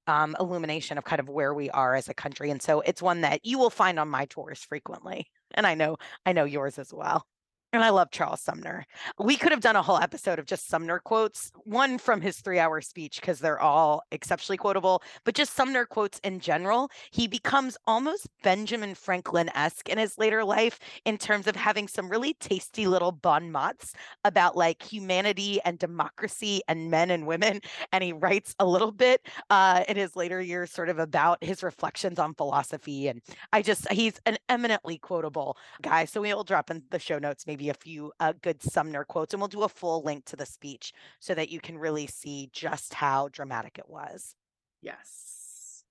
um, 0.07 0.35
illumination 0.39 0.97
of 0.97 1.03
kind 1.03 1.19
of 1.19 1.29
where 1.29 1.53
we 1.53 1.69
are 1.69 1.95
as 1.95 2.09
a 2.09 2.13
country 2.13 2.49
and 2.49 2.59
so 2.59 2.81
it's 2.81 3.03
one 3.03 3.21
that 3.21 3.45
you 3.45 3.59
will 3.59 3.69
find 3.69 3.99
on 3.99 4.09
my 4.09 4.25
tours 4.25 4.59
frequently 4.63 5.27
and 5.55 5.65
I 5.67 5.75
know 5.75 5.97
I 6.25 6.33
know 6.33 6.45
yours 6.45 6.79
as 6.79 6.93
well. 6.93 7.25
And 7.73 7.85
I 7.85 7.89
love 7.89 8.11
Charles 8.11 8.41
Sumner. 8.41 8.85
We 9.17 9.37
could 9.37 9.53
have 9.53 9.61
done 9.61 9.77
a 9.77 9.81
whole 9.81 9.97
episode 9.97 10.39
of 10.39 10.45
just 10.45 10.67
Sumner 10.67 10.99
quotes, 10.99 11.53
one 11.63 11.97
from 11.97 12.19
his 12.19 12.41
three 12.41 12.59
hour 12.59 12.81
speech, 12.81 13.21
because 13.21 13.39
they're 13.39 13.61
all 13.61 14.03
exceptionally 14.11 14.57
quotable, 14.57 15.01
but 15.23 15.35
just 15.35 15.55
Sumner 15.55 15.85
quotes 15.85 16.19
in 16.19 16.41
general. 16.41 16.91
He 17.11 17.27
becomes 17.27 17.77
almost 17.87 18.27
Benjamin 18.43 18.93
Franklin 18.93 19.49
esque 19.55 19.87
in 19.87 19.97
his 19.97 20.17
later 20.17 20.43
life 20.43 20.79
in 21.05 21.17
terms 21.17 21.47
of 21.47 21.55
having 21.55 21.87
some 21.87 22.09
really 22.09 22.33
tasty 22.33 22.87
little 22.87 23.13
bon 23.13 23.53
mots 23.53 23.93
about 24.25 24.57
like 24.57 24.83
humanity 24.83 25.61
and 25.63 25.79
democracy 25.79 26.61
and 26.67 26.91
men 26.91 27.09
and 27.09 27.25
women. 27.25 27.61
And 27.93 28.03
he 28.03 28.11
writes 28.11 28.53
a 28.59 28.65
little 28.65 28.91
bit 28.91 29.25
uh, 29.49 29.85
in 29.87 29.95
his 29.95 30.17
later 30.17 30.41
years, 30.41 30.71
sort 30.71 30.89
of 30.89 30.99
about 30.99 31.41
his 31.41 31.63
reflections 31.63 32.19
on 32.19 32.33
philosophy. 32.33 33.07
And 33.07 33.21
I 33.53 33.61
just, 33.61 33.89
he's 33.89 34.19
an 34.25 34.37
eminently 34.49 34.97
quotable 34.97 35.55
guy. 35.81 36.03
So 36.03 36.19
we'll 36.19 36.43
drop 36.43 36.69
in 36.69 36.83
the 36.91 36.99
show 36.99 37.17
notes 37.17 37.47
maybe 37.47 37.60
a 37.69 37.73
few 37.73 38.11
uh, 38.19 38.33
good 38.41 38.61
Sumner 38.61 39.03
quotes, 39.03 39.33
and 39.33 39.41
we'll 39.41 39.47
do 39.47 39.63
a 39.63 39.69
full 39.69 40.03
link 40.03 40.25
to 40.25 40.35
the 40.35 40.45
speech 40.45 40.93
so 41.19 41.33
that 41.33 41.49
you 41.49 41.59
can 41.59 41.77
really 41.77 42.07
see 42.07 42.49
just 42.51 42.93
how 42.93 43.29
dramatic 43.29 43.77
it 43.77 43.89
was. 43.89 44.35
Yes. 44.81 45.83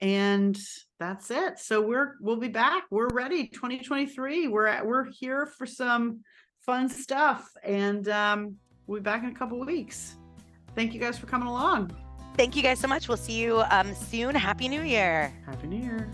And 0.00 0.58
that's 0.98 1.30
it. 1.30 1.58
So 1.58 1.82
we're 1.82 2.14
we'll 2.20 2.36
be 2.36 2.48
back. 2.48 2.84
We're 2.90 3.08
ready. 3.08 3.48
2023. 3.48 4.48
We're 4.48 4.66
at 4.66 4.86
we're 4.86 5.04
here 5.04 5.46
for 5.46 5.66
some 5.66 6.20
fun 6.60 6.88
stuff. 6.88 7.50
And 7.62 8.08
um, 8.08 8.56
we'll 8.86 9.00
be 9.00 9.02
back 9.02 9.22
in 9.22 9.30
a 9.30 9.34
couple 9.34 9.60
weeks. 9.60 10.16
Thank 10.74 10.94
you 10.94 11.00
guys 11.00 11.18
for 11.18 11.26
coming 11.26 11.48
along. 11.48 11.92
Thank 12.36 12.56
you 12.56 12.62
guys 12.62 12.78
so 12.78 12.88
much. 12.88 13.08
We'll 13.08 13.16
see 13.16 13.38
you 13.38 13.62
um, 13.70 13.94
soon. 13.94 14.34
Happy 14.34 14.68
New 14.68 14.82
Year. 14.82 15.32
Happy 15.46 15.66
New 15.66 15.82
Year. 15.82 16.08